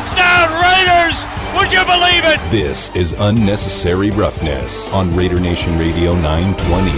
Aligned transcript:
touchdown, 0.00 0.48
Raiders! 0.62 1.24
Would 1.56 1.72
you 1.72 1.84
believe 1.84 2.24
it? 2.24 2.38
This 2.50 2.94
is 2.96 3.14
unnecessary 3.18 4.10
roughness 4.10 4.90
on 4.92 5.14
Raider 5.14 5.38
Nation 5.38 5.78
Radio 5.78 6.14
920. 6.14 6.90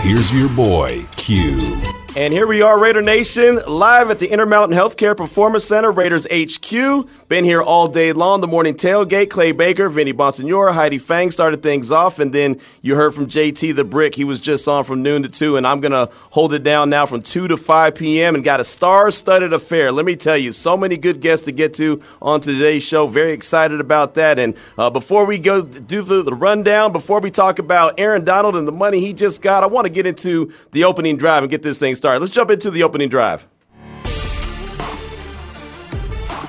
Here's 0.00 0.32
your 0.32 0.48
boy, 0.48 1.04
Q. 1.16 1.78
And 2.16 2.32
here 2.32 2.46
we 2.46 2.62
are, 2.62 2.78
Raider 2.78 3.02
Nation, 3.02 3.60
live 3.66 4.10
at 4.10 4.20
the 4.20 4.28
Intermountain 4.28 4.78
Healthcare 4.78 5.14
Performance 5.14 5.66
Center, 5.66 5.90
Raiders 5.90 6.26
HQ. 6.32 7.06
Been 7.28 7.42
here 7.42 7.60
all 7.60 7.88
day 7.88 8.12
long. 8.12 8.40
The 8.40 8.46
morning 8.46 8.74
tailgate, 8.74 9.30
Clay 9.30 9.50
Baker, 9.50 9.88
Vinny 9.88 10.12
Bonsignore, 10.12 10.72
Heidi 10.72 10.98
Fang 10.98 11.32
started 11.32 11.60
things 11.60 11.90
off, 11.90 12.20
and 12.20 12.32
then 12.32 12.60
you 12.82 12.94
heard 12.94 13.16
from 13.16 13.26
JT 13.26 13.74
the 13.74 13.82
Brick. 13.82 14.14
He 14.14 14.22
was 14.22 14.38
just 14.38 14.68
on 14.68 14.84
from 14.84 15.02
noon 15.02 15.24
to 15.24 15.28
two, 15.28 15.56
and 15.56 15.66
I'm 15.66 15.80
gonna 15.80 16.08
hold 16.30 16.52
it 16.54 16.62
down 16.62 16.88
now 16.88 17.04
from 17.04 17.22
two 17.22 17.48
to 17.48 17.56
five 17.56 17.96
p.m. 17.96 18.36
and 18.36 18.44
got 18.44 18.60
a 18.60 18.64
star-studded 18.64 19.52
affair. 19.52 19.90
Let 19.90 20.06
me 20.06 20.14
tell 20.14 20.36
you, 20.36 20.52
so 20.52 20.76
many 20.76 20.96
good 20.96 21.20
guests 21.20 21.46
to 21.46 21.52
get 21.52 21.74
to 21.74 22.00
on 22.22 22.40
today's 22.40 22.84
show. 22.84 23.08
Very 23.08 23.32
excited 23.32 23.80
about 23.80 24.14
that. 24.14 24.38
And 24.38 24.54
uh, 24.78 24.90
before 24.90 25.24
we 25.24 25.40
go 25.40 25.62
do 25.62 26.02
the, 26.02 26.22
the 26.22 26.34
rundown, 26.34 26.92
before 26.92 27.18
we 27.18 27.32
talk 27.32 27.58
about 27.58 27.98
Aaron 27.98 28.24
Donald 28.24 28.54
and 28.54 28.68
the 28.68 28.72
money 28.72 29.00
he 29.00 29.12
just 29.12 29.42
got, 29.42 29.64
I 29.64 29.66
want 29.66 29.86
to 29.86 29.92
get 29.92 30.06
into 30.06 30.52
the 30.70 30.84
opening 30.84 31.16
drive 31.16 31.42
and 31.42 31.50
get 31.50 31.64
this 31.64 31.80
thing 31.80 31.96
started. 31.96 32.20
Let's 32.20 32.32
jump 32.32 32.52
into 32.52 32.70
the 32.70 32.84
opening 32.84 33.08
drive. 33.08 33.48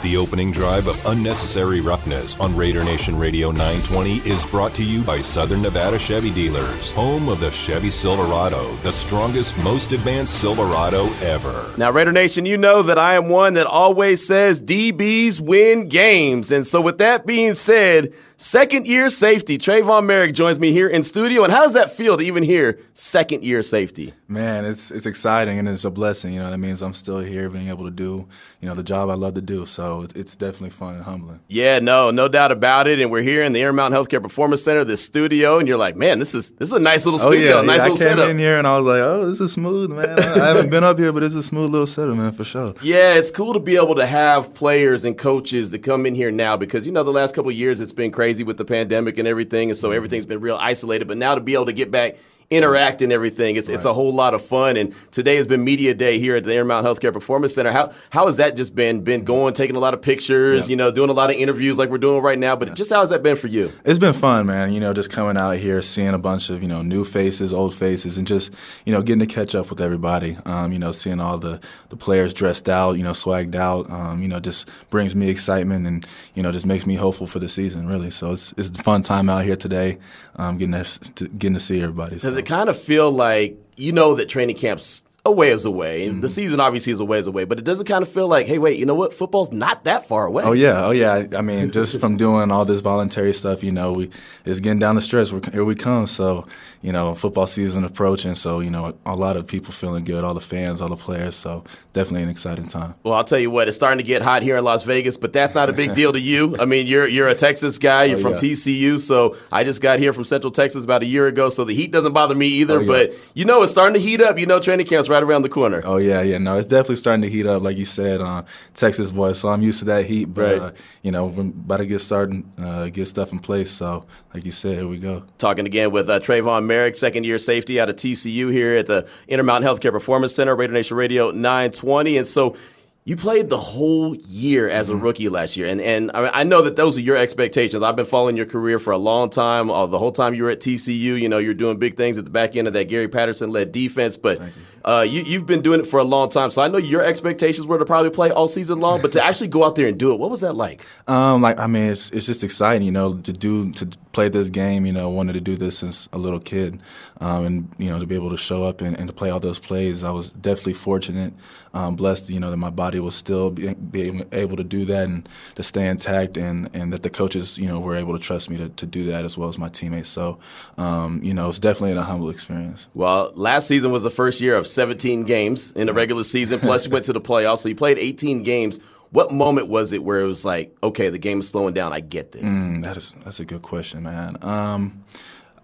The 0.04 0.16
opening 0.16 0.52
drive 0.52 0.86
of 0.86 1.04
Unnecessary 1.08 1.82
Roughness 1.82 2.40
on 2.40 2.56
Raider 2.56 2.84
Nation 2.84 3.18
Radio 3.18 3.50
920 3.50 4.18
is 4.30 4.46
brought 4.46 4.76
to 4.76 4.84
you 4.84 5.02
by 5.02 5.22
Southern 5.22 5.64
Nevada 5.64 5.98
Chevy 5.98 6.30
Dealers, 6.30 6.92
home 6.92 7.28
of 7.28 7.40
the 7.40 7.50
Chevy 7.50 7.90
Silverado, 7.90 8.76
the 8.84 8.92
strongest, 8.92 9.58
most 9.64 9.94
advanced 9.94 10.40
Silverado 10.40 11.08
ever. 11.24 11.74
Now, 11.78 11.92
Raider 11.92 12.12
Nation, 12.12 12.46
you 12.46 12.58
know 12.58 12.84
that 12.84 13.00
I 13.00 13.16
am 13.16 13.30
one 13.30 13.56
that 13.56 13.66
always 13.66 14.26
says 14.26 14.62
DBs 14.62 15.42
win 15.42 15.88
games. 15.88 16.52
And 16.52 16.66
so, 16.68 16.80
with 16.80 17.00
that 17.00 17.26
being 17.26 17.56
said, 17.56 18.14
second 18.38 18.88
year 18.88 19.10
safety, 19.10 19.58
Trayvon 19.58 20.06
Moehrig 20.06 20.34
joins 20.34 20.60
me 20.60 20.72
here 20.72 20.88
in 20.88 21.04
studio. 21.04 21.44
And 21.44 21.52
how 21.52 21.64
does 21.64 21.74
that 21.74 21.92
feel 21.92 22.18
to 22.18 22.24
even 22.24 22.44
hear 22.44 22.80
second 22.94 23.44
year 23.44 23.64
safety? 23.64 24.14
Man, 24.28 24.64
it's 24.64 24.92
it's 24.92 25.06
exciting 25.06 25.60
and 25.60 25.68
it's 25.68 25.86
a 25.86 25.92
blessing. 25.92 26.34
You 26.34 26.40
know, 26.40 26.52
that 26.52 26.58
means 26.58 26.82
I'm 26.82 26.94
still 26.94 27.20
here, 27.20 27.50
being 27.50 27.70
able 27.70 27.86
to 27.86 27.92
do 27.92 28.28
you 28.62 28.68
know 28.68 28.76
the 28.76 28.84
job 28.84 29.10
I 29.10 29.14
love 29.14 29.36
to 29.36 29.42
do. 29.42 29.66
So 29.66 30.08
it's 30.16 30.36
definitely 30.36 30.72
fun 30.72 30.96
and 30.96 31.04
humbling. 31.04 31.40
Yeah, 31.48 31.80
no, 31.80 32.12
no 32.12 32.28
doubt 32.28 32.52
about 32.52 32.88
it. 32.88 33.00
And 33.00 33.12
we're 33.12 33.22
here 33.22 33.44
in 33.44 33.54
the 33.54 33.60
Intermountain 33.60 34.00
Healthcare 34.00 34.22
Performance 34.22 34.64
Center, 34.64 34.84
this 34.84 35.04
studio, 35.04 35.60
and 35.60 35.68
you're 35.68 35.78
like, 35.78 35.96
man, 35.96 36.20
this 36.20 36.36
is 36.36 36.52
this 36.52 36.70
is 36.70 36.74
a 36.74 36.80
nice 36.80 37.06
little 37.06 37.20
oh, 37.22 37.32
studio, 37.32 37.58
oh, 37.58 37.62
yeah, 37.62 37.66
nice 37.66 37.82
yeah. 37.82 37.90
little 37.90 37.96
I 37.96 38.10
came 38.10 38.18
setup. 38.18 38.30
in 38.30 38.40
here 38.40 38.58
and 38.58 38.68
I 38.68 38.78
was 38.78 38.86
like, 38.86 39.02
oh, 39.02 39.28
this 39.28 39.40
is 39.40 39.54
smooth, 39.54 39.92
man. 39.92 40.20
I 40.20 40.48
haven't 40.48 40.70
been 40.70 40.84
up 40.84 41.00
here, 41.00 41.12
but 41.12 41.24
it's 41.24 41.36
a 41.36 41.44
smooth 41.44 41.72
little 41.72 41.88
setup, 41.88 42.18
man, 42.18 42.32
for 42.32 42.44
sure. 42.44 42.74
Yeah, 42.88 43.16
it's 43.16 43.32
cool 43.32 43.54
to 43.54 43.60
be 43.60 43.76
able 43.76 43.96
to 43.96 44.06
have 44.06 44.54
players 44.54 45.04
and 45.04 45.18
coaches 45.18 45.72
to 45.72 45.80
come 45.80 46.06
in 46.06 46.16
here 46.16 46.32
now 46.32 46.56
because 46.56 46.86
you 46.86 46.92
know 46.92 47.04
the 47.04 47.12
last 47.12 47.36
couple 47.36 47.52
of 47.52 47.58
years 47.58 47.82
it's 47.82 47.92
been 47.92 48.12
crazy 48.12 48.27
with 48.46 48.58
the 48.58 48.66
pandemic 48.66 49.18
and 49.18 49.28
everything, 49.28 49.70
and 49.70 49.78
so 49.78 49.90
mm-hmm. 49.90 49.98
everything's 49.98 50.26
been 50.26 50.42
real 50.42 50.58
isolated. 50.60 51.08
But 51.08 51.18
now 51.18 51.36
to 51.36 51.42
be 51.42 51.54
able 51.54 51.68
to 51.68 51.74
get 51.74 51.92
back 51.92 52.18
interact 52.50 53.02
and 53.02 53.12
everything. 53.12 53.58
It's 53.58 53.70
right. 53.70 53.76
it's 53.76 53.86
a 53.86 53.94
whole 53.94 54.14
lot 54.14 54.34
of 54.34 54.42
fun. 54.42 54.78
And 54.78 54.96
today 55.12 55.36
has 55.36 55.48
been 55.48 55.64
media 55.64 55.94
day 55.94 56.18
here 56.18 56.36
at 56.36 56.44
the 56.44 56.52
Intermountain 56.52 56.94
Healthcare 56.94 57.12
Performance 57.12 57.54
Center. 57.54 57.72
How 57.72 57.94
how 58.10 58.26
has 58.28 58.38
that 58.38 58.56
just 58.56 58.74
been 58.74 59.02
been 59.02 59.26
going, 59.26 59.54
taking 59.54 59.76
a 59.76 59.80
lot 59.80 59.94
of 59.94 60.02
pictures, 60.02 60.62
yep. 60.62 60.70
you 60.70 60.76
know, 60.76 60.90
doing 60.90 61.10
a 61.10 61.14
lot 61.14 61.30
of 61.30 61.36
interviews 61.36 61.78
like 61.78 61.90
we're 61.90 61.98
doing 61.98 62.22
right 62.22 62.40
now. 62.40 62.56
But 62.56 62.76
just 62.76 62.92
how 62.92 63.02
has 63.02 63.10
that 63.10 63.22
been 63.22 63.36
for 63.36 63.48
you? 63.48 63.72
It's 63.84 64.00
been 64.00 64.14
fun, 64.14 64.46
man. 64.46 64.72
You 64.72 64.80
know, 64.80 64.94
just 64.94 65.12
coming 65.12 65.38
out 65.38 65.58
here, 65.58 65.82
seeing 65.82 66.14
a 66.14 66.18
bunch 66.18 66.50
of 66.50 66.62
you 66.62 66.70
know 66.70 66.82
new 66.82 67.04
faces, 67.04 67.52
old 67.52 67.74
faces, 67.74 68.18
and 68.18 68.26
just 68.26 68.54
you 68.86 68.94
know 68.94 69.02
getting 69.02 69.28
to 69.28 69.34
catch 69.34 69.54
up 69.54 69.70
with 69.70 69.82
everybody. 69.82 70.38
Um, 70.46 70.72
you 70.72 70.80
know, 70.80 70.94
seeing 70.94 71.20
all 71.20 71.38
the 71.38 71.60
the 71.90 71.98
players 71.98 72.34
dressed 72.34 72.70
out, 72.70 72.94
you 72.94 73.04
know, 73.04 73.12
swagged 73.12 73.56
out. 73.56 73.90
Um, 73.90 74.22
you 74.22 74.28
know, 74.28 74.40
just 74.40 74.70
brings 74.90 75.16
me 75.16 75.30
excitement 75.30 75.86
and 75.86 76.06
you 76.34 76.44
know 76.44 76.52
just 76.52 76.66
makes 76.66 76.86
me 76.86 76.96
hopeful 76.96 77.28
for 77.28 77.40
the 77.40 77.50
season. 77.50 77.88
Really, 77.88 78.10
so 78.10 78.32
it's 78.32 78.54
it's 78.56 78.70
a 78.70 78.84
fun 78.84 79.02
time 79.02 79.30
out 79.30 79.44
here 79.44 79.58
today. 79.58 79.98
Um, 80.38 80.60
getting 80.60 80.84
to, 80.84 81.28
getting 81.30 81.56
to 81.56 81.60
see 81.60 81.82
everybody. 81.82 82.20
So. 82.20 82.37
It 82.38 82.46
kind 82.46 82.70
of 82.70 82.80
feel 82.80 83.12
like 83.12 83.58
you 83.76 83.92
know 83.92 84.16
that 84.16 84.30
training 84.30 84.56
camps 84.56 85.04
a 85.28 85.32
ways 85.32 85.66
away. 85.66 86.08
Mm-hmm. 86.08 86.22
The 86.22 86.30
season 86.30 86.60
obviously 86.60 86.94
is 86.94 87.00
a 87.00 87.06
ways 87.06 87.28
away, 87.28 87.44
but 87.44 87.60
it 87.60 87.66
doesn't 87.66 87.86
kind 87.86 88.02
of 88.02 88.10
feel 88.10 88.28
like, 88.28 88.48
hey, 88.48 88.58
wait, 88.58 88.80
you 88.80 88.86
know 88.86 88.96
what? 88.96 89.14
Football's 89.14 89.52
not 89.52 89.84
that 89.84 90.08
far 90.08 90.26
away. 90.26 90.44
Oh 90.44 90.54
yeah, 90.54 90.86
oh 90.86 90.92
yeah. 90.92 91.26
I 91.36 91.42
mean, 91.42 91.70
just 91.78 92.00
from 92.00 92.18
doing 92.18 92.50
all 92.50 92.66
this 92.66 92.82
voluntary 92.82 93.34
stuff, 93.34 93.64
you 93.64 93.72
know, 93.72 93.94
we 93.94 94.10
it's 94.46 94.60
getting 94.60 94.80
down 94.80 94.96
the 94.96 95.02
stretch. 95.02 95.32
We're, 95.32 95.42
here 95.52 95.66
we 95.66 95.76
come. 95.76 96.08
So, 96.08 96.46
you 96.88 96.94
know, 96.94 97.14
football 97.16 97.48
season 97.48 97.84
approaching. 97.84 98.34
So, 98.34 98.62
you 98.62 98.70
know, 98.70 98.98
a 99.06 99.14
lot 99.14 99.36
of 99.36 99.46
people 99.46 99.74
feeling 99.74 100.06
good, 100.06 100.24
all 100.24 100.34
the 100.34 100.40
fans, 100.40 100.82
all 100.82 100.88
the 100.88 100.96
players. 100.96 101.36
So, 101.36 101.66
definitely 101.92 102.24
an 102.24 102.30
exciting 102.30 102.70
time. 102.70 102.96
Well, 103.04 103.14
I'll 103.14 103.26
tell 103.26 103.40
you 103.40 103.52
what, 103.52 103.68
it's 103.68 103.76
starting 103.76 103.98
to 103.98 104.06
get 104.06 104.22
hot 104.22 104.42
here 104.42 104.56
in 104.56 104.64
Las 104.64 104.84
Vegas, 104.84 105.18
but 105.18 105.34
that's 105.34 105.54
not 105.54 105.68
a 105.68 105.74
big 105.74 105.96
deal 105.96 106.14
to 106.14 106.20
you. 106.20 106.56
I 106.58 106.64
mean, 106.64 106.88
you're 106.88 107.06
you're 107.06 107.28
a 107.28 107.36
Texas 107.36 107.78
guy. 107.78 108.06
You're 108.06 108.20
oh, 108.20 108.22
from 108.22 108.32
yeah. 108.34 108.38
TCU, 108.38 109.02
so 109.02 109.36
I 109.52 109.66
just 109.66 109.82
got 109.82 110.00
here 110.00 110.14
from 110.14 110.24
Central 110.24 110.50
Texas 110.50 110.86
about 110.86 111.04
a 111.04 111.06
year 111.06 111.28
ago, 111.28 111.50
so 111.50 111.66
the 111.66 111.76
heat 111.76 111.92
doesn't 111.92 112.14
bother 112.14 112.36
me 112.36 112.48
either. 112.48 112.78
Oh, 112.78 112.82
yeah. 112.82 112.88
But 112.88 113.14
you 113.34 113.44
know, 113.44 113.64
it's 113.64 113.72
starting 113.74 113.96
to 113.96 114.00
heat 114.00 114.22
up. 114.22 114.40
You 114.40 114.46
know, 114.46 114.62
training 114.62 114.86
camp's 114.86 115.10
right 115.10 115.22
around 115.22 115.42
the 115.42 115.50
corner. 115.50 115.82
Oh 115.84 115.98
yeah, 115.98 116.22
yeah. 116.22 116.38
No, 116.38 116.58
it's 116.58 116.68
definitely 116.68 116.96
starting 116.96 117.24
to 117.24 117.30
heat 117.30 117.46
up, 117.46 117.64
like 117.64 117.76
you 117.76 117.84
said, 117.84 118.22
uh, 118.22 118.44
Texas 118.76 119.12
boy. 119.12 119.34
So 119.34 119.50
I'm 119.50 119.62
used 119.62 119.80
to 119.80 119.86
that 119.86 120.06
heat, 120.06 120.26
but 120.26 120.42
right. 120.42 120.62
uh, 120.62 120.72
you 121.02 121.12
know, 121.12 121.26
we're 121.26 121.42
about 121.42 121.78
to 121.78 121.86
get 121.86 122.00
started, 122.00 122.46
uh, 122.60 122.88
get 122.88 123.08
stuff 123.08 123.34
in 123.34 123.40
place. 123.40 123.72
So, 123.72 124.06
like 124.34 124.46
you 124.46 124.54
said, 124.54 124.78
here 124.78 124.88
we 124.88 125.00
go. 125.00 125.26
Talking 125.38 125.66
again 125.66 125.92
with 125.92 126.10
uh, 126.10 126.22
Trayvon 126.22 126.66
Moehrig, 126.78 126.96
second 126.96 127.24
year 127.26 127.38
safety 127.38 127.80
out 127.80 127.90
of 127.90 127.96
TCU 127.96 128.52
here 128.52 128.76
at 128.76 128.88
the 128.88 129.08
Intermountain 129.28 129.70
Healthcare 129.70 129.92
Performance 129.92 130.36
Center, 130.36 130.56
Raider 130.56 130.74
Nation 130.74 130.98
Radio 130.98 131.32
920, 131.32 132.18
and 132.18 132.28
so. 132.28 132.56
You 133.04 133.16
played 133.16 133.48
the 133.48 133.58
whole 133.58 134.18
year 134.18 134.68
as 134.68 134.90
a 134.90 134.94
mm-hmm. 134.94 135.02
rookie 135.02 135.30
last 135.30 135.56
year, 135.56 135.66
and 135.66 135.80
and 135.80 136.12
I, 136.14 136.22
mean, 136.24 136.32
I, 136.34 136.44
know 136.44 136.64
that 136.64 136.76
those 136.76 136.98
are 136.98 137.00
your 137.00 137.16
expectations. 137.16 137.82
I've 137.82 137.96
been 137.96 138.06
following 138.06 138.36
your 138.36 138.46
career 138.46 138.80
for 138.80 138.92
a 138.92 138.98
long 138.98 139.30
time. 139.30 139.72
Uh, 139.72 139.86
the 139.86 139.98
whole 139.98 140.12
time 140.12 140.34
you 140.34 140.44
were 140.44 140.50
at 140.50 140.60
TCU, 140.60 141.18
you 141.18 141.30
know, 141.30 141.38
you're 141.38 141.54
doing 141.54 141.80
big 141.80 141.96
things 141.96 142.18
at 142.18 142.26
the 142.26 142.32
back 142.32 142.58
end 142.58 142.68
of 142.68 142.74
that 142.74 142.90
Gary 142.90 143.08
Patterson 143.08 143.50
led 143.50 143.72
defense. 143.72 144.18
But 144.18 144.42
uh, 144.84 145.06
you, 145.08 145.22
you've 145.22 145.46
been 145.46 145.62
doing 145.62 145.80
it 145.80 145.88
for 145.88 146.02
a 146.02 146.04
long 146.04 146.28
time, 146.28 146.50
so 146.50 146.62
I 146.62 146.68
know 146.68 146.80
your 146.80 147.02
expectations 147.02 147.66
were 147.66 147.80
to 147.80 147.86
probably 147.86 148.10
play 148.10 148.30
all 148.30 148.50
season 148.50 148.82
long, 148.82 149.02
but 149.02 149.14
to 149.14 149.24
actually 149.26 149.48
go 149.48 149.64
out 149.64 149.76
there 149.76 149.88
and 149.88 149.98
do 149.98 150.12
it, 150.12 150.20
what 150.20 150.30
was 150.30 150.42
that 150.42 150.58
like? 150.58 150.86
Um, 151.08 151.42
like 151.42 151.58
I 151.60 151.68
mean, 151.68 151.92
it's 151.92 152.12
it's 152.12 152.26
just 152.26 152.44
exciting, 152.44 152.86
you 152.86 152.92
know, 152.92 153.14
to 153.20 153.32
do 153.32 153.72
to 153.72 153.88
play 154.18 154.30
this 154.30 154.50
game. 154.50 154.84
You 154.88 154.94
know, 154.94 155.12
wanted 155.12 155.34
to 155.34 155.42
do 155.42 155.56
this 155.56 155.78
since 155.78 156.10
a 156.12 156.18
little 156.18 156.40
kid, 156.40 156.82
um, 157.22 157.46
and 157.46 157.76
you 157.78 157.88
know, 157.88 158.00
to 158.00 158.08
be 158.08 158.16
able 158.16 158.32
to 158.32 158.38
show 158.38 158.64
up 158.64 158.82
and, 158.82 158.98
and, 158.98 159.08
to 159.08 159.14
play 159.14 159.30
all 159.30 159.40
those 159.40 159.60
plays, 159.60 160.04
I 160.04 160.10
was 160.10 160.32
definitely 160.32 160.74
fortunate, 160.74 161.34
um, 161.76 161.96
blessed. 161.96 162.32
You 162.32 162.40
know, 162.40 162.50
that 162.50 162.58
my 162.58 162.72
body 162.72 163.00
was 163.00 163.14
still 163.14 163.52
be, 163.52 163.76
be, 163.76 164.24
able 164.32 164.58
to 164.58 164.64
do 164.64 164.86
that 164.86 165.04
and 165.04 165.30
to 165.54 165.62
stay 165.62 165.88
intact, 165.88 166.36
and 166.36 166.68
and 166.74 166.92
that 166.94 167.04
the 167.04 167.12
coaches, 167.12 167.60
you 167.60 167.68
know, 167.68 167.80
were 167.80 167.96
able 167.96 168.18
to 168.18 168.20
trust 168.20 168.50
me 168.50 168.58
to, 168.58 168.70
to 168.70 168.88
do 168.88 169.06
that 169.06 169.24
as 169.24 169.38
well 169.38 169.50
as 169.50 169.60
my 169.60 169.70
teammates. 169.70 170.10
So, 170.10 170.40
um, 170.80 171.22
you 171.22 171.36
know, 171.36 171.48
it's 171.50 171.60
definitely 171.60 171.96
a 171.96 172.02
humble 172.02 172.32
experience. 172.32 172.88
Well, 172.96 173.32
last 173.36 173.68
season 173.68 173.92
was 173.92 174.02
the 174.02 174.10
first 174.10 174.42
year 174.42 174.56
of 174.56 174.66
17 174.66 175.26
games 175.26 175.74
in 175.74 175.86
the 175.86 175.94
regular 175.94 176.24
season. 176.24 176.60
Plus, 176.60 176.86
you 176.88 176.92
went 176.92 177.06
to 177.06 177.14
the 177.14 177.22
playoffs, 177.22 177.60
so 177.60 177.70
you 177.70 177.76
played 177.76 178.00
18 178.00 178.42
games. 178.42 178.80
What 179.12 179.32
moment 179.32 179.68
was 179.68 179.94
it 179.94 180.04
where 180.04 180.20
it 180.20 180.28
was 180.28 180.44
like, 180.44 180.76
okay, 180.84 181.10
the 181.10 181.18
game 181.18 181.40
is 181.40 181.50
slowing 181.50 181.74
down. 181.74 181.94
I 181.94 182.00
get 182.02 182.32
this. 182.32 182.44
Mm, 182.44 182.84
that 182.84 182.98
is 182.98 183.16
that's 183.24 183.40
a 183.40 183.46
good 183.46 183.62
question, 183.62 184.04
man. 184.04 184.38
Um, 184.42 185.04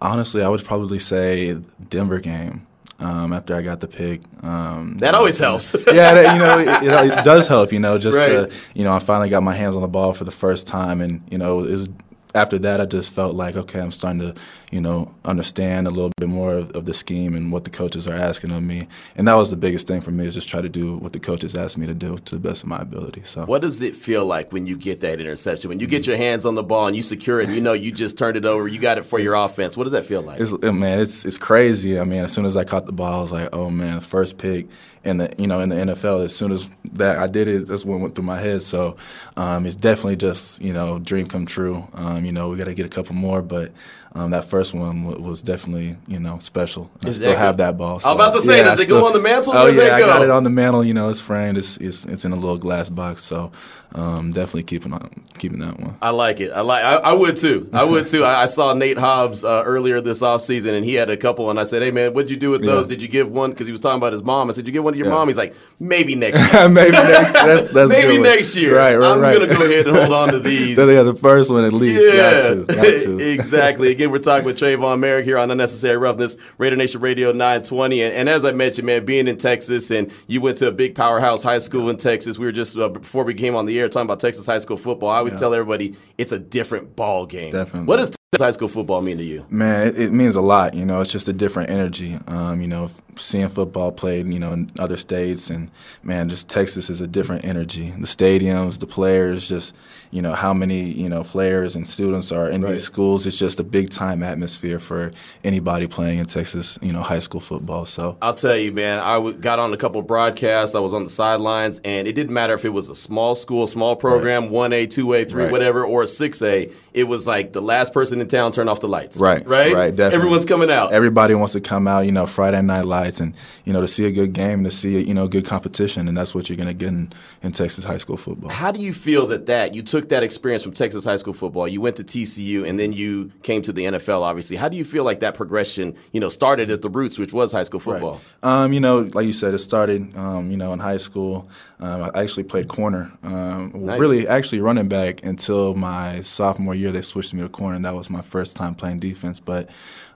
honestly, 0.00 0.42
I 0.42 0.48
would 0.48 0.64
probably 0.64 0.98
say 0.98 1.58
Denver 1.88 2.20
game. 2.20 2.66
Um, 3.00 3.32
after 3.32 3.56
I 3.56 3.62
got 3.62 3.80
the 3.80 3.88
pick, 3.88 4.22
um, 4.44 4.96
that 4.98 5.16
always 5.16 5.36
helps. 5.36 5.74
yeah, 5.88 6.14
that, 6.14 6.32
you 6.32 6.38
know, 6.38 6.58
it, 6.60 6.84
it, 6.84 7.18
it, 7.18 7.24
does 7.24 7.48
help. 7.48 7.72
You 7.72 7.80
know, 7.80 7.98
just 7.98 8.16
right. 8.16 8.28
to, 8.28 8.50
you 8.72 8.84
know, 8.84 8.92
I 8.92 9.00
finally 9.00 9.28
got 9.28 9.42
my 9.42 9.52
hands 9.52 9.74
on 9.74 9.82
the 9.82 9.88
ball 9.88 10.12
for 10.12 10.22
the 10.22 10.30
first 10.30 10.68
time, 10.68 11.00
and 11.00 11.20
you 11.28 11.36
know, 11.36 11.64
it 11.64 11.72
was 11.72 11.88
after 12.34 12.58
that, 12.58 12.80
I 12.80 12.86
just 12.86 13.12
felt 13.12 13.34
like, 13.34 13.56
okay, 13.56 13.80
I'm 13.80 13.92
starting 13.92 14.20
to, 14.20 14.34
you 14.70 14.80
know, 14.80 15.14
understand 15.24 15.86
a 15.86 15.90
little 15.90 16.10
bit 16.16 16.28
more 16.28 16.54
of, 16.54 16.72
of, 16.72 16.84
the 16.84 16.94
scheme 16.94 17.34
and 17.34 17.52
what 17.52 17.64
the 17.64 17.70
coaches 17.70 18.08
are 18.08 18.14
asking 18.14 18.50
of 18.50 18.62
me. 18.62 18.88
And 19.14 19.28
that 19.28 19.34
was 19.34 19.50
the 19.50 19.56
biggest 19.56 19.86
thing 19.86 20.00
for 20.00 20.10
me 20.10 20.26
is 20.26 20.34
just 20.34 20.48
try 20.48 20.60
to 20.60 20.68
do 20.68 20.96
what 20.96 21.12
the 21.12 21.20
coaches 21.20 21.56
asked 21.56 21.78
me 21.78 21.86
to 21.86 21.94
do 21.94 22.16
to 22.16 22.34
the 22.34 22.40
best 22.40 22.62
of 22.62 22.68
my 22.68 22.78
ability. 22.78 23.22
So, 23.24 23.44
what 23.44 23.62
does 23.62 23.80
it 23.82 23.94
feel 23.94 24.26
like 24.26 24.52
when 24.52 24.66
you 24.66 24.76
get 24.76 25.00
that 25.00 25.20
interception? 25.20 25.68
When 25.68 25.78
you 25.78 25.86
get 25.86 26.02
mm-hmm. 26.02 26.10
your 26.10 26.18
hands 26.18 26.44
on 26.44 26.56
the 26.56 26.62
ball 26.62 26.86
and 26.86 26.96
you 26.96 27.02
secure 27.02 27.40
it, 27.40 27.46
and 27.46 27.54
you 27.54 27.60
know 27.60 27.72
you 27.72 27.92
just 27.92 28.18
turned 28.18 28.36
it 28.36 28.44
over, 28.44 28.66
you 28.66 28.80
got 28.80 28.98
it 28.98 29.04
for 29.04 29.18
your 29.18 29.34
offense. 29.34 29.76
What 29.76 29.84
does 29.84 29.92
that 29.92 30.04
feel 30.04 30.22
like? 30.22 30.40
It's, 30.40 30.52
man, 30.52 30.98
it's 30.98 31.24
it's 31.24 31.38
crazy. 31.38 32.00
I 32.00 32.04
mean, 32.04 32.24
as 32.24 32.32
soon 32.32 32.46
as 32.46 32.56
I 32.56 32.64
caught 32.64 32.86
the 32.86 32.92
ball, 32.92 33.18
I 33.18 33.20
was 33.20 33.32
like, 33.32 33.48
oh 33.52 33.70
man, 33.70 34.00
first 34.00 34.38
pick 34.38 34.66
in 35.04 35.18
the 35.18 35.32
you 35.38 35.46
know 35.46 35.60
in 35.60 35.68
the 35.68 35.76
NFL. 35.76 36.24
As 36.24 36.34
soon 36.34 36.52
as 36.52 36.68
that 36.92 37.18
I 37.18 37.26
did 37.26 37.48
it, 37.48 37.66
that's 37.66 37.84
what 37.84 38.00
went 38.00 38.14
through 38.14 38.24
my 38.24 38.40
head. 38.40 38.62
So 38.62 38.96
um, 39.36 39.66
it's 39.66 39.76
definitely 39.76 40.16
just 40.16 40.60
you 40.60 40.72
know 40.72 40.98
dream 40.98 41.26
come 41.26 41.46
true. 41.46 41.86
Um, 41.94 42.24
you 42.24 42.32
know 42.32 42.48
we 42.48 42.56
got 42.56 42.64
to 42.64 42.74
get 42.74 42.86
a 42.86 42.90
couple 42.90 43.14
more, 43.14 43.42
but 43.42 43.72
um, 44.14 44.30
that 44.30 44.44
first 44.44 44.74
one 44.74 45.04
w- 45.04 45.22
was 45.22 45.42
definitely 45.42 45.96
you 46.06 46.18
know 46.20 46.38
special. 46.38 46.90
I 47.04 47.10
still 47.10 47.36
have 47.36 47.56
that 47.58 47.76
ball. 47.76 48.00
I 48.04 48.12
was 48.12 48.14
about 48.14 48.32
to 48.34 48.40
say, 48.40 48.58
yeah, 48.58 48.64
does 48.64 48.78
I 48.80 48.84
it 48.84 48.88
go 48.88 49.04
on 49.06 49.12
the 49.12 49.20
mantle 49.20 49.52
Oh 49.56 49.66
yeah, 49.66 49.96
I 49.96 50.00
got 50.00 50.22
it 50.22 50.30
on 50.30 50.44
the 50.44 50.50
mantle. 50.50 50.84
You 50.84 50.94
know, 50.94 51.08
it's 51.08 51.20
framed. 51.20 51.58
It's 51.58 51.76
it's, 51.78 52.04
it's 52.06 52.24
in 52.24 52.32
a 52.32 52.36
little 52.36 52.56
glass 52.58 52.88
box. 52.88 53.24
So 53.24 53.50
um, 53.96 54.32
definitely 54.32 54.64
keeping 54.64 54.92
on 54.92 55.08
keeping 55.38 55.60
that 55.60 55.78
one. 55.78 55.96
I 56.02 56.10
like 56.10 56.40
it. 56.40 56.50
I 56.52 56.62
like. 56.62 56.84
I, 56.84 56.94
I 56.96 57.12
would 57.12 57.36
too. 57.36 57.68
I 57.72 57.84
would 57.84 58.06
too. 58.08 58.24
I, 58.24 58.42
I 58.42 58.46
saw 58.46 58.72
Nate 58.74 58.98
Hobbs 58.98 59.44
uh, 59.44 59.62
earlier 59.64 60.00
this 60.00 60.20
offseason, 60.20 60.74
and 60.76 60.84
he 60.84 60.94
had 60.94 61.10
a 61.10 61.16
couple. 61.16 61.48
And 61.50 61.60
I 61.60 61.64
said, 61.64 61.82
"Hey 61.82 61.92
man, 61.92 62.12
what'd 62.12 62.28
you 62.30 62.36
do 62.36 62.50
with 62.50 62.64
those? 62.64 62.86
Yeah. 62.86 62.88
Did 62.90 63.02
you 63.02 63.08
give 63.08 63.30
one?" 63.30 63.50
Because 63.50 63.66
he 63.68 63.72
was 63.72 63.80
talking 63.80 63.98
about 63.98 64.12
his 64.12 64.22
mom. 64.24 64.48
I 64.48 64.52
said, 64.52 64.64
"Did 64.64 64.68
you 64.68 64.72
give 64.74 64.84
one 64.84 64.94
to 64.94 64.98
your 64.98 65.06
Yeah. 65.08 65.12
mom?" 65.14 65.28
He's 65.28 65.36
like, 65.36 65.54
"Maybe 65.78 66.14
next 66.16 66.38
year. 66.52 66.68
Maybe 66.68 66.90
next. 66.92 67.32
That's, 67.32 67.70
that's 67.70 67.88
Maybe 67.92 68.18
next 68.18 68.56
year. 68.56 68.76
Right, 68.76 68.96
right, 68.96 69.12
I'm 69.12 69.20
right. 69.20 69.34
gonna 69.38 69.46
go 69.54 69.64
ahead 69.64 69.86
and 69.86 69.96
hold 69.96 70.12
on 70.12 70.28
to 70.32 70.38
these." 70.40 70.76
Then 70.76 70.88
yeah, 70.88 71.02
the 71.04 71.14
first 71.14 71.52
one 71.52 71.64
at 71.64 71.72
least. 71.72 72.02
Yeah, 72.02 72.16
Got 72.40 72.48
to. 72.48 72.64
Got 72.74 72.82
to. 73.04 73.18
exactly. 73.32 73.92
Again, 73.92 74.03
we're 74.10 74.18
talking 74.18 74.44
with 74.44 74.58
Trayvon 74.58 74.98
Moehrig 74.98 75.24
here 75.24 75.38
on 75.38 75.50
Unnecessary 75.50 75.96
Roughness, 75.96 76.36
Raider 76.58 76.76
Nation 76.76 77.00
Radio 77.00 77.32
920. 77.32 78.02
And, 78.02 78.14
and 78.14 78.28
as 78.28 78.44
I 78.44 78.52
mentioned, 78.52 78.86
man, 78.86 79.04
being 79.04 79.28
in 79.28 79.36
Texas 79.36 79.90
and 79.90 80.10
you 80.26 80.40
went 80.40 80.58
to 80.58 80.68
a 80.68 80.72
big 80.72 80.94
powerhouse 80.94 81.42
high 81.42 81.58
school 81.58 81.90
in 81.90 81.96
Texas. 81.96 82.38
We 82.38 82.46
were 82.46 82.52
just, 82.52 82.76
uh, 82.76 82.88
before 82.88 83.24
we 83.24 83.34
came 83.34 83.54
on 83.56 83.66
the 83.66 83.78
air, 83.78 83.88
talking 83.88 84.06
about 84.06 84.20
Texas 84.20 84.46
high 84.46 84.58
school 84.58 84.76
football. 84.76 85.10
I 85.10 85.18
always 85.18 85.34
tell 85.34 85.54
everybody 85.54 85.96
it's 86.18 86.32
a 86.32 86.38
different 86.38 86.96
ball 86.96 87.26
game. 87.26 87.52
Definitely. 87.52 87.86
What 87.86 87.96
does 87.96 88.10
Texas 88.10 88.44
high 88.44 88.50
school 88.52 88.68
football 88.68 89.02
mean 89.02 89.18
to 89.18 89.24
you? 89.24 89.46
Man, 89.50 89.88
it, 89.88 89.98
it 89.98 90.12
means 90.12 90.36
a 90.36 90.40
lot. 90.40 90.74
You 90.74 90.84
know, 90.84 91.00
it's 91.00 91.12
just 91.12 91.28
a 91.28 91.32
different 91.32 91.70
energy. 91.70 92.18
Um, 92.26 92.60
you 92.60 92.68
know, 92.68 92.90
seeing 93.16 93.48
football 93.48 93.92
played, 93.92 94.26
you 94.32 94.38
know, 94.38 94.52
in 94.52 94.70
other 94.78 94.96
states, 94.96 95.50
and 95.50 95.70
man, 96.02 96.28
just 96.28 96.48
Texas 96.48 96.90
is 96.90 97.00
a 97.00 97.06
different 97.06 97.44
energy. 97.44 97.90
The 97.90 98.06
stadiums, 98.06 98.78
the 98.78 98.86
players, 98.86 99.48
just 99.48 99.74
you 100.10 100.22
know 100.22 100.32
how 100.34 100.54
many 100.54 100.82
you 100.90 101.08
know 101.08 101.24
players 101.24 101.74
and 101.74 101.86
students 101.88 102.30
are 102.30 102.48
in 102.48 102.62
Right. 102.62 102.74
these 102.74 102.84
schools. 102.84 103.26
It's 103.26 103.36
just 103.36 103.58
a 103.58 103.64
big 103.64 103.90
time 103.90 104.22
atmosphere 104.22 104.78
for 104.78 105.10
anybody 105.42 105.86
playing 105.88 106.18
in 106.20 106.26
Texas. 106.26 106.78
You 106.82 106.92
know, 106.92 107.02
high 107.02 107.18
school 107.18 107.40
football. 107.40 107.84
So 107.86 108.16
I'll 108.22 108.34
tell 108.34 108.56
you, 108.56 108.70
man. 108.72 109.00
I 109.00 109.14
w- 109.14 109.36
got 109.36 109.58
on 109.58 109.72
a 109.72 109.76
couple 109.76 110.00
broadcasts. 110.02 110.74
I 110.74 110.80
was 110.80 110.94
on 110.94 111.02
the 111.04 111.10
sidelines, 111.10 111.80
and 111.84 112.06
it 112.06 112.12
didn't 112.12 112.32
matter 112.32 112.54
if 112.54 112.64
it 112.64 112.70
was 112.72 112.88
a 112.88 112.94
small 112.94 113.34
school, 113.34 113.66
small 113.66 113.96
program, 113.96 114.50
one 114.50 114.72
A, 114.72 114.86
two 114.86 115.12
A, 115.14 115.24
three, 115.24 115.48
whatever, 115.48 115.84
or 115.84 116.02
a 116.02 116.06
six 116.06 116.40
A. 116.42 116.70
It 116.92 117.04
was 117.04 117.26
like 117.26 117.52
the 117.52 117.60
last 117.62 117.92
person 117.92 118.20
in 118.20 118.28
town 118.28 118.52
turned 118.52 118.70
off 118.70 118.78
the 118.80 118.88
lights. 118.88 119.18
Right, 119.18 119.44
right, 119.48 119.74
right, 119.74 119.90
definitely. 119.90 120.14
Everyone's 120.16 120.46
coming 120.46 120.70
out. 120.70 120.92
Everybody 120.92 121.34
wants 121.34 121.54
to 121.54 121.60
come 121.60 121.88
out, 121.88 122.00
you 122.06 122.12
know, 122.12 122.24
Friday 122.26 122.62
night 122.62 122.84
lights, 123.04 123.20
and 123.20 123.34
you 123.64 123.72
know, 123.72 123.80
to 123.80 123.88
see 123.88 124.04
a 124.06 124.10
good 124.12 124.32
game, 124.32 124.64
to 124.64 124.70
see 124.70 125.00
you 125.02 125.14
know, 125.14 125.28
good 125.28 125.44
competition, 125.44 126.08
and 126.08 126.16
that's 126.16 126.34
what 126.34 126.48
you're 126.48 126.56
going 126.56 126.68
to 126.68 126.74
get 126.74 126.88
in, 126.88 127.12
in 127.42 127.52
Texas 127.52 127.84
high 127.84 127.98
school 127.98 128.16
football. 128.16 128.50
How 128.50 128.70
do 128.72 128.80
you 128.80 128.92
feel 128.92 129.26
that 129.28 129.46
that 129.46 129.74
you 129.74 129.82
took 129.82 130.08
that 130.08 130.22
experience 130.22 130.62
from 130.62 130.72
Texas 130.72 131.04
high 131.04 131.16
school 131.16 131.32
football, 131.32 131.68
you 131.68 131.80
went 131.80 131.96
to 131.96 132.04
TCU, 132.04 132.66
and 132.66 132.78
then 132.78 132.92
you 132.92 133.30
came 133.42 133.62
to 133.62 133.72
the 133.72 133.84
NFL? 133.84 134.22
Obviously, 134.22 134.56
how 134.56 134.68
do 134.68 134.76
you 134.76 134.84
feel 134.84 135.04
like 135.04 135.20
that 135.20 135.34
progression, 135.34 135.94
you 136.12 136.20
know, 136.20 136.28
started 136.28 136.70
at 136.70 136.82
the 136.82 136.88
roots, 136.90 137.18
which 137.18 137.32
was 137.32 137.52
high 137.52 137.62
school 137.64 137.80
football? 137.80 138.20
Um, 138.42 138.72
you 138.72 138.80
know, 138.80 139.08
like 139.12 139.26
you 139.26 139.32
said, 139.32 139.54
it 139.54 139.58
started, 139.58 140.16
um, 140.16 140.50
you 140.50 140.56
know, 140.56 140.72
in 140.72 140.78
high 140.78 140.98
school. 140.98 141.48
Um, 141.80 142.10
I 142.14 142.22
actually 142.22 142.44
played 142.44 142.68
corner, 142.68 143.12
um, 143.22 143.72
Nice. 143.74 144.00
really 144.00 144.26
actually 144.28 144.60
running 144.60 144.88
back 144.88 145.24
until 145.24 145.74
my 145.74 146.20
sophomore 146.22 146.74
year. 146.74 146.92
They 146.92 147.02
switched 147.02 147.34
me 147.34 147.42
to 147.42 147.48
corner, 147.48 147.76
and 147.76 147.84
that 147.84 147.94
was 147.94 148.08
my 148.08 148.22
first 148.22 148.56
time 148.56 148.74
playing 148.74 149.00
defense. 149.00 149.40
But 149.40 149.68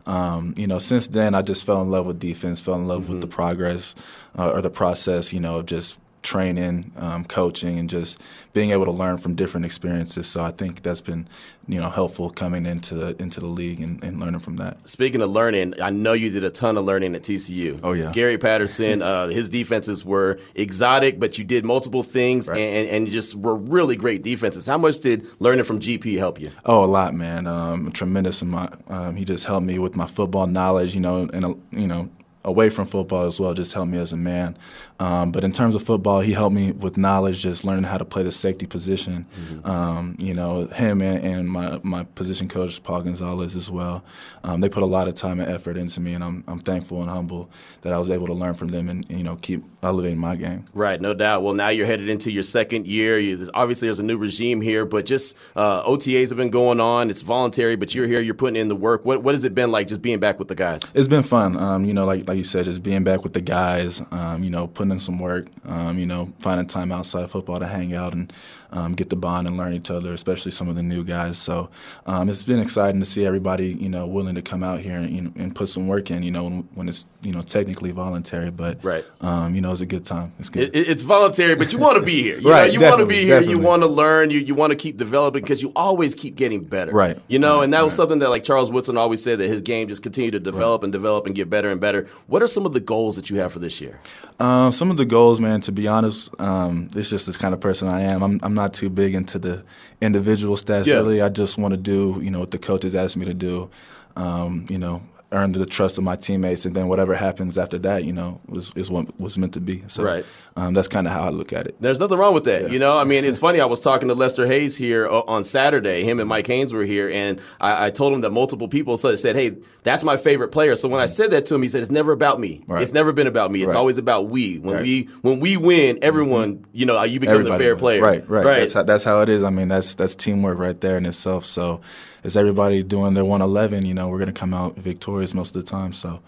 um, 0.08 0.55
you 0.56 0.66
know, 0.66 0.78
since 0.78 1.06
then, 1.06 1.34
I 1.34 1.43
just 1.43 1.64
fell 1.64 1.82
in 1.82 1.90
love 1.90 2.06
with 2.06 2.19
defense, 2.19 2.60
fell 2.60 2.76
in 2.76 2.88
love 2.88 3.10
with 3.10 3.20
the 3.20 3.26
progress 3.26 3.94
uh, 4.38 4.50
or 4.52 4.62
the 4.62 4.70
process, 4.70 5.34
you 5.34 5.38
know, 5.38 5.58
of 5.58 5.66
just 5.66 5.99
training, 6.23 6.93
um, 6.97 7.25
coaching, 7.25 7.79
and 7.79 7.88
just 7.88 8.20
being 8.53 8.70
able 8.70 8.85
to 8.85 8.91
learn 8.91 9.19
from 9.19 9.35
different 9.35 9.65
experiences. 9.67 10.26
So 10.26 10.43
I 10.43 10.50
think 10.50 10.82
that's 10.82 11.00
been, 11.00 11.29
you 11.69 11.81
know, 11.81 11.91
helpful 11.91 12.31
coming 12.31 12.67
into 12.67 12.94
the 12.94 13.23
into 13.23 13.41
the 13.41 13.47
league 13.47 13.81
and, 13.81 14.03
and 14.03 14.19
learning 14.19 14.41
from 14.41 14.56
that. 14.56 14.88
Speaking 14.88 15.23
of 15.23 15.31
learning, 15.31 15.75
I 15.81 15.91
know 15.91 16.12
you 16.15 16.31
did 16.31 16.44
a 16.44 16.50
ton 16.50 16.76
of 16.76 16.85
learning 16.85 17.15
at 17.15 17.23
TCU. 17.23 17.81
Oh, 17.82 17.93
yeah. 17.93 18.11
Gary 18.12 18.37
Patterson, 18.38 19.03
uh, 19.11 19.29
his 19.29 19.49
defenses 19.49 20.05
were 20.05 20.38
exotic, 20.55 21.20
but 21.20 21.38
you 21.38 21.44
did 21.44 21.65
multiple 21.65 22.03
things 22.03 22.49
Right. 22.49 22.59
and, 22.59 22.88
and 22.88 23.06
just 23.09 23.35
were 23.37 23.56
really 23.56 23.97
great 23.97 24.23
defenses. 24.23 24.67
How 24.67 24.79
much 24.79 25.00
did 25.00 25.26
learning 25.41 25.64
from 25.64 25.79
GP 25.81 26.19
help 26.19 26.41
you? 26.41 26.50
Oh, 26.64 26.85
a 26.85 26.87
lot, 26.87 27.14
man. 27.14 27.47
Um, 27.47 27.87
a 27.87 27.91
tremendous 27.91 28.43
amount. 28.43 28.75
Um, 28.88 29.17
he 29.17 29.25
just 29.25 29.44
helped 29.44 29.67
me 29.67 29.79
with 29.79 29.94
my 29.97 30.06
football 30.06 30.47
knowledge, 30.47 30.94
you 30.94 31.00
know, 31.00 31.29
and 31.32 31.44
uh, 31.44 31.55
you 31.71 31.87
know, 31.87 32.09
away 32.44 32.71
from 32.71 32.87
football 32.87 33.25
as 33.26 33.38
well. 33.38 33.53
Just 33.55 33.73
helped 33.75 33.91
me 33.91 33.99
as 33.99 34.12
a 34.12 34.17
man. 34.17 34.56
Um, 35.00 35.31
but 35.31 35.45
in 35.45 35.53
terms 35.53 35.75
of 35.75 35.83
football, 35.83 36.21
he 36.21 36.33
helped 36.33 36.55
me 36.55 36.73
with 36.73 36.97
knowledge, 36.97 37.43
just 37.43 37.65
learning 37.65 37.85
how 37.85 37.99
to 37.99 38.05
play 38.05 38.23
the 38.23 38.33
safety 38.33 38.67
position. 38.67 39.27
Um, 39.65 40.17
you 40.19 40.35
know, 40.35 40.67
him 40.67 41.00
and, 41.03 41.25
and 41.25 41.49
my 41.49 41.81
my 41.83 42.05
position 42.05 42.49
coach 42.49 42.83
Paul 42.83 43.03
Gonzalez 43.03 43.55
as 43.55 43.71
well. 43.71 44.03
Um, 44.45 44.61
they 44.61 44.69
put 44.69 44.83
a 44.83 44.87
lot 44.87 45.09
of 45.09 45.15
time 45.15 45.41
and 45.41 45.50
effort 45.50 45.77
into 45.77 46.00
me, 46.00 46.15
and 46.15 46.25
I'm 46.25 46.45
I'm 46.49 46.59
thankful 46.59 47.00
and 47.00 47.11
humble 47.11 47.50
that 47.83 47.93
I 47.93 47.99
was 47.99 48.11
able 48.11 48.27
to 48.27 48.33
learn 48.33 48.55
from 48.55 48.69
them 48.69 48.89
and 48.89 49.09
you 49.09 49.23
know 49.23 49.37
keep 49.37 49.62
elevating 49.83 50.19
my 50.19 50.37
game. 50.37 50.65
Right, 50.75 51.00
no 51.00 51.15
doubt. 51.15 51.43
Well, 51.43 51.55
now 51.55 51.69
you're 51.69 51.87
headed 51.87 52.09
into 52.09 52.33
your 52.33 52.43
second 52.43 52.87
year. 52.87 53.19
You, 53.19 53.50
obviously, 53.55 53.87
there's 53.87 54.00
a 54.00 54.05
new 54.05 54.17
regime 54.17 54.61
here, 54.61 54.85
but 54.85 55.06
just 55.06 55.37
uh, 55.55 55.85
OTAs 55.85 56.29
have 56.31 56.39
been 56.39 56.50
going 56.50 56.81
on. 56.81 57.11
It's 57.11 57.23
voluntary, 57.23 57.77
but 57.77 57.95
you're 57.95 58.06
here. 58.06 58.21
You're 58.21 58.35
putting 58.35 58.56
in 58.56 58.69
the 58.69 58.77
work. 58.77 59.05
What 59.05 59.23
What 59.23 59.35
has 59.35 59.45
it 59.45 59.55
been 59.55 59.71
like 59.71 59.89
just 59.89 60.03
being 60.03 60.19
back 60.19 60.39
with 60.39 60.49
the 60.49 60.55
guys? 60.55 60.83
It's 60.95 61.09
been 61.09 61.23
fun. 61.23 61.56
Um, 61.56 61.85
you 61.85 61.95
know, 61.95 62.05
like 62.05 62.27
like 62.27 62.37
you 62.37 62.45
said, 62.45 62.65
just 62.65 62.83
being 62.83 63.05
back 63.05 63.23
with 63.23 63.33
the 63.33 63.41
guys. 63.41 64.03
Um, 64.11 64.43
you 64.43 64.50
know, 64.50 64.67
putting 64.67 64.88
in 64.93 65.00
some 65.00 65.19
work. 65.19 65.49
Um, 65.64 65.99
you 65.99 66.06
know, 66.06 66.32
finding 66.38 66.67
time 66.67 66.93
outside 66.93 67.25
of 67.25 67.31
football 67.31 67.58
to 67.58 67.67
hang 67.67 67.94
out 67.94 68.12
and 68.12 68.32
um, 68.73 68.94
get 68.94 69.09
the 69.11 69.17
bond 69.17 69.47
and 69.49 69.56
learn 69.56 69.73
each 69.75 69.91
other, 69.91 70.12
especially 70.12 70.50
some 70.50 70.69
of 70.69 70.76
the 70.76 70.82
new 70.82 71.05
guys. 71.05 71.38
So 71.38 71.70
um, 72.06 72.29
it's 72.29 72.43
been 72.43 72.61
exciting 72.61 73.00
to 73.00 73.06
see 73.06 73.25
everybody, 73.26 73.69
you 73.73 73.88
know, 73.88 74.06
willing 74.06 74.35
to 74.35 74.43
come 74.43 74.62
out 74.62 74.81
here 74.81 74.97
and, 74.97 75.11
you 75.11 75.23
know, 75.23 75.32
and 75.37 75.55
put 75.55 75.69
some 75.69 75.87
work 75.87 76.11
in. 76.11 76.23
You 76.23 76.31
know, 76.31 76.44
when, 76.44 76.69
when 76.75 76.88
it's 76.88 77.06
you 77.23 77.32
know 77.32 77.41
technically 77.43 77.91
voluntary, 77.91 78.50
but 78.50 78.82
Right. 78.85 79.05
Um, 79.20 79.55
you 79.55 79.61
know, 79.61 79.73
it's 79.73 79.81
a 79.81 79.87
good 79.87 80.05
time. 80.05 80.32
It's 80.38 80.49
good. 80.50 80.65
It, 80.65 80.75
it- 80.75 80.88
it's 80.88 81.03
voluntary, 81.03 81.55
but 81.55 81.73
you 81.73 81.79
want 81.79 81.97
to 81.99 82.03
be 82.03 82.23
here. 82.23 82.38
You 82.38 82.50
Right, 82.50 82.67
know, 82.73 82.81
you 82.81 82.81
want 82.81 83.00
to 83.00 83.06
be 83.06 83.25
here. 83.25 83.41
You 83.41 83.59
want 83.59 83.82
to 83.82 83.88
learn. 83.88 84.31
You 84.31 84.38
you 84.38 84.55
want 84.55 84.71
to 84.71 84.76
keep 84.76 84.97
developing 84.97 85.43
because 85.43 85.62
you 85.62 85.73
always 85.76 86.14
keep 86.14 86.35
getting 86.37 86.64
better. 86.64 86.93
Right, 86.93 87.19
You 87.29 87.38
know, 87.38 87.56
right, 87.59 87.64
and 87.64 87.73
that 87.75 87.85
was 87.85 87.93
right. 87.93 87.97
something 87.97 88.19
that 88.21 88.31
like 88.31 88.44
Charles 88.44 88.71
Woodson 88.71 88.97
always 88.97 89.23
said 89.23 89.38
that 89.41 89.49
his 89.49 89.62
game 89.62 89.88
just 89.88 90.03
continued 90.03 90.32
to 90.32 90.41
develop 90.41 90.82
and 90.82 90.93
develop 90.93 91.26
and 91.26 91.35
get 91.35 91.49
better 91.50 91.71
and 91.71 91.81
better. 91.81 92.06
What 92.26 92.43
are 92.43 92.47
some 92.47 92.64
of 92.67 92.73
the 92.73 92.81
goals 92.81 93.17
that 93.17 93.29
you 93.31 93.38
have 93.38 93.53
for 93.53 93.59
this 93.59 93.81
year? 93.81 93.99
Um, 94.41 94.73
some 94.73 94.91
of 94.91 94.97
the 94.97 95.05
goals, 95.05 95.41
man. 95.41 95.61
To 95.62 95.73
be 95.73 95.88
honest, 95.88 96.32
um, 96.41 96.88
it's 96.94 97.11
just 97.11 97.26
this 97.26 97.37
kind 97.37 97.53
of 97.55 97.61
person 97.61 97.88
I 97.88 98.03
am. 98.03 98.23
I'm 98.23 98.41
I'm 98.43 98.55
not 98.58 98.75
too 98.75 98.90
big 98.90 99.14
into 99.14 99.38
the 99.38 99.64
individual 100.00 100.56
stats. 100.56 100.84
Yeah. 100.84 100.96
Really, 100.96 101.22
I 101.22 101.31
just 101.31 101.56
want 101.56 101.73
to 101.73 101.78
do 101.78 102.21
you 102.23 102.30
know 102.30 102.40
what 102.40 102.50
the 102.50 102.59
coaches 102.59 102.94
asked 102.94 103.16
me 103.16 103.25
to 103.25 103.35
do. 103.35 103.71
Um, 104.16 104.66
you 104.68 104.78
know, 104.78 105.00
earn 105.30 105.52
the 105.52 105.66
trust 105.66 105.99
of 105.99 106.04
my 106.04 106.16
teammates, 106.16 106.64
and 106.64 106.75
then 106.75 106.88
whatever 106.88 107.14
happens 107.14 107.58
after 107.58 107.78
that, 107.78 108.04
you 108.04 108.12
know, 108.12 108.40
was 108.49 108.73
is 108.75 108.90
what 108.90 109.18
was 109.20 109.37
meant 109.37 109.52
to 109.54 109.61
be. 109.61 109.85
So 109.87 110.02
Right. 110.02 110.25
um, 110.56 110.73
that's 110.73 110.88
kind 110.88 111.06
of 111.06 111.12
how 111.12 111.25
I 111.25 111.28
look 111.28 111.52
at 111.52 111.66
it. 111.66 111.76
There's 111.80 112.00
nothing 112.00 112.16
wrong 112.16 112.32
with 112.32 112.44
that. 112.44 112.70
You 112.70 112.78
know, 112.78 112.97
I 112.97 113.04
mean, 113.04 113.25
it's 113.25 113.38
funny. 113.38 113.61
I 113.61 113.66
was 113.66 113.80
talking 113.80 114.08
to 114.08 114.14
Lester 114.14 114.47
Hayes 114.47 114.76
here 114.76 115.06
uh, 115.06 115.20
on 115.26 115.44
Saturday. 115.44 116.02
Him 116.04 116.18
and 116.18 116.28
Mike 116.28 116.47
Haynes 116.47 116.73
were 116.73 116.85
here, 116.85 117.11
and 117.11 117.40
I, 117.61 117.87
I 117.87 117.90
told 117.90 118.14
him 118.14 118.23
that 118.23 118.30
multiple 118.30 118.68
people 118.68 118.97
said, 118.97 119.18
said, 119.18 119.37
"Hey, 119.37 119.56
that's 119.82 120.02
my 120.02 120.16
favorite 120.16 120.49
player." 120.49 120.76
So 120.76 120.88
when 120.88 121.00
I 121.00 121.06
mm. 121.06 121.11
said 121.11 121.30
that 121.32 121.44
to 121.47 121.54
him, 121.54 121.62
he 121.62 121.68
said, 121.68 121.82
"It's 121.82 121.90
never 121.90 122.12
about 122.12 122.40
me. 122.40 122.62
Right. 122.66 122.82
It's 122.82 122.92
never 122.92 123.12
been 123.12 123.26
about 123.26 123.50
me. 123.50 123.62
It's 123.62 123.68
Right. 123.68 123.76
always 123.76 123.99
about 123.99 124.28
we. 124.28 124.58
When 124.58 124.76
Right. 124.76 124.82
we 124.82 125.08
when 125.20 125.40
we 125.40 125.56
win, 125.58 125.99
everyone, 126.00 126.54
mm-hmm. 126.54 126.64
you 126.73 126.87
know, 126.87 127.02
you 127.02 127.20
become 127.20 127.44
the 127.44 127.56
fair 127.58 127.75
wins. 127.75 127.80
player. 127.80 128.00
Right, 128.02 128.28
right. 128.30 128.44
right. 128.47 128.58
That's 128.61 128.73
how, 128.73 128.82
that's 128.82 129.04
how 129.04 129.20
it 129.20 129.28
is. 129.28 129.42
I 129.42 129.50
mean, 129.50 129.68
that's 129.68 129.94
that's 129.94 130.14
teamwork 130.14 130.58
right 130.58 130.80
there 130.80 130.97
in 130.97 131.04
itself. 131.04 131.44
So, 131.44 131.80
as 132.28 132.37
everybody 132.37 132.82
doing 132.82 133.14
their 133.14 133.25
111, 133.25 133.87
you 133.87 133.94
know, 133.94 134.06
we're 134.06 134.18
gonna 134.18 134.32
come 134.32 134.52
out 134.52 134.76
victorious 134.76 135.32
most 135.32 135.56
of 135.56 135.64
the 135.64 135.70
time. 135.70 135.94
So, 135.94 136.20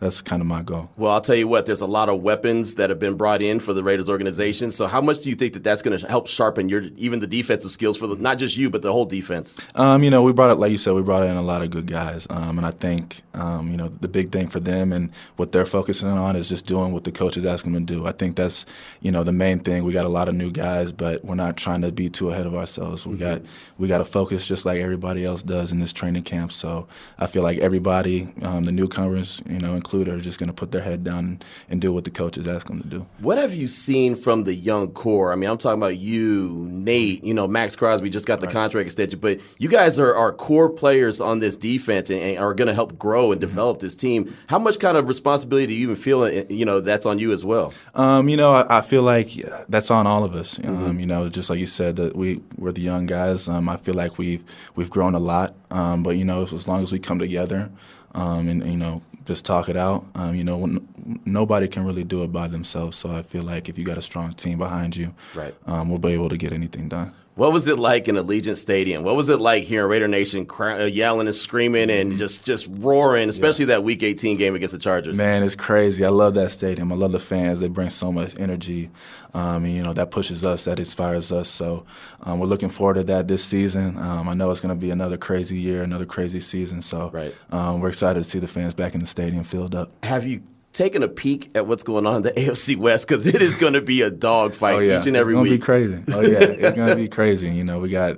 that's 0.00 0.20
kind 0.22 0.40
of 0.40 0.46
my 0.46 0.62
goal. 0.62 0.90
Well, 0.96 1.12
I'll 1.12 1.20
tell 1.20 1.34
you 1.34 1.48
what. 1.48 1.66
There's 1.66 1.80
a 1.80 1.86
lot 1.86 2.08
of 2.08 2.22
weapons 2.22 2.76
that 2.76 2.88
have 2.90 3.00
been 3.00 3.14
brought 3.14 3.42
in 3.42 3.58
for 3.58 3.72
the 3.72 3.82
Raiders 3.82 4.08
organization. 4.08 4.70
So, 4.70 4.86
how 4.86 5.00
much 5.00 5.20
do 5.20 5.30
you 5.30 5.34
think 5.34 5.54
that 5.54 5.64
that's 5.64 5.82
going 5.82 5.98
to 5.98 6.06
help 6.08 6.28
sharpen 6.28 6.68
your 6.68 6.82
even 6.96 7.18
the 7.18 7.26
defensive 7.26 7.72
skills 7.72 7.96
for 7.96 8.06
the, 8.06 8.16
not 8.16 8.38
just 8.38 8.56
you 8.56 8.70
but 8.70 8.82
the 8.82 8.92
whole 8.92 9.04
defense? 9.04 9.54
Um, 9.74 10.04
you 10.04 10.10
know, 10.10 10.22
we 10.22 10.32
brought 10.32 10.50
it, 10.50 10.54
like 10.54 10.70
you 10.70 10.78
said, 10.78 10.94
we 10.94 11.02
brought 11.02 11.24
in 11.24 11.36
a 11.36 11.42
lot 11.42 11.62
of 11.62 11.70
good 11.70 11.86
guys, 11.86 12.26
um, 12.30 12.58
and 12.58 12.66
I 12.66 12.70
think, 12.70 13.22
um, 13.34 13.70
you 13.70 13.76
know, 13.76 13.88
the 14.00 14.08
big 14.08 14.30
thing 14.30 14.48
for 14.48 14.60
them 14.60 14.92
and 14.92 15.10
what 15.36 15.50
they're 15.52 15.66
focusing 15.66 16.08
on 16.08 16.36
is 16.36 16.48
just 16.48 16.66
doing 16.66 16.92
what 16.92 17.04
the 17.04 17.12
coaches 17.12 17.44
ask 17.44 17.64
them 17.64 17.74
to 17.74 17.80
do. 17.80 18.06
I 18.06 18.12
think 18.12 18.36
that's, 18.36 18.66
you 19.00 19.10
know, 19.10 19.24
the 19.24 19.32
main 19.32 19.58
thing. 19.60 19.84
We 19.84 19.92
got 19.92 20.04
a 20.04 20.10
lot 20.10 20.28
of 20.28 20.34
new 20.34 20.52
guys, 20.52 20.92
but 20.92 21.24
we're 21.24 21.34
not 21.34 21.56
trying 21.56 21.82
to 21.82 21.90
be 21.90 22.08
too 22.08 22.30
ahead 22.30 22.46
of 22.46 22.54
ourselves. 22.54 23.04
We 23.06 23.16
got 23.16 23.42
we 23.78 23.88
got 23.88 23.98
to 23.98 24.04
focus 24.04 24.46
just 24.46 24.64
like 24.64 24.78
everybody 24.78 25.24
else 25.24 25.42
does 25.42 25.72
in 25.72 25.80
this 25.80 25.92
training 25.92 26.22
camp. 26.22 26.52
So 26.52 26.86
I 27.18 27.26
feel 27.26 27.42
like 27.42 27.58
everybody, 27.58 28.28
um, 28.42 28.64
the 28.64 28.72
newcomers, 28.72 29.42
you 29.48 29.58
know, 29.58 29.74
including 29.74 29.87
included, 29.88 30.14
are 30.14 30.20
just 30.20 30.38
going 30.38 30.48
to 30.48 30.52
put 30.52 30.70
their 30.70 30.82
head 30.82 31.02
down 31.02 31.18
and, 31.18 31.44
and, 31.70 31.80
do 31.80 31.92
what 31.92 32.04
the 32.04 32.10
coaches 32.10 32.46
ask 32.46 32.66
them 32.66 32.82
to 32.82 32.86
do. 32.86 33.06
What 33.20 33.38
have 33.38 33.54
you 33.54 33.68
seen 33.68 34.16
from 34.16 34.44
the 34.44 34.54
young 34.54 34.88
core? 34.88 35.32
I 35.32 35.36
mean, 35.36 35.48
I'm 35.48 35.56
talking 35.56 35.78
about 35.78 35.96
you, 35.96 36.66
Nate. 36.70 37.24
You 37.24 37.32
know, 37.32 37.46
Maxx 37.48 37.74
Crosby 37.76 38.10
just 38.10 38.26
got 38.26 38.40
the 38.40 38.46
right. 38.46 38.52
contract 38.52 38.86
extension, 38.86 39.18
but 39.18 39.40
you 39.58 39.68
guys 39.68 39.98
are, 39.98 40.14
are 40.14 40.32
core 40.32 40.68
players 40.68 41.20
on 41.20 41.38
this 41.38 41.56
defense 41.56 42.10
and, 42.10 42.20
and 42.20 42.38
are 42.38 42.52
going 42.52 42.68
to 42.68 42.74
help 42.74 42.98
grow 42.98 43.32
and 43.32 43.40
develop 43.40 43.78
mm-hmm. 43.78 43.86
this 43.86 43.94
team. 43.94 44.36
How 44.48 44.58
much 44.58 44.78
kind 44.78 44.96
of 44.96 45.08
responsibility 45.08 45.68
do 45.68 45.74
you 45.74 45.82
even 45.84 45.96
feel? 45.96 46.28
You 46.28 46.64
know, 46.64 46.80
that's 46.80 47.06
on 47.06 47.18
you 47.18 47.32
as 47.32 47.44
well. 47.44 47.72
Um, 47.94 48.28
you 48.28 48.36
know, 48.36 48.50
I, 48.50 48.78
I, 48.78 48.80
feel 48.82 49.02
like 49.02 49.30
that's 49.68 49.90
on 49.90 50.06
all 50.06 50.24
of 50.24 50.34
us. 50.34 50.58
Mm-hmm. 50.58 50.84
Um, 50.84 51.00
you 51.00 51.06
know, 51.06 51.28
just 51.28 51.48
like 51.48 51.58
you 51.58 51.66
said, 51.66 51.96
that 51.96 52.16
we 52.16 52.40
we're 52.56 52.72
the 52.72 52.82
young 52.82 53.06
guys. 53.06 53.48
Um, 53.48 53.68
I 53.68 53.76
feel 53.76 53.94
like 53.94 54.18
we've 54.18 54.44
we've 54.74 54.90
grown 54.90 55.14
a 55.14 55.20
lot. 55.20 55.54
Um, 55.70 56.02
but 56.02 56.16
you 56.16 56.24
know, 56.24 56.42
as 56.42 56.66
long 56.66 56.82
as 56.82 56.92
we 56.92 56.98
come 56.98 57.18
together 57.18 57.70
um, 58.14 58.48
and 58.48 58.64
you 58.66 58.76
know 58.76 59.02
just 59.28 59.44
talk 59.44 59.68
it 59.68 59.76
out, 59.76 60.04
um, 60.14 60.34
you 60.34 60.42
know, 60.42 60.64
n- 60.64 60.88
nobody 61.24 61.68
can 61.68 61.84
really 61.84 62.04
do 62.04 62.22
it 62.24 62.32
by 62.32 62.48
themselves. 62.48 62.96
So 62.96 63.10
I 63.10 63.22
feel 63.22 63.42
like 63.42 63.68
if 63.68 63.78
you 63.78 63.84
got 63.84 63.98
a 63.98 64.02
strong 64.02 64.32
team 64.32 64.58
behind 64.58 64.96
you, 64.96 65.14
right, 65.34 65.54
um, 65.66 65.88
we'll 65.88 65.98
be 65.98 66.12
able 66.12 66.28
to 66.28 66.36
get 66.36 66.52
anything 66.52 66.88
done. 66.88 67.14
What 67.38 67.52
was 67.52 67.68
it 67.68 67.78
like 67.78 68.08
in 68.08 68.16
Allegiant 68.16 68.56
Stadium? 68.56 69.04
What 69.04 69.14
was 69.14 69.28
it 69.28 69.38
like 69.38 69.62
here 69.62 69.84
in 69.84 69.90
Raider 69.90 70.08
Nation, 70.08 70.44
uh, 70.58 70.86
yelling 70.86 71.28
and 71.28 71.34
screaming 71.34 71.88
and 71.88 72.18
just 72.18 72.44
just 72.44 72.66
roaring, 72.68 73.28
especially 73.28 73.66
yeah. 73.66 73.76
that 73.76 73.84
Week 73.84 74.02
18 74.02 74.36
game 74.36 74.56
against 74.56 74.72
the 74.72 74.80
Chargers? 74.80 75.16
Man, 75.16 75.44
it's 75.44 75.54
crazy. 75.54 76.04
I 76.04 76.08
love 76.08 76.34
that 76.34 76.50
stadium. 76.50 76.92
I 76.92 76.96
love 76.96 77.12
the 77.12 77.20
fans. 77.20 77.60
They 77.60 77.68
bring 77.68 77.90
so 77.90 78.10
much 78.10 78.36
energy, 78.40 78.90
um, 79.34 79.64
and 79.64 79.72
you 79.72 79.84
know 79.84 79.92
that 79.92 80.10
pushes 80.10 80.44
us, 80.44 80.64
that 80.64 80.80
inspires 80.80 81.30
us. 81.30 81.48
So 81.48 81.86
um, 82.22 82.40
we're 82.40 82.48
looking 82.48 82.70
forward 82.70 82.94
to 82.94 83.04
that 83.04 83.28
this 83.28 83.44
season. 83.44 83.96
Um, 83.98 84.28
I 84.28 84.34
know 84.34 84.50
it's 84.50 84.58
going 84.60 84.74
to 84.74 84.80
be 84.80 84.90
another 84.90 85.16
crazy 85.16 85.58
year, 85.58 85.84
another 85.84 86.06
crazy 86.06 86.40
season. 86.40 86.82
So 86.82 87.10
right. 87.10 87.32
Um, 87.52 87.78
we're 87.78 87.90
excited 87.90 88.20
to 88.20 88.28
see 88.28 88.40
the 88.40 88.48
fans 88.48 88.74
back 88.74 88.94
in 88.94 89.00
the 89.00 89.06
stadium 89.06 89.44
filled 89.44 89.76
up. 89.76 89.92
Have 90.02 90.26
you 90.26 90.42
taking 90.72 91.02
a 91.02 91.08
peek 91.08 91.50
at 91.54 91.66
what's 91.66 91.82
going 91.82 92.06
on 92.06 92.16
in 92.16 92.22
the 92.22 92.32
AFC 92.36 92.76
West 92.76 93.08
because 93.08 93.26
it 93.26 93.42
is 93.42 93.56
going 93.56 93.72
to 93.72 93.80
be 93.80 94.02
a 94.02 94.10
dogfight 94.10 94.74
oh, 94.74 94.78
yeah. 94.78 94.98
each 94.98 95.06
and 95.06 95.16
every 95.16 95.34
it's 95.34 95.42
week. 95.42 95.52
It's 95.52 95.66
going 95.66 95.90
to 95.90 95.96
be 95.96 96.02
crazy. 96.04 96.12
Oh 96.18 96.20
yeah, 96.20 96.66
it's 96.68 96.76
going 96.76 96.88
to 96.88 96.96
be 96.96 97.08
crazy. 97.08 97.50
You 97.50 97.64
know, 97.64 97.78
we 97.78 97.88
got 97.88 98.16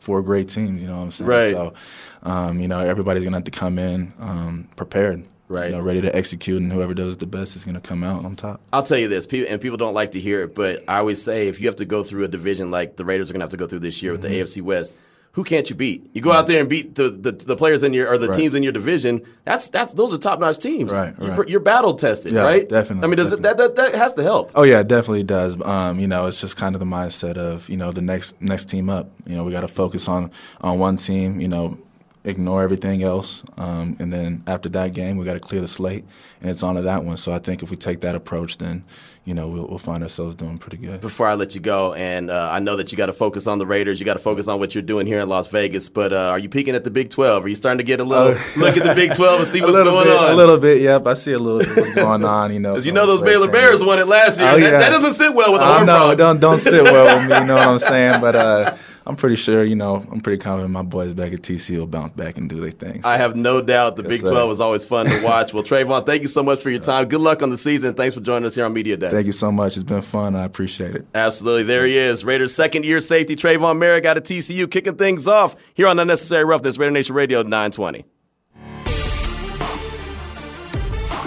four 0.00 0.22
great 0.22 0.48
teams. 0.48 0.80
You 0.80 0.88
know 0.88 0.96
what 0.96 1.02
I'm 1.04 1.10
saying? 1.10 1.28
Right. 1.28 1.54
So, 1.54 1.74
um, 2.22 2.60
you 2.60 2.68
know, 2.68 2.80
everybody's 2.80 3.22
going 3.22 3.32
to 3.32 3.38
have 3.38 3.44
to 3.44 3.50
come 3.50 3.78
in 3.78 4.12
um, 4.18 4.68
prepared. 4.76 5.24
Right. 5.50 5.70
You 5.70 5.76
know, 5.76 5.80
ready 5.80 6.02
to 6.02 6.14
execute, 6.14 6.60
and 6.60 6.70
whoever 6.70 6.92
does 6.92 7.16
the 7.16 7.26
best 7.26 7.56
is 7.56 7.64
going 7.64 7.74
to 7.74 7.80
come 7.80 8.04
out 8.04 8.22
on 8.22 8.36
top. 8.36 8.60
I'll 8.70 8.82
tell 8.82 8.98
you 8.98 9.08
this, 9.08 9.26
people, 9.26 9.50
and 9.50 9.58
people 9.58 9.78
don't 9.78 9.94
like 9.94 10.12
to 10.12 10.20
hear 10.20 10.42
it, 10.42 10.54
but 10.54 10.84
I 10.86 10.98
always 10.98 11.22
say 11.22 11.48
if 11.48 11.58
you 11.58 11.68
have 11.68 11.76
to 11.76 11.86
go 11.86 12.04
through 12.04 12.24
a 12.24 12.28
division 12.28 12.70
like 12.70 12.96
the 12.96 13.04
Raiders 13.06 13.30
are 13.30 13.32
going 13.32 13.40
to 13.40 13.44
have 13.44 13.52
to 13.52 13.56
go 13.56 13.66
through 13.66 13.78
this 13.78 14.02
year 14.02 14.12
mm-hmm. 14.12 14.22
with 14.22 14.30
the 14.30 14.36
mm-hmm. 14.36 14.60
AFC 14.60 14.62
West– 14.62 14.94
who 15.32 15.44
can't 15.44 15.68
you 15.70 15.76
beat? 15.76 16.10
You 16.14 16.20
go 16.20 16.32
out 16.32 16.46
there 16.46 16.58
and 16.60 16.68
beat 16.68 16.94
the, 16.94 17.10
the, 17.10 17.32
the 17.32 17.56
players 17.56 17.82
in 17.82 17.92
your 17.92 18.08
or 18.08 18.18
the 18.18 18.28
right. 18.28 18.36
teams 18.36 18.54
in 18.54 18.62
your 18.62 18.72
division. 18.72 19.22
That's 19.44 19.68
that's 19.68 19.92
those 19.92 20.12
are 20.12 20.18
top 20.18 20.40
notch 20.40 20.58
teams. 20.58 20.90
Right, 20.90 21.16
right. 21.18 21.36
You're, 21.36 21.48
you're, 21.48 21.60
battle 21.60 21.94
tested, 21.94 22.32
yeah, 22.32 22.42
right? 22.42 22.68
Definitely. 22.68 23.04
I 23.04 23.06
mean, 23.06 23.16
does 23.16 23.30
definitely. 23.30 23.50
It, 23.50 23.56
that, 23.56 23.74
that 23.76 23.92
that 23.92 23.98
has 23.98 24.12
to 24.14 24.22
help? 24.22 24.50
Oh 24.54 24.64
yeah, 24.64 24.80
it 24.80 24.88
definitely 24.88 25.22
does. 25.22 25.60
Um, 25.64 26.00
you 26.00 26.08
know, 26.08 26.26
it's 26.26 26.40
just 26.40 26.56
kind 26.56 26.74
of 26.74 26.80
the 26.80 26.86
mindset 26.86 27.36
of 27.36 27.68
you 27.68 27.76
know 27.76 27.92
the 27.92 28.02
next 28.02 28.40
next 28.40 28.68
team 28.68 28.90
up. 28.90 29.10
You 29.26 29.36
know, 29.36 29.44
we 29.44 29.52
got 29.52 29.60
to 29.60 29.68
focus 29.68 30.08
on 30.08 30.30
on 30.60 30.78
one 30.78 30.96
team. 30.96 31.40
You 31.40 31.48
know, 31.48 31.78
ignore 32.24 32.62
everything 32.62 33.02
else. 33.02 33.42
Um, 33.56 33.96
and 33.98 34.12
then 34.12 34.42
after 34.46 34.68
that 34.70 34.92
game, 34.92 35.16
we 35.16 35.24
got 35.24 35.34
to 35.34 35.40
clear 35.40 35.60
the 35.60 35.68
slate, 35.68 36.04
and 36.40 36.50
it's 36.50 36.62
on 36.62 36.74
to 36.74 36.82
that 36.82 37.04
one. 37.04 37.16
So 37.16 37.32
I 37.32 37.38
think 37.38 37.62
if 37.62 37.70
we 37.70 37.76
take 37.76 38.00
that 38.00 38.14
approach, 38.14 38.58
then 38.58 38.84
you 39.28 39.34
know 39.34 39.46
we'll, 39.46 39.66
we'll 39.66 39.78
find 39.78 40.02
ourselves 40.02 40.34
doing 40.34 40.56
pretty 40.56 40.78
good. 40.78 41.02
Before 41.02 41.26
I 41.26 41.34
let 41.34 41.54
you 41.54 41.60
go, 41.60 41.92
and 41.92 42.30
uh, 42.30 42.48
I 42.50 42.60
know 42.60 42.76
that 42.76 42.90
you 42.90 42.96
got 42.96 43.06
to 43.06 43.12
focus 43.12 43.46
on 43.46 43.58
the 43.58 43.66
Raiders, 43.66 44.00
you 44.00 44.06
got 44.06 44.14
to 44.14 44.18
focus 44.18 44.48
on 44.48 44.58
what 44.58 44.74
you're 44.74 44.80
doing 44.80 45.06
here 45.06 45.20
in 45.20 45.28
Las 45.28 45.48
Vegas. 45.48 45.90
But 45.90 46.14
uh, 46.14 46.30
are 46.30 46.38
you 46.38 46.48
peeking 46.48 46.74
at 46.74 46.82
the 46.82 46.90
Big 46.90 47.10
12? 47.10 47.44
Are 47.44 47.48
you 47.48 47.54
starting 47.54 47.76
to 47.76 47.84
get 47.84 48.00
a 48.00 48.04
little 48.04 48.28
uh, 48.28 48.40
look 48.56 48.78
at 48.78 48.84
the 48.84 48.94
Big 48.94 49.12
12 49.12 49.40
and 49.40 49.46
see 49.46 49.60
what's 49.60 49.74
going 49.74 50.06
bit, 50.06 50.16
on? 50.16 50.32
A 50.32 50.34
little 50.34 50.56
bit, 50.56 50.80
yep. 50.80 51.06
I 51.06 51.12
see 51.12 51.32
a 51.32 51.38
little 51.38 51.60
bit 51.60 51.76
what's 51.76 51.94
going 51.94 52.24
on. 52.38 52.54
You 52.54 52.60
know, 52.60 52.72
because 52.72 52.86
you 52.86 52.92
know 52.92 53.06
those 53.06 53.20
Baylor 53.20 53.50
Bears 53.50 53.84
won 53.84 53.98
it 53.98 54.08
last 54.08 54.40
year. 54.40 54.48
Oh, 54.48 54.56
yeah. 54.56 54.70
that, 54.70 54.78
that, 54.78 54.90
doesn't 54.90 55.12
sit 55.12 55.34
well 55.34 55.52
with 55.52 55.60
the 55.60 55.66
uh, 55.66 55.84
No, 55.84 56.14
don't 56.14 56.40
don't 56.40 56.58
sit 56.58 56.82
well 56.82 57.18
with 57.18 57.28
me. 57.28 57.36
You 57.36 57.44
know 57.44 57.56
what 57.56 57.68
I'm 57.68 57.78
saying? 57.78 58.22
But 58.22 58.34
uh, 58.34 58.76
I'm 59.08 59.16
pretty 59.16 59.36
sure, 59.36 59.64
you 59.64 59.74
know, 59.74 60.06
I'm 60.12 60.20
pretty 60.20 60.36
confident 60.36 60.70
my 60.70 60.82
boys 60.82 61.14
back 61.14 61.32
at 61.32 61.40
TC 61.40 61.78
will 61.78 61.86
bounce 61.86 62.12
back 62.12 62.36
and 62.36 62.48
do 62.48 62.60
their 62.60 62.70
thing. 62.70 63.02
So. 63.02 63.08
I 63.08 63.16
have 63.16 63.34
no 63.34 63.62
doubt 63.62 63.96
the 63.96 64.02
yes, 64.02 64.20
Big 64.20 64.20
12 64.20 64.52
is 64.52 64.60
always 64.60 64.84
fun 64.84 65.06
to 65.06 65.22
watch. 65.24 65.54
well, 65.54 65.62
Trevon, 65.62 66.04
thank 66.04 66.20
you 66.20 66.28
so 66.28 66.42
much 66.42 66.60
for 66.60 66.68
your 66.68 66.80
time. 66.80 67.08
Good 67.08 67.22
luck 67.22 67.42
on 67.42 67.48
the 67.48 67.56
season. 67.56 67.94
Thanks 67.94 68.14
for 68.14 68.20
joining 68.20 68.44
us 68.44 68.54
here 68.54 68.66
on 68.66 68.74
Media 68.74 68.98
Day. 68.98 69.08
Thank 69.08 69.24
you 69.24 69.32
so 69.32 69.50
much. 69.50 69.76
It's 69.76 69.82
been 69.82 70.02
fun. 70.02 70.36
I 70.36 70.44
appreciate 70.44 70.94
it. 70.94 71.06
Absolutely. 71.14 71.62
There 71.62 71.86
he 71.86 71.96
is. 71.96 72.22
Raiders 72.22 72.54
second 72.54 72.84
year 72.84 73.00
safety, 73.00 73.34
Trevon 73.34 73.78
Moehrig 73.78 74.04
out 74.04 74.18
of 74.18 74.24
TCU, 74.24 74.70
kicking 74.70 74.96
things 74.96 75.26
off 75.26 75.56
here 75.72 75.86
on 75.86 75.98
Unnecessary 75.98 76.44
Roughness, 76.44 76.76
Raider 76.76 76.90
Nation 76.90 77.14
Radio 77.14 77.42
920. 77.42 78.04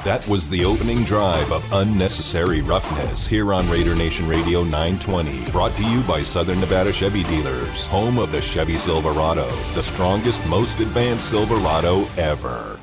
That 0.04 0.28
was 0.28 0.50
the 0.50 0.66
opening 0.66 1.04
drive 1.04 1.52
of 1.52 1.64
Unnecessary 1.74 2.64
Roughness 2.64 3.28
here 3.28 3.54
on 3.54 3.70
Raider 3.70 3.94
Nation 3.96 4.28
Radio 4.28 4.64
920. 4.64 5.52
Brought 5.52 5.76
to 5.76 5.84
you 5.84 6.02
by 6.02 6.22
Southern 6.22 6.60
Nevada 6.60 6.92
Chevy 6.92 7.22
Dealers, 7.22 7.86
home 7.86 8.18
of 8.18 8.32
the 8.32 8.42
Chevy 8.42 8.78
Silverado, 8.78 9.48
the 9.76 9.84
strongest, 9.84 10.44
most 10.50 10.80
advanced 10.80 11.30
Silverado 11.30 12.08
ever. 12.18 12.80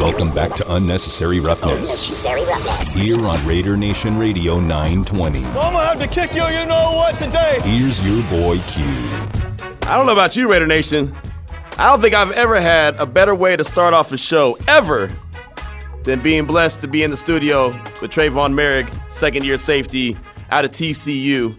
Welcome 0.00 0.32
back 0.32 0.54
to 0.56 0.74
Unnecessary 0.74 1.38
Roughness. 1.40 1.74
Unnecessary 1.74 2.44
Roughness. 2.46 2.94
Here 2.94 3.26
on 3.26 3.46
Raider 3.46 3.76
Nation 3.76 4.16
Radio 4.16 4.58
920. 4.58 5.44
I'm 5.44 5.52
gonna 5.52 5.84
have 5.84 6.00
to 6.00 6.08
kick 6.08 6.32
you, 6.32 6.46
you 6.46 6.64
know 6.64 6.92
what, 6.94 7.18
today. 7.18 7.58
Here's 7.62 8.02
your 8.06 8.22
boy 8.30 8.58
Q. 8.68 8.84
I 9.82 9.98
don't 9.98 10.06
know 10.06 10.12
about 10.12 10.34
you, 10.34 10.50
Raider 10.50 10.66
Nation. 10.66 11.14
I 11.78 11.86
don't 11.88 12.00
think 12.00 12.14
I've 12.14 12.32
ever 12.32 12.60
had 12.60 12.96
a 12.96 13.06
better 13.06 13.34
way 13.34 13.56
to 13.56 13.64
start 13.64 13.94
off 13.94 14.12
a 14.12 14.18
show 14.18 14.58
ever 14.68 15.10
than 16.04 16.20
being 16.20 16.44
blessed 16.44 16.80
to 16.80 16.88
be 16.88 17.02
in 17.02 17.10
the 17.10 17.16
studio 17.16 17.68
with 18.02 18.10
Trevon 18.10 18.54
Moehrig, 18.54 18.90
second 19.10 19.44
year 19.44 19.56
safety 19.56 20.16
out 20.50 20.64
of 20.64 20.70
TCU. 20.72 21.58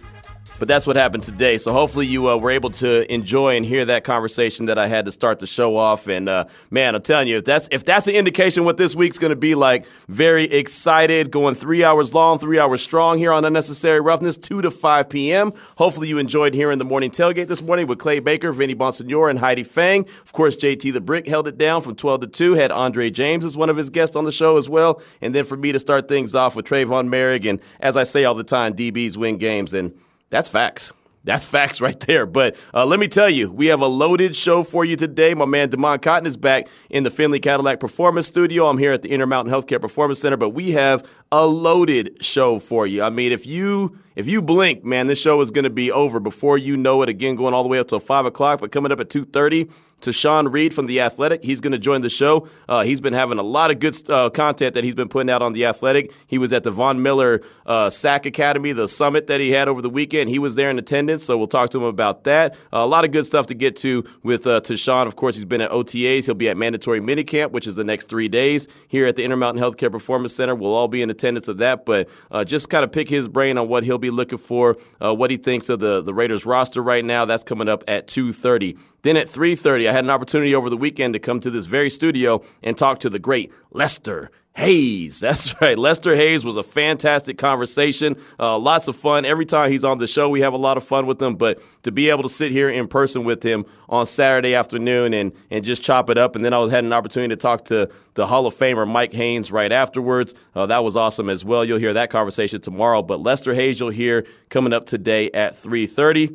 But 0.62 0.68
that's 0.68 0.86
what 0.86 0.94
happened 0.94 1.24
today. 1.24 1.58
So 1.58 1.72
hopefully 1.72 2.06
you 2.06 2.30
uh, 2.30 2.36
were 2.36 2.52
able 2.52 2.70
to 2.70 3.12
enjoy 3.12 3.56
and 3.56 3.66
hear 3.66 3.84
that 3.86 4.04
conversation 4.04 4.66
that 4.66 4.78
I 4.78 4.86
had 4.86 5.06
to 5.06 5.10
start 5.10 5.40
the 5.40 5.46
show 5.48 5.76
off. 5.76 6.06
And 6.06 6.28
uh, 6.28 6.44
man, 6.70 6.94
I'm 6.94 7.02
telling 7.02 7.26
you, 7.26 7.38
if 7.38 7.44
that's 7.44 7.68
if 7.72 7.84
that's 7.84 8.06
an 8.06 8.14
indication 8.14 8.62
what 8.62 8.76
this 8.76 8.94
week's 8.94 9.18
going 9.18 9.30
to 9.30 9.36
be 9.36 9.56
like, 9.56 9.86
very 10.06 10.44
excited. 10.44 11.32
Going 11.32 11.56
three 11.56 11.82
hours 11.82 12.14
long, 12.14 12.38
three 12.38 12.60
hours 12.60 12.80
strong 12.80 13.18
here 13.18 13.32
on 13.32 13.44
Unnecessary 13.44 14.00
Roughness, 14.00 14.36
two 14.36 14.62
to 14.62 14.70
five 14.70 15.08
p.m. 15.08 15.52
Hopefully 15.78 16.06
you 16.06 16.18
enjoyed 16.18 16.54
hearing 16.54 16.78
the 16.78 16.84
morning 16.84 17.10
tailgate 17.10 17.48
this 17.48 17.60
morning 17.60 17.88
with 17.88 17.98
Clay 17.98 18.20
Baker, 18.20 18.52
Vinny 18.52 18.76
Bonsignore, 18.76 19.30
and 19.30 19.40
Heidi 19.40 19.64
Fang. 19.64 20.06
Of 20.24 20.30
course, 20.30 20.54
JT 20.54 20.92
the 20.92 21.00
Brick 21.00 21.26
held 21.26 21.48
it 21.48 21.58
down 21.58 21.82
from 21.82 21.96
12 21.96 22.20
to 22.20 22.26
2. 22.28 22.52
Had 22.52 22.70
Andre 22.70 23.10
James 23.10 23.44
as 23.44 23.56
one 23.56 23.68
of 23.68 23.76
his 23.76 23.90
guests 23.90 24.14
on 24.14 24.22
the 24.22 24.30
show 24.30 24.58
as 24.58 24.68
well. 24.68 25.02
And 25.20 25.34
then 25.34 25.44
for 25.44 25.56
me 25.56 25.72
to 25.72 25.80
start 25.80 26.06
things 26.06 26.36
off 26.36 26.54
with 26.54 26.66
Trevon 26.66 27.08
Moehrig. 27.08 27.50
And 27.50 27.60
as 27.80 27.96
I 27.96 28.04
say 28.04 28.24
all 28.24 28.36
the 28.36 28.44
time, 28.44 28.74
DBs 28.74 29.16
win 29.16 29.38
games. 29.38 29.74
And 29.74 29.92
that's 30.32 30.48
facts. 30.48 30.94
That's 31.24 31.44
facts 31.46 31.80
right 31.80 32.00
there. 32.00 32.24
But 32.24 32.56
uh, 32.74 32.86
let 32.86 32.98
me 32.98 33.06
tell 33.06 33.28
you, 33.28 33.52
we 33.52 33.66
have 33.66 33.82
a 33.82 33.86
loaded 33.86 34.34
show 34.34 34.62
for 34.62 34.82
you 34.82 34.96
today. 34.96 35.34
My 35.34 35.44
man 35.44 35.68
Demond 35.68 36.00
Cotton 36.00 36.26
is 36.26 36.38
back 36.38 36.68
in 36.88 37.04
the 37.04 37.10
Findlay 37.10 37.38
Cadillac 37.38 37.78
Performance 37.78 38.26
Studio. 38.26 38.66
I'm 38.66 38.78
here 38.78 38.92
at 38.92 39.02
the 39.02 39.10
Intermountain 39.10 39.52
Healthcare 39.52 39.80
Performance 39.80 40.20
Center, 40.20 40.38
but 40.38 40.50
we 40.50 40.72
have 40.72 41.06
a 41.30 41.46
loaded 41.46 42.24
show 42.24 42.58
for 42.58 42.86
you. 42.86 43.02
I 43.02 43.10
mean, 43.10 43.30
if 43.30 43.46
you 43.46 43.98
if 44.16 44.26
you 44.26 44.40
blink, 44.40 44.84
man, 44.84 45.06
this 45.06 45.20
show 45.20 45.40
is 45.42 45.50
going 45.50 45.64
to 45.64 45.70
be 45.70 45.92
over 45.92 46.18
before 46.18 46.56
you 46.56 46.78
know 46.78 47.02
it. 47.02 47.10
Again, 47.10 47.36
going 47.36 47.52
all 47.52 47.62
the 47.62 47.68
way 47.68 47.78
up 47.78 47.88
till 47.88 48.00
five 48.00 48.24
o'clock, 48.24 48.60
but 48.60 48.72
coming 48.72 48.90
up 48.90 49.00
at 49.00 49.10
two 49.10 49.26
thirty 49.26 49.68
Tashan 50.02 50.52
Reed 50.52 50.74
from 50.74 50.86
The 50.86 51.00
Athletic. 51.00 51.42
He's 51.42 51.60
going 51.60 51.72
to 51.72 51.78
join 51.78 52.02
the 52.02 52.10
show. 52.10 52.48
Uh, 52.68 52.82
he's 52.82 53.00
been 53.00 53.12
having 53.12 53.38
a 53.38 53.42
lot 53.42 53.70
of 53.70 53.78
good 53.78 53.96
uh, 54.10 54.30
content 54.30 54.74
that 54.74 54.84
he's 54.84 54.94
been 54.94 55.08
putting 55.08 55.30
out 55.30 55.42
on 55.42 55.52
The 55.52 55.64
Athletic. 55.66 56.12
He 56.26 56.38
was 56.38 56.52
at 56.52 56.64
the 56.64 56.70
Von 56.70 57.02
Miller 57.02 57.40
uh, 57.66 57.88
SAC 57.88 58.26
Academy, 58.26 58.72
the 58.72 58.88
summit 58.88 59.28
that 59.28 59.40
he 59.40 59.52
had 59.52 59.68
over 59.68 59.80
the 59.80 59.90
weekend. 59.90 60.28
He 60.28 60.38
was 60.38 60.54
there 60.54 60.70
in 60.70 60.78
attendance, 60.78 61.24
so 61.24 61.38
we'll 61.38 61.46
talk 61.46 61.70
to 61.70 61.78
him 61.78 61.84
about 61.84 62.24
that. 62.24 62.56
A 62.72 62.86
lot 62.86 63.04
of 63.04 63.12
good 63.12 63.24
stuff 63.24 63.46
to 63.46 63.54
get 63.54 63.76
to 63.76 64.04
with 64.22 64.46
uh, 64.46 64.60
Tashan. 64.60 65.06
Of 65.06 65.16
course, 65.16 65.36
he's 65.36 65.44
been 65.44 65.60
at 65.60 65.70
OTAs. 65.70 66.26
He'll 66.26 66.34
be 66.34 66.48
at 66.48 66.56
mandatory 66.56 67.00
minicamp, 67.00 67.52
which 67.52 67.66
is 67.66 67.76
the 67.76 67.84
next 67.84 68.08
three 68.08 68.28
days 68.28 68.68
here 68.88 69.06
at 69.06 69.16
the 69.16 69.24
Intermountain 69.24 69.62
Healthcare 69.62 69.90
Performance 69.90 70.34
Center. 70.34 70.54
We'll 70.54 70.74
all 70.74 70.88
be 70.88 71.02
in 71.02 71.10
attendance 71.10 71.48
of 71.48 71.58
that, 71.58 71.86
but 71.86 72.08
uh, 72.30 72.44
just 72.44 72.68
kind 72.68 72.84
of 72.84 72.92
pick 72.92 73.08
his 73.08 73.28
brain 73.28 73.58
on 73.58 73.68
what 73.68 73.84
he'll 73.84 73.98
be 73.98 74.10
looking 74.10 74.38
for, 74.38 74.76
uh, 75.00 75.14
what 75.14 75.30
he 75.30 75.36
thinks 75.36 75.68
of 75.68 75.80
the, 75.80 76.02
the 76.02 76.14
Raiders 76.14 76.44
roster 76.44 76.82
right 76.82 77.04
now. 77.04 77.24
That's 77.24 77.44
coming 77.44 77.68
up 77.68 77.84
at 77.88 78.08
2.30. 78.08 78.78
Then 79.02 79.16
at 79.16 79.26
3:30, 79.26 79.90
I 79.92 79.96
had 79.96 80.04
an 80.04 80.10
opportunity 80.10 80.54
over 80.54 80.70
the 80.70 80.76
weekend 80.78 81.12
to 81.12 81.20
come 81.20 81.38
to 81.40 81.50
this 81.50 81.66
very 81.66 81.90
studio 81.90 82.42
and 82.62 82.78
talk 82.78 83.00
to 83.00 83.10
the 83.10 83.18
great 83.18 83.52
Lester 83.72 84.30
Hayes. 84.56 85.20
That's 85.20 85.60
right. 85.60 85.76
Lester 85.76 86.16
Hayes 86.16 86.46
was 86.46 86.56
a 86.56 86.62
fantastic 86.62 87.36
conversation. 87.36 88.16
Uh, 88.40 88.56
lots 88.56 88.88
of 88.88 88.96
fun. 88.96 89.26
Every 89.26 89.44
time 89.44 89.70
he's 89.70 89.84
on 89.84 89.98
the 89.98 90.06
show, 90.06 90.30
we 90.30 90.40
have 90.40 90.54
a 90.54 90.56
lot 90.56 90.78
of 90.78 90.84
fun 90.84 91.04
with 91.04 91.20
him. 91.20 91.34
But 91.34 91.60
to 91.82 91.92
be 91.92 92.08
able 92.08 92.22
to 92.22 92.30
sit 92.30 92.52
here 92.52 92.70
in 92.70 92.88
person 92.88 93.24
with 93.24 93.42
him 93.42 93.66
on 93.90 94.06
Saturday 94.06 94.54
afternoon 94.54 95.12
and, 95.12 95.32
and 95.50 95.62
just 95.62 95.82
chop 95.82 96.08
it 96.08 96.16
up. 96.16 96.36
And 96.36 96.42
then 96.42 96.54
I 96.54 96.58
was 96.58 96.70
had 96.70 96.84
an 96.84 96.94
opportunity 96.94 97.34
to 97.34 97.36
talk 97.36 97.66
to 97.66 97.90
the 98.14 98.26
Hall 98.26 98.46
of 98.46 98.54
Famer 98.54 98.88
Mike 98.88 99.12
Haynes 99.12 99.52
right 99.52 99.72
afterwards. 99.72 100.32
Uh, 100.54 100.64
that 100.64 100.82
was 100.82 100.96
awesome 100.96 101.28
as 101.28 101.44
well. 101.44 101.66
You'll 101.66 101.78
hear 101.78 101.92
that 101.92 102.08
conversation 102.08 102.62
tomorrow. 102.62 103.02
But 103.02 103.20
Lester 103.20 103.52
Hayes, 103.52 103.78
you'll 103.78 103.90
hear 103.90 104.24
coming 104.48 104.72
up 104.72 104.86
today 104.86 105.30
at 105.32 105.54
330. 105.54 106.30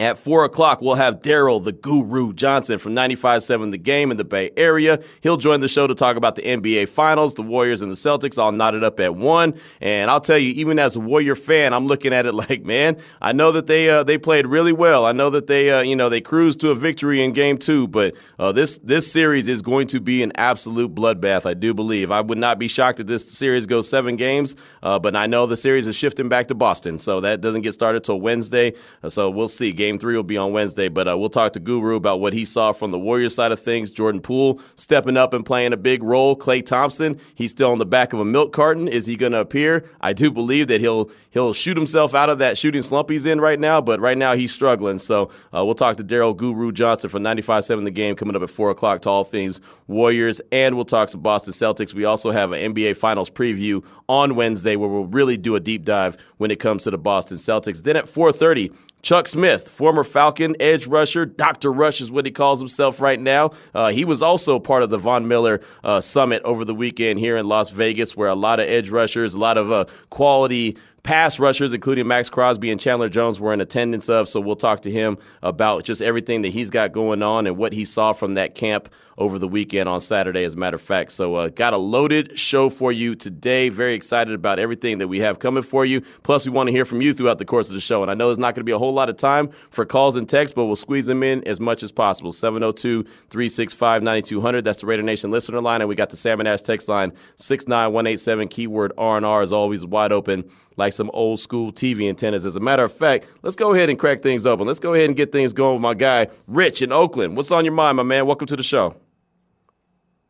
At 0.00 0.18
4 0.18 0.44
o'clock, 0.44 0.82
we'll 0.82 0.96
have 0.96 1.22
Daryl, 1.22 1.62
the 1.62 1.70
guru 1.70 2.32
Johnson 2.32 2.80
from 2.80 2.92
95.7 2.94 3.70
The 3.70 3.78
Game 3.78 4.10
in 4.10 4.16
the 4.16 4.24
Bay 4.24 4.50
Area. 4.56 5.00
He'll 5.20 5.36
join 5.36 5.60
the 5.60 5.68
show 5.68 5.86
to 5.86 5.94
talk 5.94 6.16
about 6.16 6.34
the 6.34 6.42
NBA 6.42 6.88
Finals, 6.88 7.34
the 7.34 7.42
Warriors 7.42 7.82
and 7.82 7.92
the 7.92 7.96
Celtics 7.96 8.36
all 8.36 8.50
knotted 8.50 8.82
up 8.82 8.98
at 8.98 9.14
1. 9.14 9.54
And 9.80 10.10
I'll 10.10 10.20
tell 10.20 10.38
you, 10.38 10.50
even 10.54 10.80
as 10.80 10.96
a 10.96 11.00
Warrior 11.00 11.36
fan, 11.36 11.72
I'm 11.72 11.86
looking 11.86 12.12
at 12.12 12.26
it 12.26 12.32
like, 12.34 12.64
man, 12.64 12.98
I 13.22 13.30
know 13.32 13.52
that 13.52 13.68
they 13.68 13.88
uh, 13.88 14.02
they 14.02 14.18
played 14.18 14.48
really 14.48 14.72
well. 14.72 15.06
I 15.06 15.12
know 15.12 15.30
that 15.30 15.46
they, 15.46 15.70
uh, 15.70 15.82
you 15.82 15.94
know, 15.94 16.08
they 16.08 16.20
cruised 16.20 16.60
to 16.60 16.70
a 16.70 16.74
victory 16.74 17.22
in 17.22 17.32
Game 17.32 17.56
2, 17.56 17.86
but 17.86 18.16
uh, 18.40 18.50
this, 18.50 18.78
this 18.78 19.10
series 19.10 19.46
is 19.46 19.62
going 19.62 19.86
to 19.86 20.00
be 20.00 20.20
an 20.24 20.32
absolute 20.34 20.96
bloodbath, 20.96 21.46
I 21.46 21.54
do 21.54 21.72
believe. 21.72 22.10
I 22.10 22.22
would 22.22 22.38
not 22.38 22.58
be 22.58 22.66
shocked 22.66 22.98
if 22.98 23.06
this 23.06 23.30
series 23.30 23.66
goes 23.66 23.88
seven 23.88 24.16
games, 24.16 24.56
uh, 24.82 24.98
but 24.98 25.14
I 25.14 25.28
know 25.28 25.46
the 25.46 25.56
series 25.56 25.86
is 25.86 25.94
shifting 25.94 26.28
back 26.28 26.48
to 26.48 26.56
Boston, 26.56 26.98
so 26.98 27.20
that 27.20 27.40
doesn't 27.40 27.62
get 27.62 27.72
started 27.72 28.02
till 28.02 28.20
Wednesday. 28.20 28.74
Uh, 29.00 29.08
so 29.08 29.30
we'll 29.30 29.46
see. 29.46 29.75
Game 29.76 29.98
three 29.98 30.16
will 30.16 30.22
be 30.22 30.36
on 30.36 30.52
Wednesday, 30.52 30.88
but 30.88 31.08
uh, 31.08 31.16
we'll 31.16 31.28
talk 31.28 31.52
to 31.52 31.60
Guru 31.60 31.96
about 31.96 32.20
what 32.20 32.32
he 32.32 32.44
saw 32.44 32.72
from 32.72 32.90
the 32.90 32.98
Warriors 32.98 33.34
side 33.34 33.52
of 33.52 33.60
things. 33.60 33.90
Jordan 33.90 34.20
Poole 34.20 34.60
stepping 34.74 35.16
up 35.16 35.32
and 35.32 35.44
playing 35.44 35.72
a 35.72 35.76
big 35.76 36.02
role. 36.02 36.36
Klay 36.36 36.64
Thompson, 36.64 37.20
he's 37.34 37.50
still 37.50 37.70
on 37.70 37.78
the 37.78 37.86
back 37.86 38.12
of 38.12 38.20
a 38.20 38.24
milk 38.24 38.52
carton. 38.52 38.88
Is 38.88 39.06
he 39.06 39.16
going 39.16 39.32
to 39.32 39.38
appear? 39.38 39.88
I 40.00 40.12
do 40.12 40.30
believe 40.30 40.68
that 40.68 40.80
he'll 40.80 41.10
he'll 41.30 41.52
shoot 41.52 41.76
himself 41.76 42.14
out 42.14 42.30
of 42.30 42.38
that 42.38 42.56
shooting 42.58 42.82
slump 42.82 43.10
he's 43.10 43.26
in 43.26 43.40
right 43.40 43.60
now, 43.60 43.80
but 43.80 44.00
right 44.00 44.18
now 44.18 44.34
he's 44.34 44.52
struggling. 44.52 44.98
So 44.98 45.30
uh, 45.54 45.64
we'll 45.64 45.74
talk 45.74 45.96
to 45.98 46.04
Daryl 46.04 46.36
Guru 46.36 46.72
Johnson 46.72 47.10
from 47.10 47.22
95.7 47.22 47.84
The 47.84 47.90
Game 47.90 48.16
coming 48.16 48.34
up 48.34 48.42
at 48.42 48.50
4 48.50 48.70
o'clock 48.70 49.02
to 49.02 49.10
all 49.10 49.24
things 49.24 49.60
Warriors, 49.86 50.40
and 50.50 50.74
we'll 50.74 50.84
talk 50.84 51.10
some 51.10 51.20
Boston 51.20 51.52
Celtics. 51.52 51.94
We 51.94 52.04
also 52.04 52.30
have 52.30 52.52
an 52.52 52.74
NBA 52.74 52.96
Finals 52.96 53.30
preview 53.30 53.84
on 54.08 54.34
Wednesday 54.34 54.76
where 54.76 54.88
we'll 54.88 55.06
really 55.06 55.36
do 55.36 55.54
a 55.54 55.60
deep 55.60 55.84
dive 55.84 56.16
when 56.38 56.50
it 56.50 56.58
comes 56.60 56.84
to 56.84 56.90
the 56.90 56.98
Boston 56.98 57.36
Celtics. 57.36 57.82
Then 57.82 57.96
at 57.96 58.06
4.30, 58.06 58.74
Chuck 59.02 59.28
Smith, 59.28 59.68
former 59.68 60.02
Falcon 60.02 60.56
edge 60.58 60.86
rusher, 60.86 61.24
Dr. 61.24 61.72
Rush 61.72 62.00
is 62.00 62.10
what 62.10 62.26
he 62.26 62.32
calls 62.32 62.58
himself 62.58 63.00
right 63.00 63.20
now. 63.20 63.52
Uh, 63.72 63.90
he 63.90 64.04
was 64.04 64.20
also 64.20 64.58
part 64.58 64.82
of 64.82 64.90
the 64.90 64.98
Von 64.98 65.28
Miller 65.28 65.60
uh, 65.84 66.00
Summit 66.00 66.42
over 66.44 66.64
the 66.64 66.74
weekend 66.74 67.20
here 67.20 67.36
in 67.36 67.46
Las 67.46 67.70
Vegas, 67.70 68.16
where 68.16 68.28
a 68.28 68.34
lot 68.34 68.58
of 68.58 68.68
edge 68.68 68.90
rushers, 68.90 69.34
a 69.34 69.38
lot 69.38 69.58
of 69.58 69.70
uh, 69.70 69.84
quality 70.10 70.76
pass 71.06 71.38
rushers, 71.38 71.72
including 71.72 72.08
Maxx 72.08 72.28
Crosby 72.28 72.68
and 72.68 72.80
Chandler 72.80 73.08
Jones, 73.08 73.38
were 73.38 73.52
in 73.52 73.60
attendance 73.60 74.08
of. 74.08 74.28
So 74.28 74.40
we'll 74.40 74.56
talk 74.56 74.80
to 74.80 74.90
him 74.90 75.18
about 75.40 75.84
just 75.84 76.02
everything 76.02 76.42
that 76.42 76.48
he's 76.48 76.68
got 76.68 76.92
going 76.92 77.22
on 77.22 77.46
and 77.46 77.56
what 77.56 77.72
he 77.72 77.84
saw 77.84 78.12
from 78.12 78.34
that 78.34 78.56
camp 78.56 78.88
over 79.18 79.38
the 79.38 79.48
weekend 79.48 79.88
on 79.88 80.00
Saturday, 80.00 80.44
as 80.44 80.54
a 80.54 80.56
matter 80.56 80.74
of 80.74 80.82
fact. 80.82 81.10
So, 81.10 81.36
uh, 81.36 81.48
got 81.48 81.72
a 81.72 81.78
loaded 81.78 82.38
show 82.38 82.68
for 82.68 82.92
you 82.92 83.14
today. 83.14 83.70
Very 83.70 83.94
excited 83.94 84.34
about 84.34 84.58
everything 84.58 84.98
that 84.98 85.08
we 85.08 85.20
have 85.20 85.38
coming 85.38 85.62
for 85.62 85.86
you. 85.86 86.02
Plus, 86.22 86.44
we 86.44 86.52
want 86.52 86.66
to 86.66 86.72
hear 86.72 86.84
from 86.84 87.00
you 87.00 87.14
throughout 87.14 87.38
the 87.38 87.44
course 87.44 87.68
of 87.68 87.74
the 87.74 87.80
show. 87.80 88.02
And 88.02 88.10
I 88.10 88.14
know 88.14 88.26
there's 88.26 88.38
not 88.38 88.54
going 88.54 88.60
to 88.60 88.64
be 88.64 88.72
a 88.72 88.78
whole 88.78 88.92
lot 88.92 89.08
of 89.08 89.16
time 89.16 89.48
for 89.70 89.86
calls 89.86 90.16
and 90.16 90.28
texts, 90.28 90.54
but 90.54 90.66
we'll 90.66 90.76
squeeze 90.76 91.06
them 91.06 91.22
in 91.22 91.46
as 91.48 91.60
much 91.60 91.82
as 91.82 91.92
possible. 91.92 92.30
702 92.30 93.04
365 93.30 94.02
9200. 94.02 94.64
That's 94.64 94.80
the 94.80 94.86
Raider 94.86 95.02
Nation 95.02 95.30
listener 95.30 95.62
line. 95.62 95.80
And 95.80 95.88
we 95.88 95.94
got 95.94 96.10
the 96.10 96.16
Salmon 96.16 96.46
Ash 96.46 96.60
text 96.60 96.88
line 96.88 97.12
69187. 97.36 98.48
Keyword 98.48 98.92
R&R 98.98 99.42
is 99.42 99.52
always 99.52 99.86
wide 99.86 100.12
open 100.12 100.50
like 100.76 100.92
some 100.92 101.10
old 101.12 101.40
school 101.40 101.72
TV 101.72 102.08
antennas. 102.08 102.46
As 102.46 102.56
a 102.56 102.60
matter 102.60 102.84
of 102.84 102.92
fact, 102.92 103.26
let's 103.42 103.56
go 103.56 103.74
ahead 103.74 103.88
and 103.88 103.98
crack 103.98 104.22
things 104.22 104.46
open. 104.46 104.66
Let's 104.66 104.80
go 104.80 104.94
ahead 104.94 105.06
and 105.06 105.16
get 105.16 105.32
things 105.32 105.52
going 105.52 105.74
with 105.74 105.82
my 105.82 105.94
guy, 105.94 106.28
Rich 106.46 106.82
in 106.82 106.92
Oakland. 106.92 107.36
What's 107.36 107.50
on 107.50 107.64
your 107.64 107.74
mind, 107.74 107.96
my 107.96 108.02
man? 108.02 108.26
Welcome 108.26 108.46
to 108.48 108.56
the 108.56 108.62
show 108.62 108.96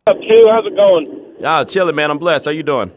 up, 0.06 0.22
Q? 0.22 0.46
How's 0.46 0.66
it 0.66 0.76
going? 0.78 1.06
Ah, 1.42 1.64
chilling, 1.64 1.96
man. 1.96 2.10
I'm 2.10 2.18
blessed. 2.18 2.44
How 2.46 2.54
you 2.54 2.62
doing? 2.62 2.92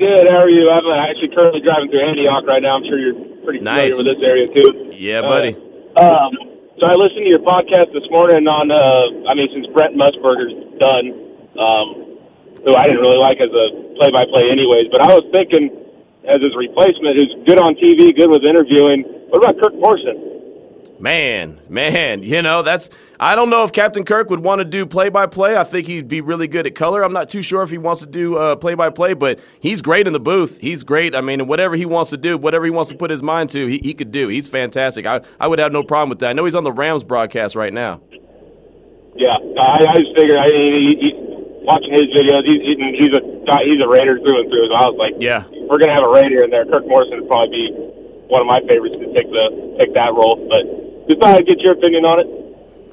Good. 0.00 0.24
How 0.30 0.40
are 0.40 0.48
you? 0.48 0.70
I'm 0.70 0.86
uh, 0.86 1.04
actually 1.04 1.28
currently 1.36 1.60
driving 1.60 1.92
through 1.92 2.00
Antioch 2.00 2.48
right 2.48 2.62
now. 2.62 2.80
I'm 2.80 2.84
sure 2.88 2.96
you're 2.96 3.44
pretty 3.44 3.60
familiar 3.60 3.92
nice. 3.92 3.96
with 3.98 4.08
this 4.08 4.22
area 4.24 4.48
too. 4.48 4.96
Yeah, 4.96 5.20
buddy. 5.20 5.52
Uh, 5.52 6.00
um, 6.00 6.32
so 6.80 6.88
I 6.88 6.96
listened 6.96 7.28
to 7.28 7.30
your 7.30 7.44
podcast 7.44 7.92
this 7.92 8.08
morning 8.08 8.48
on. 8.48 8.72
Uh, 8.72 9.28
I 9.28 9.36
mean, 9.36 9.52
since 9.52 9.66
Brent 9.76 10.00
Musburger's 10.00 10.56
done, 10.80 11.12
um, 11.60 11.86
who 12.64 12.72
I 12.72 12.88
didn't 12.88 13.04
really 13.04 13.20
like 13.20 13.36
as 13.44 13.52
a 13.52 13.66
play-by-play, 14.00 14.48
anyways. 14.48 14.88
But 14.88 15.04
I 15.04 15.12
was 15.12 15.28
thinking, 15.34 15.68
as 16.28 16.42
his 16.42 16.54
replacement, 16.56 17.16
who's 17.16 17.34
good 17.46 17.58
on 17.58 17.74
TV, 17.76 18.14
good 18.16 18.30
with 18.30 18.44
interviewing. 18.44 19.04
What 19.28 19.42
about 19.42 19.60
Kirk 19.60 19.74
Morrison? 19.74 20.38
Man, 21.00 21.60
man, 21.68 22.24
you 22.24 22.42
know, 22.42 22.62
that's 22.62 22.90
I 23.20 23.36
don't 23.36 23.50
know 23.50 23.62
if 23.62 23.72
Captain 23.72 24.04
Kirk 24.04 24.30
would 24.30 24.40
want 24.40 24.58
to 24.58 24.64
do 24.64 24.84
play 24.84 25.10
by 25.10 25.26
play. 25.26 25.56
I 25.56 25.62
think 25.62 25.86
he'd 25.86 26.08
be 26.08 26.20
really 26.20 26.48
good 26.48 26.66
at 26.66 26.74
color. 26.74 27.04
I'm 27.04 27.12
not 27.12 27.28
too 27.28 27.40
sure 27.40 27.62
if 27.62 27.70
he 27.70 27.78
wants 27.78 28.00
to 28.02 28.08
do 28.08 28.56
play 28.56 28.74
by 28.74 28.90
play, 28.90 29.14
but 29.14 29.38
he's 29.60 29.80
great 29.80 30.08
in 30.08 30.12
the 30.12 30.20
booth. 30.20 30.58
He's 30.60 30.82
great. 30.82 31.14
I 31.14 31.20
mean, 31.20 31.46
whatever 31.46 31.76
he 31.76 31.86
wants 31.86 32.10
to 32.10 32.16
do, 32.16 32.36
whatever 32.36 32.64
he 32.64 32.72
wants 32.72 32.90
to 32.90 32.96
put 32.96 33.10
his 33.10 33.22
mind 33.22 33.50
to, 33.50 33.66
he, 33.66 33.78
he 33.78 33.94
could 33.94 34.10
do. 34.10 34.26
He's 34.26 34.48
fantastic. 34.48 35.06
I, 35.06 35.20
I 35.38 35.46
would 35.46 35.60
have 35.60 35.72
no 35.72 35.84
problem 35.84 36.08
with 36.10 36.18
that. 36.20 36.30
I 36.30 36.32
know 36.32 36.44
he's 36.44 36.56
on 36.56 36.64
the 36.64 36.72
Rams 36.72 37.04
broadcast 37.04 37.54
right 37.54 37.72
now. 37.72 38.00
Yeah, 39.14 39.34
I, 39.34 39.82
I 39.82 39.94
just 39.98 40.14
figured. 40.14 40.38
I 40.38 40.46
he, 40.46 40.94
he, 41.00 41.10
watching 41.66 41.92
his 41.92 42.06
videos, 42.14 42.42
he's 42.46 42.62
he's 43.02 43.14
a 43.14 43.22
he's 43.66 43.80
a 43.82 43.88
Raider 43.88 44.18
through 44.18 44.40
and 44.40 44.50
through. 44.50 44.66
So 44.70 44.74
I 44.74 44.86
was 44.86 44.96
like, 44.98 45.14
yeah, 45.18 45.42
we're 45.68 45.78
gonna 45.78 45.92
have 45.92 46.04
a 46.04 46.12
Raider 46.12 46.44
in 46.44 46.50
there. 46.50 46.64
Kirk 46.64 46.88
Morrison 46.88 47.20
would 47.20 47.28
probably 47.28 47.52
be 47.52 47.64
one 48.32 48.40
of 48.40 48.48
my 48.48 48.60
favorites 48.68 48.96
to 48.96 49.08
take 49.12 49.28
the 49.28 49.76
take 49.78 49.92
that 49.94 50.12
role, 50.16 50.36
but 50.48 50.64
just 51.08 51.20
thought 51.20 51.36
I'd 51.36 51.46
get 51.46 51.60
your 51.60 51.76
opinion 51.76 52.04
on 52.04 52.20
it. 52.24 52.28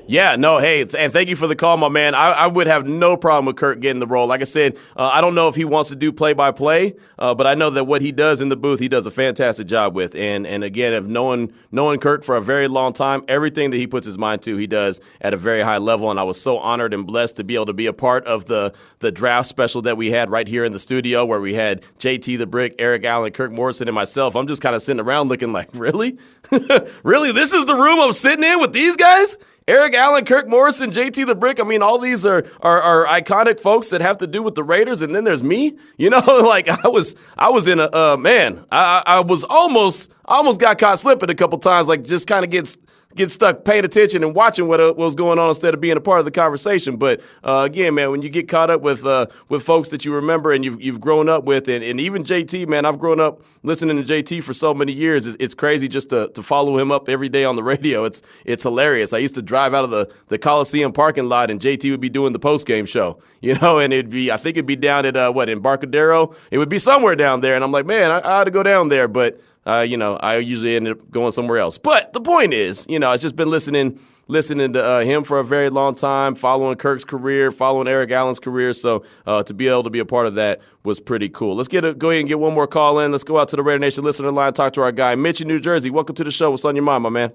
Yeah, 0.08 0.36
no, 0.36 0.60
hey, 0.60 0.82
and 0.82 1.12
thank 1.12 1.30
you 1.30 1.36
for 1.36 1.48
the 1.48 1.56
call, 1.56 1.78
my 1.78 1.90
man. 1.90 2.14
I, 2.14 2.32
I, 2.32 2.48
would 2.48 2.68
have 2.68 2.86
no 2.86 3.18
problem 3.18 3.46
with 3.46 3.56
Kirk 3.56 3.80
getting 3.80 4.00
the 4.00 4.06
role. 4.06 4.28
Like 4.28 4.42
I 4.42 4.44
said, 4.44 4.78
uh, 4.96 5.10
I 5.12 5.20
don't 5.20 5.34
know 5.34 5.48
if 5.48 5.56
he 5.56 5.66
wants 5.66 5.90
to 5.90 5.96
do 5.96 6.12
play 6.12 6.34
by 6.34 6.52
play, 6.52 6.94
but 7.18 7.48
I 7.48 7.56
know 7.56 7.72
that 7.72 7.86
what 7.86 8.04
he 8.04 8.12
does 8.12 8.40
in 8.40 8.50
the 8.50 8.56
booth, 8.56 8.80
he 8.80 8.88
does 8.88 9.08
a 9.08 9.12
fantastic 9.12 9.66
job 9.66 9.96
with. 9.96 10.14
And 10.14 10.46
and 10.46 10.64
again, 10.64 10.94
if 10.94 11.06
knowing 11.08 11.54
knowing 11.72 12.00
Kirk 12.00 12.24
for 12.24 12.36
a 12.36 12.42
very 12.42 12.68
long 12.68 12.94
time, 12.94 13.24
everything 13.28 13.72
that 13.72 13.78
he 13.78 13.88
puts 13.88 14.06
his 14.06 14.18
mind 14.18 14.44
to, 14.44 14.58
he 14.58 14.68
does 14.68 15.02
at 15.22 15.34
a 15.34 15.38
very 15.38 15.64
high 15.64 15.80
level. 15.80 16.12
And 16.12 16.20
I 16.20 16.24
was 16.24 16.40
so 16.40 16.60
honored 16.60 16.94
and 16.94 17.08
blessed 17.08 17.38
to 17.38 17.44
be 17.44 17.56
able 17.56 17.66
to 17.68 17.74
be 17.74 17.88
a 17.88 17.94
part 17.94 18.28
of 18.28 18.46
the 18.46 18.74
the 19.00 19.12
draft 19.12 19.50
special 19.50 19.82
that 19.84 19.98
we 19.98 20.12
had 20.12 20.30
right 20.30 20.48
here 20.48 20.66
in 20.66 20.72
the 20.72 20.80
studio, 20.80 21.26
where 21.26 21.42
we 21.42 21.56
had 21.56 21.84
JT 21.98 22.38
the 22.38 22.46
Brick, 22.46 22.76
Eric 22.78 23.06
Allen, 23.06 23.32
Kirk 23.32 23.52
Morrison, 23.52 23.88
and 23.88 23.96
myself. 23.96 24.36
I'm 24.36 24.48
just 24.48 24.62
kind 24.62 24.76
of 24.76 24.84
sitting 24.84 25.00
around 25.00 25.30
looking 25.30 25.52
like, 25.52 25.70
really, 25.74 26.20
really, 27.04 27.32
this 27.32 27.54
is 27.54 27.66
the 27.66 27.76
room 27.76 28.00
I'm 28.00 28.14
sitting 28.14 28.44
in 28.44 28.60
with 28.60 28.72
these 28.72 28.96
guys. 28.96 29.36
Eric 29.68 29.96
Allen, 29.96 30.26
Kirk 30.26 30.48
Morrison, 30.48 30.92
JT 30.92 31.26
the 31.26 31.34
Brick. 31.34 31.60
I 31.60 31.64
mean, 31.64 31.82
all 31.82 31.98
these 31.98 32.24
are, 32.24 32.46
are, 32.62 32.80
are 32.80 33.06
iconic 33.08 33.60
folks 33.60 33.90
that 33.90 34.00
have 34.00 34.20
to 34.20 34.28
do 34.28 34.44
with 34.44 34.54
the 34.54 34.64
Raiders, 34.64 35.02
and 35.02 35.16
then 35.16 35.24
there's 35.24 35.42
me. 35.42 35.76
You 35.98 36.12
know, 36.12 36.20
like 36.48 36.70
I 36.70 36.88
was 36.88 37.16
I 37.36 37.50
was 37.50 37.68
in 37.68 37.80
a 37.80 37.90
uh, 37.92 38.18
man. 38.18 38.64
I 38.72 39.02
I 39.06 39.20
was 39.22 39.44
almost 39.44 40.12
almost 40.24 40.60
got 40.60 40.78
caught 40.78 41.00
slipping 41.00 41.32
a 41.32 41.36
couple 41.36 41.58
times, 41.58 41.88
like 41.88 42.04
just 42.04 42.28
kind 42.28 42.46
of 42.46 42.52
gets 42.52 42.78
get 43.16 43.32
stuck 43.32 43.64
paying 43.64 43.86
attention 43.86 44.24
and 44.24 44.36
watching 44.36 44.68
what, 44.68 44.80
uh, 44.80 44.88
what 44.88 45.06
was 45.06 45.16
going 45.16 45.40
on 45.40 45.50
instead 45.50 45.74
of 45.74 45.82
being 45.82 45.98
a 45.98 46.02
part 46.02 46.20
of 46.20 46.26
the 46.26 46.32
conversation. 46.32 46.98
But 46.98 47.22
uh, 47.44 47.64
again, 47.66 47.96
man, 47.96 48.12
when 48.12 48.22
you 48.22 48.30
get 48.30 48.48
caught 48.48 48.70
up 48.70 48.82
with 48.82 49.06
uh, 49.06 49.28
with 49.50 49.64
folks 49.64 49.90
that 49.90 50.06
you 50.06 50.14
remember 50.14 50.52
and 50.52 50.64
you've, 50.64 50.82
you've 50.82 51.00
grown 51.00 51.30
up 51.30 51.46
with, 51.46 51.68
and, 51.70 51.84
and 51.84 52.00
even 52.00 52.24
JT, 52.24 52.68
man, 52.68 52.86
I've 52.86 53.00
grown 53.00 53.20
up 53.20 53.42
listening 53.64 54.04
to 54.04 54.04
JT 54.04 54.44
for 54.44 54.54
so 54.54 54.74
many 54.74 54.94
years. 54.94 55.26
It's, 55.26 55.38
it's 55.40 55.56
crazy 55.56 55.88
just 55.88 56.10
to, 56.10 56.28
to 56.30 56.44
follow 56.44 56.78
him 56.78 56.92
up 56.92 57.10
every 57.10 57.30
day 57.30 57.46
on 57.46 57.56
the 57.56 57.64
radio. 57.76 58.04
It's 58.04 58.22
it's 58.44 58.64
hilarious. 58.64 59.14
I 59.14 59.18
used 59.20 59.36
to 59.36 59.42
drive 59.42 59.74
out 59.74 59.84
of 59.84 59.90
the, 59.90 60.12
the 60.28 60.38
Coliseum 60.38 60.92
parking 60.92 61.30
lot, 61.30 61.50
and 61.50 61.60
JT 61.60 61.90
would 61.92 62.02
be 62.02 62.10
doing 62.10 62.34
the 62.34 62.40
post 62.40 62.68
game 62.68 62.86
show, 62.86 63.20
you 63.42 63.56
know, 63.56 63.80
and 63.80 63.94
it'd 63.94 64.10
be 64.10 64.32
I 64.32 64.38
think 64.38 64.58
it'd 64.58 64.66
be 64.66 64.76
down 64.76 65.06
at 65.06 65.16
uh, 65.16 65.32
what 65.32 65.50
Embarcadero. 65.50 66.36
It 66.52 66.58
would 66.58 66.70
be 66.70 66.80
somewhere 66.80 67.16
down 67.16 67.42
there, 67.42 67.56
and 67.56 67.64
I'm 67.64 67.72
like, 67.72 67.86
man, 67.86 68.12
I, 68.12 68.22
I 68.24 68.38
had 68.40 68.44
to 68.46 68.52
go 68.52 68.64
down 68.64 68.90
there, 68.90 69.08
but 69.08 69.40
uh, 69.66 69.82
you 69.88 69.98
know, 69.98 70.16
I 70.18 70.38
usually 70.38 70.76
end 70.76 70.88
up 70.88 71.10
going 71.12 71.32
somewhere 71.32 71.60
else. 71.60 71.78
But 71.78 72.14
the 72.14 72.22
point 72.22 72.54
is, 72.54 72.86
you 72.88 73.00
know, 73.00 73.10
I've 73.10 73.22
just 73.22 73.36
been 73.36 73.50
listening 73.50 74.00
listening 74.28 74.74
to 74.74 74.84
uh, 74.84 75.02
him 75.02 75.24
for 75.24 75.40
a 75.40 75.44
very 75.44 75.70
long 75.70 75.96
time, 75.96 76.36
following 76.36 76.76
Kirk's 76.78 77.04
career, 77.04 77.52
following 77.52 77.88
Eric 77.88 78.12
Allen's 78.12 78.40
career. 78.40 78.74
So 78.74 79.04
uh, 79.26 79.44
to 79.44 79.54
be 79.54 79.68
able 79.68 79.84
to 79.84 79.90
be 79.90 80.00
a 80.00 80.06
part 80.06 80.26
of 80.26 80.36
that 80.36 80.62
was 80.84 81.00
pretty 81.00 81.30
cool. 81.30 81.56
Let's 81.56 81.68
get 81.68 81.86
a, 81.86 81.94
go 81.94 82.10
ahead 82.10 82.22
and 82.22 82.28
get 82.28 82.40
one 82.40 82.54
more 82.54 82.68
call 82.68 83.00
in. 83.00 83.12
Let's 83.12 83.24
go 83.24 83.38
out 83.38 83.50
to 83.50 83.56
the 83.56 83.64
Raider 83.64 83.80
Nation 83.80 84.04
listener 84.04 84.32
line, 84.32 84.54
talk 84.54 84.74
to 84.74 84.82
our 84.82 84.92
guy 84.92 85.16
Mitch 85.16 85.42
in 85.42 85.48
New 85.48 85.60
Jersey. 85.60 85.90
Welcome 85.90 86.16
to 86.16 86.24
the 86.24 86.32
show. 86.32 86.52
What's 86.52 86.66
on 86.66 86.76
your 86.76 86.84
mind, 86.84 87.04
my 87.04 87.10
man? 87.10 87.32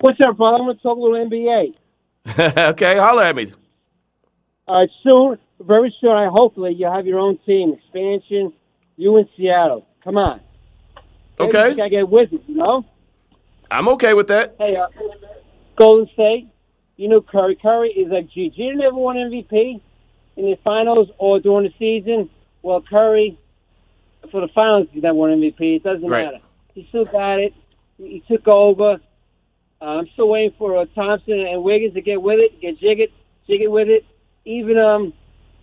What's 0.00 0.18
up, 0.26 0.36
brother? 0.36 0.56
I'm 0.56 0.64
going 0.64 0.76
to 0.76 0.82
talk 0.82 0.96
a 0.96 1.00
little 1.00 1.30
NBA. 1.30 1.74
okay, 2.70 2.96
holler 2.96 3.22
at 3.22 3.36
me. 3.36 3.52
All 4.66 4.80
right, 4.80 4.90
soon, 5.02 5.38
very 5.60 5.94
soon, 6.00 6.10
I 6.10 6.28
hopefully 6.30 6.74
you'll 6.74 6.92
have 6.92 7.06
your 7.06 7.20
own 7.20 7.38
team 7.46 7.74
expansion. 7.74 8.52
You 8.96 9.16
in 9.18 9.28
Seattle, 9.36 9.86
come 10.02 10.16
on. 10.16 10.40
Okay. 11.38 11.70
You 11.70 11.76
gotta 11.76 11.90
get 11.90 12.08
with 12.08 12.32
it, 12.32 12.42
you 12.46 12.56
know. 12.56 12.84
I'm 13.70 13.88
okay 13.88 14.14
with 14.14 14.28
that. 14.28 14.54
Hey, 14.58 14.76
uh, 14.76 14.86
Golden 15.76 16.08
State. 16.12 16.48
You 16.96 17.08
know 17.08 17.20
Curry. 17.20 17.56
Curry 17.56 17.90
is 17.90 18.10
like, 18.10 18.30
gee, 18.30 18.52
you 18.54 18.76
never 18.76 18.94
won 18.94 19.16
MVP 19.16 19.80
in 20.36 20.44
the 20.44 20.56
finals 20.62 21.08
or 21.18 21.40
during 21.40 21.66
the 21.66 21.74
season. 21.78 22.30
Well, 22.62 22.82
Curry 22.82 23.38
for 24.30 24.40
the 24.40 24.48
finals 24.48 24.88
he 24.92 25.00
never 25.00 25.14
won 25.14 25.30
MVP. 25.30 25.76
It 25.76 25.82
doesn't 25.82 26.08
right. 26.08 26.26
matter. 26.26 26.40
He 26.74 26.86
still 26.88 27.04
got 27.04 27.40
it. 27.40 27.52
He 27.98 28.22
took 28.28 28.46
over. 28.46 29.00
Uh, 29.80 29.84
I'm 29.84 30.08
still 30.12 30.28
waiting 30.28 30.54
for 30.56 30.76
uh, 30.78 30.86
Thompson 30.94 31.40
and 31.40 31.62
Wiggins 31.62 31.94
to 31.94 32.00
get 32.00 32.20
with 32.20 32.38
it, 32.38 32.60
get 32.60 32.78
jiggered, 32.78 33.10
jiggered 33.46 33.70
with 33.70 33.88
it. 33.88 34.04
Even 34.44 34.78
um, 34.78 35.12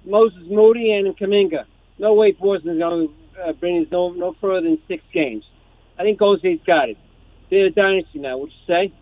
Moses 0.05 0.43
Moody 0.47 0.91
and 0.91 1.15
Kuminga. 1.17 1.65
No 1.97 2.13
way 2.13 2.31
Boston's 2.31 2.79
going 2.79 3.07
to 3.07 3.41
uh, 3.41 3.53
bring 3.53 3.81
us 3.81 3.87
no 3.91 4.11
no 4.11 4.35
further 4.41 4.61
than 4.61 4.79
six 4.87 5.03
games. 5.13 5.43
I 5.97 6.03
think 6.03 6.19
Golden 6.19 6.39
State's 6.39 6.65
got 6.65 6.89
it. 6.89 6.97
they're 7.49 7.67
a 7.67 7.69
dynasty 7.71 8.19
now. 8.19 8.37
Would 8.37 8.49
you 8.51 8.57
say? 8.67 8.93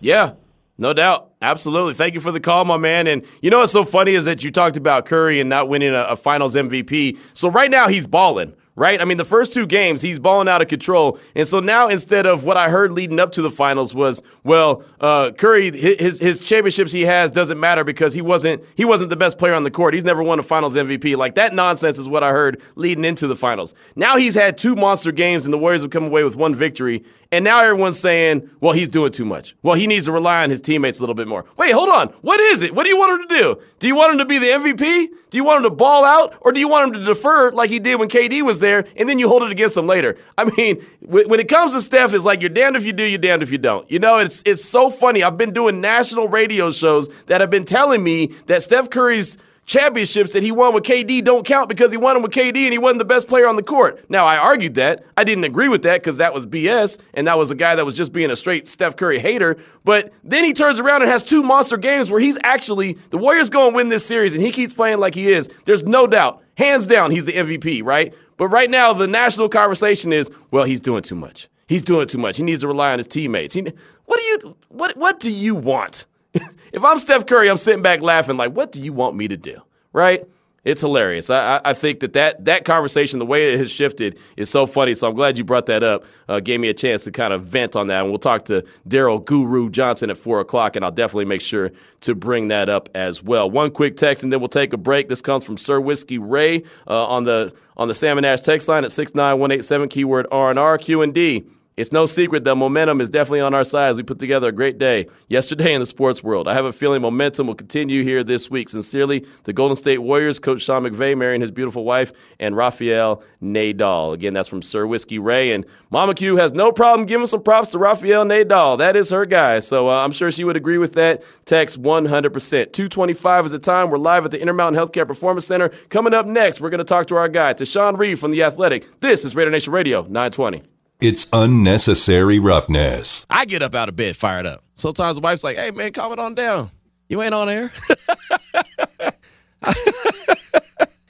Yeah, 0.00 0.32
no 0.78 0.92
doubt. 0.92 1.30
Absolutely. 1.40 1.94
Thank 1.94 2.14
you 2.14 2.20
for 2.20 2.32
the 2.32 2.40
call, 2.40 2.64
my 2.64 2.76
man. 2.76 3.06
And 3.06 3.24
you 3.40 3.50
know 3.50 3.60
what's 3.60 3.72
so 3.72 3.84
funny 3.84 4.12
is 4.12 4.24
that 4.24 4.42
you 4.42 4.50
talked 4.50 4.76
about 4.76 5.06
Curry 5.06 5.40
and 5.40 5.48
not 5.50 5.68
winning 5.68 5.94
a, 5.94 6.02
a 6.02 6.16
finals 6.16 6.54
MVP. 6.54 7.18
So 7.34 7.48
right 7.48 7.70
now 7.70 7.88
he's 7.88 8.06
balling 8.06 8.54
right? 8.74 9.00
I 9.00 9.04
mean, 9.04 9.18
the 9.18 9.24
first 9.24 9.52
two 9.52 9.66
games, 9.66 10.00
he's 10.00 10.18
balling 10.18 10.48
out 10.48 10.62
of 10.62 10.68
control. 10.68 11.18
And 11.34 11.46
so 11.46 11.60
now 11.60 11.88
instead 11.88 12.26
of 12.26 12.44
what 12.44 12.56
I 12.56 12.70
heard 12.70 12.92
leading 12.92 13.20
up 13.20 13.32
to 13.32 13.42
the 13.42 13.50
finals 13.50 13.94
was, 13.94 14.22
well, 14.44 14.84
uh, 15.00 15.32
Curry, 15.32 15.76
his, 15.76 16.20
his 16.20 16.42
championships 16.42 16.92
he 16.92 17.02
has 17.02 17.30
doesn't 17.30 17.60
matter 17.60 17.84
because 17.84 18.14
he 18.14 18.22
wasn't, 18.22 18.64
he 18.74 18.84
wasn't 18.84 19.10
the 19.10 19.16
best 19.16 19.38
player 19.38 19.54
on 19.54 19.64
the 19.64 19.70
court. 19.70 19.94
He's 19.94 20.04
never 20.04 20.22
won 20.22 20.38
a 20.38 20.42
finals 20.42 20.74
MVP. 20.74 21.16
Like 21.16 21.34
that 21.34 21.54
nonsense 21.54 21.98
is 21.98 22.08
what 22.08 22.22
I 22.22 22.30
heard 22.30 22.62
leading 22.74 23.04
into 23.04 23.26
the 23.26 23.36
finals. 23.36 23.74
Now 23.94 24.16
he's 24.16 24.34
had 24.34 24.56
two 24.56 24.74
monster 24.74 25.12
games 25.12 25.44
and 25.44 25.52
the 25.52 25.58
Warriors 25.58 25.82
have 25.82 25.90
come 25.90 26.04
away 26.04 26.24
with 26.24 26.36
one 26.36 26.54
victory. 26.54 27.04
And 27.32 27.44
now 27.44 27.62
everyone's 27.62 27.98
saying, 27.98 28.50
well, 28.60 28.74
he's 28.74 28.90
doing 28.90 29.10
too 29.10 29.24
much. 29.24 29.56
Well, 29.62 29.74
he 29.74 29.86
needs 29.86 30.04
to 30.04 30.12
rely 30.12 30.42
on 30.42 30.50
his 30.50 30.60
teammates 30.60 30.98
a 30.98 31.02
little 31.02 31.14
bit 31.14 31.26
more. 31.26 31.46
Wait, 31.56 31.72
hold 31.72 31.88
on. 31.88 32.08
What 32.20 32.38
is 32.38 32.60
it? 32.60 32.74
What 32.74 32.84
do 32.84 32.90
you 32.90 32.98
want 32.98 33.22
him 33.22 33.28
to 33.28 33.34
do? 33.34 33.60
Do 33.78 33.86
you 33.86 33.96
want 33.96 34.12
him 34.12 34.18
to 34.18 34.26
be 34.26 34.36
the 34.36 34.48
MVP? 34.48 35.08
Do 35.30 35.38
you 35.38 35.42
want 35.42 35.64
him 35.64 35.70
to 35.70 35.74
ball 35.74 36.04
out? 36.04 36.36
Or 36.42 36.52
do 36.52 36.60
you 36.60 36.68
want 36.68 36.88
him 36.88 37.00
to 37.00 37.06
defer 37.06 37.50
like 37.50 37.70
he 37.70 37.78
did 37.78 37.98
when 37.98 38.10
KD 38.10 38.42
was 38.42 38.60
there 38.60 38.84
and 38.96 39.08
then 39.08 39.18
you 39.18 39.28
hold 39.28 39.42
it 39.44 39.50
against 39.50 39.78
him 39.78 39.86
later? 39.86 40.18
I 40.36 40.44
mean, 40.56 40.84
when 41.00 41.40
it 41.40 41.48
comes 41.48 41.72
to 41.72 41.80
Steph, 41.80 42.12
it's 42.12 42.26
like 42.26 42.42
you're 42.42 42.50
damned 42.50 42.76
if 42.76 42.84
you 42.84 42.92
do, 42.92 43.02
you're 43.02 43.18
damned 43.18 43.42
if 43.42 43.50
you 43.50 43.56
don't. 43.56 43.90
You 43.90 43.98
know, 43.98 44.18
it's, 44.18 44.42
it's 44.44 44.62
so 44.62 44.90
funny. 44.90 45.22
I've 45.22 45.38
been 45.38 45.54
doing 45.54 45.80
national 45.80 46.28
radio 46.28 46.70
shows 46.70 47.08
that 47.26 47.40
have 47.40 47.48
been 47.48 47.64
telling 47.64 48.04
me 48.04 48.26
that 48.44 48.62
Steph 48.62 48.90
Curry's 48.90 49.38
championships 49.72 50.34
that 50.34 50.42
he 50.42 50.52
won 50.52 50.74
with 50.74 50.84
KD 50.84 51.24
don't 51.24 51.46
count 51.46 51.68
because 51.68 51.90
he 51.90 51.96
won 51.96 52.14
them 52.14 52.22
with 52.22 52.32
KD 52.32 52.64
and 52.64 52.72
he 52.72 52.78
wasn't 52.78 52.98
the 52.98 53.06
best 53.06 53.26
player 53.26 53.48
on 53.48 53.56
the 53.56 53.62
court. 53.62 54.04
Now, 54.10 54.26
I 54.26 54.36
argued 54.36 54.74
that. 54.74 55.02
I 55.16 55.24
didn't 55.24 55.44
agree 55.44 55.68
with 55.68 55.82
that 55.84 56.00
because 56.00 56.18
that 56.18 56.34
was 56.34 56.44
BS, 56.44 56.98
and 57.14 57.26
that 57.26 57.38
was 57.38 57.50
a 57.50 57.54
guy 57.54 57.74
that 57.74 57.86
was 57.86 57.94
just 57.94 58.12
being 58.12 58.30
a 58.30 58.36
straight 58.36 58.68
Steph 58.68 58.96
Curry 58.96 59.18
hater. 59.18 59.56
But 59.82 60.12
then 60.22 60.44
he 60.44 60.52
turns 60.52 60.78
around 60.78 61.00
and 61.02 61.10
has 61.10 61.22
two 61.22 61.42
monster 61.42 61.78
games 61.78 62.10
where 62.10 62.20
he's 62.20 62.36
actually, 62.44 62.98
the 63.10 63.18
Warriors 63.18 63.48
going 63.48 63.68
and 63.68 63.76
win 63.76 63.88
this 63.88 64.04
series, 64.04 64.34
and 64.34 64.42
he 64.42 64.52
keeps 64.52 64.74
playing 64.74 64.98
like 64.98 65.14
he 65.14 65.32
is. 65.32 65.48
There's 65.64 65.82
no 65.84 66.06
doubt, 66.06 66.42
hands 66.58 66.86
down, 66.86 67.10
he's 67.10 67.24
the 67.24 67.32
MVP, 67.32 67.82
right? 67.82 68.12
But 68.36 68.48
right 68.48 68.68
now, 68.68 68.92
the 68.92 69.06
national 69.06 69.48
conversation 69.48 70.12
is, 70.12 70.30
well, 70.50 70.64
he's 70.64 70.80
doing 70.80 71.02
too 71.02 71.14
much. 71.14 71.48
He's 71.66 71.82
doing 71.82 72.06
too 72.06 72.18
much. 72.18 72.36
He 72.36 72.42
needs 72.42 72.60
to 72.60 72.68
rely 72.68 72.92
on 72.92 72.98
his 72.98 73.06
teammates. 73.06 73.54
He, 73.54 73.62
what 74.04 74.18
do 74.18 74.22
you 74.24 74.56
what 74.68 74.96
what 74.96 75.20
do 75.20 75.30
you 75.30 75.54
want? 75.54 76.04
if 76.72 76.84
I'm 76.84 76.98
Steph 76.98 77.26
Curry, 77.26 77.48
I'm 77.48 77.56
sitting 77.56 77.82
back 77.82 78.00
laughing 78.00 78.36
like, 78.36 78.52
what 78.52 78.72
do 78.72 78.80
you 78.80 78.92
want 78.92 79.16
me 79.16 79.28
to 79.28 79.36
do? 79.36 79.60
Right? 79.92 80.26
It's 80.64 80.80
hilarious. 80.80 81.28
I, 81.28 81.60
I 81.64 81.74
think 81.74 81.98
that, 82.00 82.12
that 82.12 82.44
that 82.44 82.64
conversation, 82.64 83.18
the 83.18 83.26
way 83.26 83.52
it 83.52 83.58
has 83.58 83.72
shifted, 83.72 84.16
is 84.36 84.48
so 84.48 84.64
funny. 84.64 84.94
So 84.94 85.08
I'm 85.08 85.14
glad 85.14 85.36
you 85.36 85.42
brought 85.42 85.66
that 85.66 85.82
up. 85.82 86.04
Uh, 86.28 86.38
gave 86.38 86.60
me 86.60 86.68
a 86.68 86.74
chance 86.74 87.02
to 87.04 87.10
kind 87.10 87.32
of 87.32 87.42
vent 87.42 87.74
on 87.74 87.88
that. 87.88 88.02
And 88.02 88.10
we'll 88.10 88.20
talk 88.20 88.44
to 88.44 88.64
Daryl 88.88 89.24
Guru 89.24 89.70
Johnson 89.70 90.08
at 90.08 90.16
4 90.16 90.38
o'clock, 90.38 90.76
and 90.76 90.84
I'll 90.84 90.92
definitely 90.92 91.24
make 91.24 91.40
sure 91.40 91.72
to 92.02 92.14
bring 92.14 92.48
that 92.48 92.68
up 92.68 92.88
as 92.94 93.24
well. 93.24 93.50
One 93.50 93.72
quick 93.72 93.96
text, 93.96 94.22
and 94.22 94.32
then 94.32 94.38
we'll 94.38 94.48
take 94.48 94.72
a 94.72 94.76
break. 94.76 95.08
This 95.08 95.20
comes 95.20 95.42
from 95.42 95.56
Sir 95.56 95.80
Whiskey 95.80 96.18
Ray 96.18 96.62
uh, 96.86 97.06
on 97.06 97.24
the 97.24 97.52
on 97.76 97.88
the 97.88 97.94
Salmon 97.94 98.24
Ash 98.24 98.42
text 98.42 98.68
line 98.68 98.84
at 98.84 98.92
69187, 98.92 99.88
keyword 99.88 100.26
R&R, 100.30 100.78
Q&D. 100.78 101.44
It's 101.74 101.90
no 101.90 102.04
secret 102.04 102.44
that 102.44 102.54
momentum 102.56 103.00
is 103.00 103.08
definitely 103.08 103.40
on 103.40 103.54
our 103.54 103.64
side 103.64 103.88
as 103.88 103.96
we 103.96 104.02
put 104.02 104.18
together 104.18 104.48
a 104.48 104.52
great 104.52 104.76
day 104.76 105.06
yesterday 105.28 105.72
in 105.72 105.80
the 105.80 105.86
sports 105.86 106.22
world. 106.22 106.46
I 106.46 106.52
have 106.52 106.66
a 106.66 106.72
feeling 106.72 107.00
momentum 107.00 107.46
will 107.46 107.54
continue 107.54 108.04
here 108.04 108.22
this 108.22 108.50
week. 108.50 108.68
Sincerely, 108.68 109.26
the 109.44 109.54
Golden 109.54 109.74
State 109.74 109.98
Warriors, 109.98 110.38
Coach 110.38 110.60
Sean 110.60 110.82
McVay 110.82 111.16
marrying 111.16 111.40
his 111.40 111.50
beautiful 111.50 111.84
wife, 111.84 112.12
and 112.38 112.54
Rafael 112.54 113.22
Nadal. 113.42 114.12
Again, 114.12 114.34
that's 114.34 114.50
from 114.50 114.60
Sir 114.60 114.86
Whiskey 114.86 115.18
Ray. 115.18 115.52
And 115.52 115.64
Mama 115.88 116.14
Q 116.14 116.36
has 116.36 116.52
no 116.52 116.72
problem 116.72 117.06
giving 117.06 117.26
some 117.26 117.42
props 117.42 117.70
to 117.70 117.78
Rafael 117.78 118.26
Nadal. 118.26 118.76
That 118.76 118.94
is 118.94 119.08
her 119.08 119.24
guy. 119.24 119.60
So 119.60 119.88
uh, 119.88 120.04
I'm 120.04 120.12
sure 120.12 120.30
she 120.30 120.44
would 120.44 120.58
agree 120.58 120.78
with 120.78 120.92
that. 120.92 121.22
Text 121.46 121.80
100%. 121.80 122.10
225 122.10 123.46
is 123.46 123.52
the 123.52 123.58
time. 123.58 123.88
We're 123.88 123.96
live 123.96 124.26
at 124.26 124.30
the 124.30 124.40
Intermountain 124.40 124.78
Healthcare 124.78 125.06
Performance 125.06 125.46
Center. 125.46 125.70
Coming 125.88 126.12
up 126.12 126.26
next, 126.26 126.60
we're 126.60 126.70
going 126.70 126.78
to 126.78 126.84
talk 126.84 127.06
to 127.06 127.16
our 127.16 127.30
guy, 127.30 127.54
Tashan 127.54 127.96
Reed 127.96 128.18
from 128.18 128.30
The 128.30 128.42
Athletic. 128.42 129.00
This 129.00 129.24
is 129.24 129.34
Raider 129.34 129.50
Nation 129.50 129.72
Radio 129.72 130.02
920. 130.02 130.71
It's 131.02 131.26
unnecessary 131.32 132.38
roughness. 132.38 133.26
I 133.28 133.44
get 133.44 133.60
up 133.60 133.74
out 133.74 133.88
of 133.88 133.96
bed 133.96 134.16
fired 134.16 134.46
up. 134.46 134.62
Sometimes 134.74 135.16
the 135.16 135.20
wife's 135.20 135.42
like, 135.42 135.56
hey, 135.56 135.72
man, 135.72 135.90
calm 135.90 136.12
it 136.12 136.20
on 136.20 136.36
down. 136.36 136.70
You 137.08 137.20
ain't 137.22 137.34
on 137.34 137.48
air. 137.48 137.72
it 137.90 139.16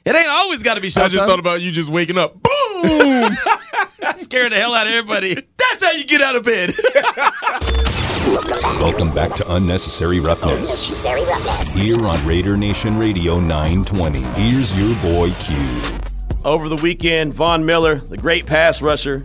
ain't 0.07 0.28
always 0.28 0.62
got 0.62 0.76
to 0.76 0.81
be 0.81 0.88
showtime. 0.88 1.02
I 1.02 1.09
just 1.09 1.26
thought 1.26 1.38
about 1.38 1.61
you 1.61 1.70
just 1.70 1.90
waking 1.90 2.16
up. 2.16 2.42
Boom! 2.42 3.37
Scared 4.16 4.52
the 4.52 4.57
hell 4.57 4.72
out 4.72 4.87
of 4.87 4.94
everybody. 4.94 5.35
That's 5.35 5.85
how 5.85 5.90
you 5.90 6.05
get 6.05 6.22
out 6.22 6.37
of 6.37 6.44
bed. 6.44 6.72
Welcome 8.81 9.12
back 9.12 9.35
to 9.35 9.55
Unnecessary 9.55 10.20
Roughness. 10.20 10.55
Unnecessary 10.55 11.22
Roughness. 11.26 11.74
Here 11.74 12.07
on 12.07 12.26
Raider 12.26 12.57
Nation 12.57 12.96
Radio 12.96 13.38
920. 13.40 14.22
Here's 14.40 14.74
your 14.81 14.96
boy 15.02 15.33
Q. 15.33 15.55
Over 16.46 16.70
the 16.70 16.81
weekend, 16.83 17.35
Von 17.35 17.66
Miller, 17.66 17.96
the 17.96 18.16
great 18.16 18.46
pass 18.46 18.81
rusher, 18.81 19.22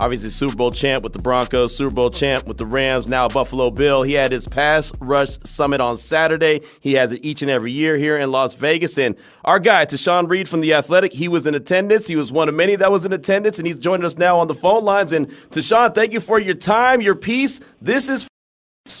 Obviously, 0.00 0.30
Super 0.30 0.54
Bowl 0.54 0.70
champ 0.70 1.02
with 1.02 1.12
the 1.12 1.18
Broncos, 1.18 1.74
Super 1.74 1.92
Bowl 1.92 2.10
champ 2.10 2.46
with 2.46 2.56
the 2.56 2.66
Rams, 2.66 3.08
now 3.08 3.28
Buffalo 3.28 3.70
Bill. 3.70 4.02
He 4.02 4.12
had 4.12 4.30
his 4.30 4.46
pass 4.46 4.92
rush 5.00 5.38
summit 5.44 5.80
on 5.80 5.96
Saturday. 5.96 6.60
He 6.80 6.94
has 6.94 7.12
it 7.12 7.24
each 7.24 7.42
and 7.42 7.50
every 7.50 7.72
year 7.72 7.96
here 7.96 8.16
in 8.16 8.30
Las 8.30 8.54
Vegas. 8.54 8.96
And 8.96 9.16
our 9.44 9.58
guy, 9.58 9.86
Tashan 9.86 10.28
Reed 10.28 10.48
from 10.48 10.60
The 10.60 10.74
Athletic, 10.74 11.12
he 11.12 11.26
was 11.26 11.46
in 11.46 11.54
attendance. 11.54 12.06
He 12.06 12.16
was 12.16 12.30
one 12.30 12.48
of 12.48 12.54
many 12.54 12.76
that 12.76 12.92
was 12.92 13.04
in 13.04 13.12
attendance, 13.12 13.58
and 13.58 13.66
he's 13.66 13.76
joining 13.76 14.06
us 14.06 14.16
now 14.16 14.38
on 14.38 14.46
the 14.46 14.54
phone 14.54 14.84
lines. 14.84 15.12
And 15.12 15.28
Tashan, 15.50 15.94
thank 15.94 16.12
you 16.12 16.20
for 16.20 16.38
your 16.38 16.54
time, 16.54 17.00
your 17.00 17.16
piece. 17.16 17.60
This 17.82 18.08
is 18.08 18.28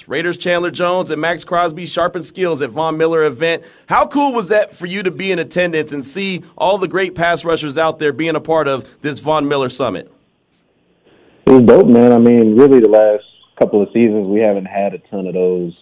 Raiders 0.06 0.36
Chandler 0.36 0.70
Jones 0.70 1.10
and 1.10 1.20
Maxx 1.20 1.44
Crosby 1.44 1.86
sharpened 1.86 2.26
skills 2.26 2.60
at 2.60 2.70
Von 2.70 2.98
Miller 2.98 3.24
event. 3.24 3.62
How 3.86 4.06
cool 4.06 4.34
was 4.34 4.48
that 4.48 4.74
for 4.74 4.86
you 4.86 5.02
to 5.02 5.10
be 5.10 5.32
in 5.32 5.38
attendance 5.38 5.92
and 5.92 6.04
see 6.04 6.42
all 6.56 6.76
the 6.76 6.88
great 6.88 7.14
pass 7.14 7.44
rushers 7.44 7.78
out 7.78 7.98
there 7.98 8.12
being 8.12 8.36
a 8.36 8.40
part 8.40 8.68
of 8.68 9.00
this 9.00 9.18
Von 9.20 9.48
Miller 9.48 9.68
summit? 9.68 10.12
It 11.48 11.52
was 11.52 11.62
dope, 11.62 11.86
man. 11.86 12.12
I 12.12 12.18
mean, 12.18 12.56
really, 12.56 12.78
the 12.78 12.92
last 12.92 13.24
couple 13.58 13.80
of 13.80 13.88
seasons, 13.88 14.26
we 14.28 14.40
haven't 14.40 14.66
had 14.66 14.92
a 14.92 14.98
ton 15.08 15.26
of 15.26 15.32
those 15.32 15.72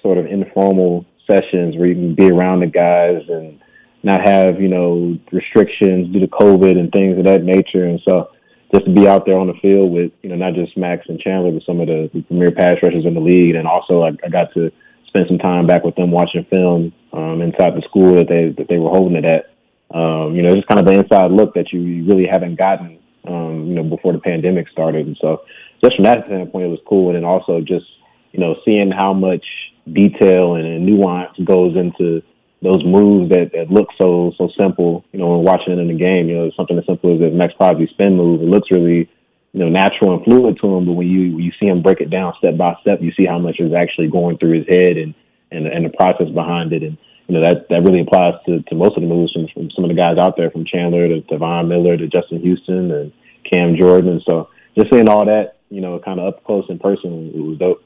sort 0.00 0.18
of 0.18 0.26
informal 0.26 1.04
sessions 1.28 1.74
where 1.76 1.88
you 1.88 1.96
can 1.96 2.14
be 2.14 2.30
around 2.30 2.60
the 2.60 2.68
guys 2.68 3.26
and 3.28 3.58
not 4.04 4.22
have, 4.24 4.60
you 4.60 4.68
know, 4.68 5.18
restrictions 5.32 6.12
due 6.12 6.20
to 6.20 6.28
COVID 6.28 6.78
and 6.78 6.92
things 6.92 7.18
of 7.18 7.24
that 7.24 7.42
nature. 7.42 7.86
And 7.86 8.00
so 8.06 8.30
just 8.72 8.84
to 8.84 8.94
be 8.94 9.08
out 9.08 9.26
there 9.26 9.36
on 9.36 9.48
the 9.48 9.58
field 9.60 9.90
with, 9.90 10.12
you 10.22 10.28
know, 10.28 10.36
not 10.36 10.54
just 10.54 10.76
Max 10.76 11.02
and 11.08 11.18
Chandler, 11.18 11.50
but 11.50 11.66
some 11.66 11.80
of 11.80 11.88
the, 11.88 12.08
the 12.14 12.22
premier 12.22 12.52
pass 12.52 12.76
rushers 12.80 13.04
in 13.04 13.14
the 13.14 13.20
league. 13.20 13.56
And 13.56 13.66
also 13.66 14.02
I, 14.02 14.10
I 14.24 14.28
got 14.30 14.54
to 14.54 14.70
spend 15.08 15.26
some 15.26 15.38
time 15.38 15.66
back 15.66 15.82
with 15.82 15.96
them 15.96 16.12
watching 16.12 16.46
film 16.54 16.92
um, 17.12 17.42
inside 17.42 17.74
the 17.74 17.82
school 17.88 18.14
that 18.14 18.28
they 18.28 18.54
that 18.56 18.68
they 18.68 18.78
were 18.78 18.90
holding 18.90 19.16
it 19.16 19.24
at. 19.24 19.50
Um, 19.90 20.36
you 20.36 20.42
know, 20.42 20.54
just 20.54 20.68
kind 20.68 20.78
of 20.78 20.86
the 20.86 20.92
inside 20.92 21.32
look 21.32 21.54
that 21.54 21.72
you 21.72 22.06
really 22.06 22.28
haven't 22.30 22.54
gotten 22.54 23.00
um, 23.28 23.66
you 23.66 23.74
know, 23.74 23.84
before 23.84 24.12
the 24.12 24.18
pandemic 24.18 24.68
started. 24.68 25.06
And 25.06 25.16
so 25.20 25.42
just 25.82 25.96
from 25.96 26.04
that 26.04 26.26
standpoint, 26.26 26.66
it 26.66 26.68
was 26.68 26.80
cool. 26.88 27.08
And 27.08 27.16
then 27.16 27.24
also 27.24 27.60
just, 27.60 27.86
you 28.32 28.40
know, 28.40 28.56
seeing 28.64 28.90
how 28.90 29.12
much 29.12 29.44
detail 29.92 30.56
and, 30.56 30.84
nuance 30.84 31.36
goes 31.44 31.76
into 31.76 32.22
those 32.62 32.84
moves 32.84 33.30
that, 33.30 33.50
that 33.52 33.70
look 33.70 33.88
so 34.00 34.32
so 34.38 34.48
simple, 34.58 35.04
you 35.12 35.18
know, 35.18 35.36
when 35.36 35.44
watching 35.44 35.72
it 35.74 35.78
in 35.78 35.88
the 35.88 35.94
game, 35.94 36.28
you 36.28 36.36
know, 36.36 36.50
something 36.56 36.78
as 36.78 36.86
simple 36.86 37.14
as 37.14 37.20
the 37.20 37.30
Maxx 37.30 37.54
Crosby 37.56 37.86
spin 37.92 38.16
move. 38.16 38.42
It 38.42 38.48
looks 38.48 38.70
really, 38.70 39.08
you 39.52 39.60
know, 39.60 39.68
natural 39.68 40.14
and 40.14 40.24
fluid 40.24 40.58
to 40.60 40.74
him, 40.74 40.86
but 40.86 40.94
when 40.94 41.06
you 41.06 41.38
you 41.38 41.52
see 41.60 41.66
him 41.66 41.82
break 41.82 42.00
it 42.00 42.10
down 42.10 42.34
step 42.38 42.56
by 42.56 42.74
step, 42.80 43.00
you 43.00 43.12
see 43.12 43.26
how 43.26 43.38
much 43.38 43.60
is 43.60 43.72
actually 43.74 44.08
going 44.08 44.38
through 44.38 44.58
his 44.58 44.66
head 44.68 44.96
and 44.96 45.14
and 45.52 45.66
and 45.66 45.84
the 45.84 45.90
process 45.90 46.28
behind 46.34 46.72
it. 46.72 46.82
And 46.82 46.96
you 47.26 47.34
know 47.34 47.42
that 47.42 47.68
that 47.68 47.82
really 47.82 48.00
applies 48.00 48.34
to, 48.46 48.62
to 48.62 48.74
most 48.74 48.96
of 48.96 49.02
the 49.02 49.08
moves 49.08 49.32
from, 49.32 49.48
from 49.52 49.70
some 49.70 49.84
of 49.84 49.90
the 49.90 49.96
guys 49.96 50.18
out 50.18 50.36
there, 50.36 50.50
from 50.50 50.64
Chandler 50.64 51.08
to, 51.08 51.20
to 51.22 51.38
Von 51.38 51.68
Miller 51.68 51.96
to 51.96 52.06
Justin 52.06 52.40
Houston 52.40 52.90
and 52.90 53.12
Cam 53.50 53.76
Jordan. 53.76 54.20
So 54.24 54.48
just 54.76 54.92
seeing 54.92 55.08
all 55.08 55.24
that, 55.24 55.58
you 55.70 55.80
know, 55.80 55.98
kind 55.98 56.20
of 56.20 56.34
up 56.34 56.44
close 56.44 56.66
and 56.68 56.80
personal, 56.80 57.26
it 57.28 57.40
was 57.40 57.58
dope. 57.58 57.82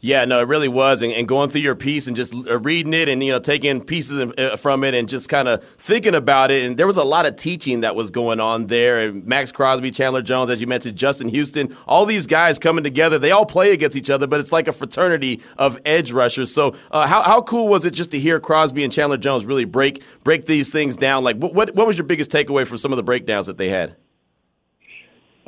Yeah, 0.00 0.24
no, 0.24 0.40
it 0.40 0.48
really 0.48 0.68
was. 0.68 1.02
And, 1.02 1.12
and, 1.12 1.26
going 1.26 1.50
through 1.50 1.62
your 1.62 1.74
piece 1.74 2.06
and 2.06 2.14
just 2.14 2.34
uh, 2.34 2.58
reading 2.58 2.94
it 2.94 3.08
and, 3.08 3.22
you 3.22 3.32
know, 3.32 3.38
taking 3.38 3.82
pieces 3.82 4.32
uh, 4.38 4.56
from 4.56 4.84
it 4.84 4.94
and 4.94 5.08
just 5.08 5.28
kind 5.28 5.48
of 5.48 5.64
thinking 5.78 6.14
about 6.14 6.50
it. 6.50 6.64
And 6.64 6.76
there 6.76 6.86
was 6.86 6.96
a 6.96 7.04
lot 7.04 7.26
of 7.26 7.36
teaching 7.36 7.80
that 7.80 7.96
was 7.96 8.10
going 8.10 8.38
on 8.38 8.66
there. 8.66 9.00
And 9.00 9.26
Maxx 9.26 9.52
Crosby, 9.52 9.90
Chandler 9.90 10.22
Jones, 10.22 10.50
as 10.50 10.60
you 10.60 10.66
mentioned, 10.66 10.96
Justin 10.96 11.28
Houston, 11.28 11.76
all 11.86 12.06
these 12.06 12.26
guys 12.26 12.58
coming 12.58 12.84
together. 12.84 13.18
They 13.18 13.30
all 13.30 13.46
play 13.46 13.72
against 13.72 13.96
each 13.96 14.10
other, 14.10 14.26
but 14.26 14.40
it's 14.40 14.52
like 14.52 14.68
a 14.68 14.72
fraternity 14.72 15.42
of 15.58 15.78
edge 15.84 16.12
rushers. 16.12 16.52
So 16.52 16.76
uh, 16.90 17.06
how, 17.06 17.22
how 17.22 17.42
cool 17.42 17.68
was 17.68 17.84
it 17.84 17.92
just 17.92 18.10
to 18.12 18.18
hear 18.18 18.38
Crosby 18.38 18.84
and 18.84 18.92
Chandler 18.92 19.16
Jones 19.16 19.44
really 19.44 19.64
break 19.64 20.02
break 20.22 20.46
these 20.46 20.70
things 20.70 20.96
down? 20.96 21.24
Like, 21.24 21.36
what, 21.36 21.54
what, 21.54 21.74
what 21.74 21.86
was 21.86 21.98
your 21.98 22.06
biggest 22.06 22.30
takeaway 22.30 22.66
from 22.66 22.78
some 22.78 22.92
of 22.92 22.96
the 22.96 23.02
breakdowns 23.02 23.46
that 23.46 23.58
they 23.58 23.68
had? 23.68 23.96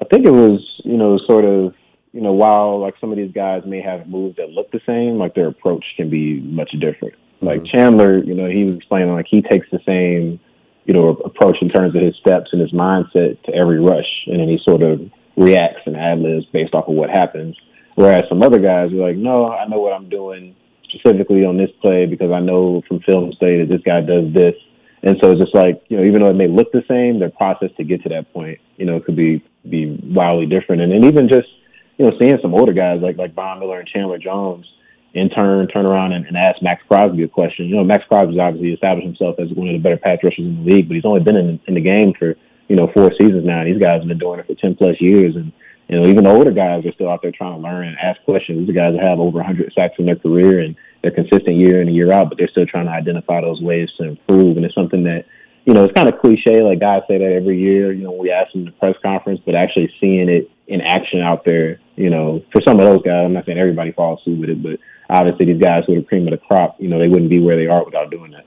I 0.00 0.04
think 0.04 0.26
it 0.26 0.30
was, 0.30 0.60
you 0.84 0.96
know, 0.96 1.18
sort 1.26 1.44
of 1.44 1.74
you 2.12 2.20
know, 2.20 2.32
while 2.32 2.80
like 2.80 2.94
some 3.00 3.10
of 3.10 3.16
these 3.16 3.32
guys 3.32 3.62
may 3.66 3.80
have 3.80 4.08
moves 4.08 4.36
that 4.36 4.50
look 4.50 4.70
the 4.70 4.80
same, 4.86 5.18
like 5.18 5.34
their 5.34 5.48
approach 5.48 5.84
can 5.96 6.10
be 6.10 6.40
much 6.40 6.70
different. 6.80 7.14
Mm-hmm. 7.14 7.46
Like 7.46 7.64
Chandler, 7.66 8.18
you 8.18 8.34
know, 8.34 8.48
he 8.48 8.64
was 8.64 8.76
explaining 8.76 9.12
like 9.12 9.26
he 9.28 9.42
takes 9.42 9.66
the 9.70 9.80
same, 9.86 10.40
you 10.84 10.94
know, 10.94 11.08
approach 11.24 11.56
in 11.60 11.68
terms 11.68 11.94
of 11.94 12.02
his 12.02 12.14
steps 12.16 12.50
and 12.52 12.60
his 12.60 12.72
mindset 12.72 13.42
to 13.44 13.54
every 13.54 13.80
rush, 13.80 14.08
and 14.26 14.40
then 14.40 14.48
he 14.48 14.58
sort 14.66 14.82
of 14.82 15.00
reacts 15.36 15.82
and 15.86 15.96
ad 15.96 16.18
libs 16.18 16.46
based 16.52 16.74
off 16.74 16.88
of 16.88 16.94
what 16.94 17.10
happens. 17.10 17.56
Whereas 17.94 18.24
some 18.28 18.42
other 18.42 18.58
guys 18.58 18.92
are 18.92 18.96
like, 18.96 19.16
no, 19.16 19.48
I 19.48 19.66
know 19.66 19.80
what 19.80 19.92
I'm 19.92 20.08
doing 20.08 20.54
specifically 20.88 21.44
on 21.44 21.56
this 21.56 21.70
play 21.82 22.06
because 22.06 22.30
I 22.32 22.40
know 22.40 22.82
from 22.88 23.00
film 23.00 23.32
study 23.32 23.58
that 23.58 23.68
this 23.68 23.82
guy 23.84 24.00
does 24.00 24.32
this. 24.32 24.54
And 25.02 25.16
so 25.22 25.30
it's 25.30 25.40
just 25.40 25.54
like, 25.54 25.82
you 25.88 25.96
know, 25.96 26.04
even 26.04 26.22
though 26.22 26.30
it 26.30 26.34
may 26.34 26.48
look 26.48 26.72
the 26.72 26.82
same, 26.88 27.18
their 27.18 27.30
process 27.30 27.70
to 27.76 27.84
get 27.84 28.02
to 28.02 28.08
that 28.10 28.32
point, 28.32 28.58
you 28.76 28.86
know, 28.86 29.00
could 29.00 29.16
be 29.16 29.44
be 29.68 29.98
wildly 30.02 30.46
different. 30.46 30.82
And 30.82 30.92
then 30.92 31.04
even 31.04 31.28
just, 31.28 31.48
you 31.98 32.06
know, 32.06 32.12
seeing 32.18 32.38
some 32.40 32.54
older 32.54 32.72
guys 32.72 33.00
like 33.02 33.18
like 33.18 33.34
Von 33.34 33.58
Miller 33.58 33.80
and 33.80 33.88
Chandler 33.88 34.18
Jones 34.18 34.66
in 35.14 35.28
turn 35.30 35.66
turn 35.68 35.86
around 35.86 36.12
and, 36.12 36.26
and 36.26 36.36
ask 36.36 36.62
Maxx 36.62 36.82
Crosby 36.88 37.22
a 37.22 37.28
question. 37.28 37.66
You 37.66 37.76
know, 37.76 37.84
Maxx 37.84 38.04
Crosby's 38.08 38.38
obviously 38.38 38.72
established 38.72 39.06
himself 39.06 39.36
as 39.38 39.50
one 39.52 39.68
of 39.68 39.74
the 39.74 39.78
better 39.78 39.96
pass 39.96 40.18
rushers 40.22 40.44
in 40.44 40.64
the 40.64 40.70
league, 40.70 40.88
but 40.88 40.94
he's 40.94 41.04
only 41.04 41.20
been 41.20 41.36
in, 41.36 41.60
in 41.66 41.74
the 41.74 41.80
game 41.80 42.12
for, 42.18 42.36
you 42.68 42.76
know, 42.76 42.90
four 42.94 43.10
seasons 43.18 43.44
now. 43.44 43.64
These 43.64 43.82
guys 43.82 44.00
have 44.00 44.08
been 44.08 44.18
doing 44.18 44.38
it 44.40 44.46
for 44.46 44.54
10 44.54 44.76
plus 44.76 45.00
years. 45.00 45.34
And, 45.34 45.52
you 45.88 45.98
know, 45.98 46.08
even 46.08 46.24
the 46.24 46.30
older 46.30 46.52
guys 46.52 46.84
are 46.84 46.92
still 46.92 47.10
out 47.10 47.22
there 47.22 47.32
trying 47.32 47.60
to 47.60 47.66
learn 47.66 47.88
and 47.88 47.96
ask 47.98 48.22
questions. 48.24 48.60
These 48.60 48.70
are 48.70 48.78
guys 48.78 48.94
that 48.94 49.02
have 49.02 49.18
over 49.18 49.38
100 49.38 49.72
sacks 49.72 49.94
in 49.98 50.06
their 50.06 50.16
career 50.16 50.60
and 50.60 50.76
they're 51.02 51.10
consistent 51.10 51.56
year 51.56 51.80
in 51.80 51.88
and 51.88 51.96
year 51.96 52.12
out, 52.12 52.28
but 52.28 52.38
they're 52.38 52.48
still 52.48 52.66
trying 52.66 52.86
to 52.86 52.92
identify 52.92 53.40
those 53.40 53.60
ways 53.60 53.88
to 53.98 54.04
improve. 54.04 54.56
And 54.56 54.66
it's 54.66 54.74
something 54.74 55.04
that, 55.04 55.24
you 55.68 55.74
know, 55.74 55.84
it's 55.84 55.92
kind 55.92 56.08
of 56.08 56.18
cliche. 56.18 56.62
Like 56.62 56.80
guys 56.80 57.02
say 57.06 57.18
that 57.18 57.30
every 57.30 57.60
year, 57.60 57.92
you 57.92 58.02
know, 58.02 58.12
we 58.12 58.30
ask 58.30 58.52
them 58.52 58.62
in 58.62 58.64
the 58.64 58.72
press 58.72 58.94
conference, 59.02 59.38
but 59.44 59.54
actually 59.54 59.92
seeing 60.00 60.30
it 60.30 60.50
in 60.66 60.80
action 60.80 61.20
out 61.20 61.44
there, 61.44 61.78
you 61.94 62.08
know, 62.08 62.42
for 62.50 62.62
some 62.66 62.80
of 62.80 62.86
those 62.86 63.02
guys, 63.02 63.26
I'm 63.26 63.34
not 63.34 63.44
saying 63.44 63.58
everybody 63.58 63.92
follows 63.92 64.20
suit 64.24 64.40
with 64.40 64.48
it, 64.48 64.62
but 64.62 64.80
obviously 65.10 65.44
these 65.44 65.60
guys 65.60 65.82
who 65.86 65.92
are 65.92 66.00
the 66.00 66.06
cream 66.06 66.26
of 66.26 66.30
the 66.30 66.38
crop, 66.38 66.76
you 66.80 66.88
know, 66.88 66.98
they 66.98 67.06
wouldn't 67.06 67.28
be 67.28 67.38
where 67.38 67.56
they 67.56 67.66
are 67.66 67.84
without 67.84 68.10
doing 68.10 68.30
that. 68.30 68.46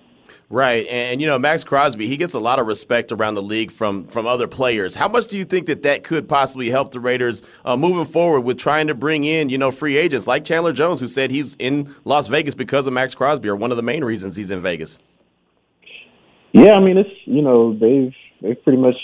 Right, 0.50 0.88
and 0.88 1.22
you 1.22 1.28
know 1.28 1.38
Maxx 1.40 1.64
Crosby, 1.64 2.08
he 2.08 2.18
gets 2.18 2.34
a 2.34 2.40
lot 2.40 2.60
of 2.60 2.68
respect 2.68 3.12
around 3.12 3.36
the 3.36 3.42
league 3.42 3.72
from 3.72 4.08
from 4.08 4.28
other 4.28 4.48
players. 4.48 4.96
How 4.96 5.08
much 5.08 5.28
do 5.28 5.38
you 5.38 5.46
think 5.46 5.68
that 5.68 5.84
that 5.84 6.04
could 6.04 6.28
possibly 6.28 6.70
help 6.70 6.92
the 6.92 7.00
Raiders 7.00 7.42
uh, 7.64 7.78
moving 7.78 8.04
forward 8.04 8.42
with 8.42 8.58
trying 8.58 8.88
to 8.88 8.94
bring 8.94 9.24
in 9.24 9.48
you 9.48 9.58
know 9.58 9.72
free 9.72 9.96
agents 9.96 10.28
like 10.28 10.44
Chandler 10.44 10.74
Jones, 10.74 11.00
who 11.00 11.08
said 11.08 11.32
he's 11.32 11.56
in 11.56 11.96
Las 12.04 12.28
Vegas 12.28 12.54
because 12.54 12.86
of 12.86 12.92
Maxx 12.92 13.16
Crosby, 13.16 13.48
or 13.48 13.56
one 13.56 13.72
of 13.72 13.78
the 13.78 13.84
main 13.84 14.04
reasons 14.04 14.36
he's 14.36 14.52
in 14.52 14.60
Vegas? 14.60 15.00
Yeah, 16.54 16.74
I 16.74 16.80
mean 16.80 16.98
it's 16.98 17.10
you 17.26 17.42
know 17.42 17.74
they've 17.74 18.14
they've 18.42 18.62
pretty 18.64 18.80
much 18.80 18.96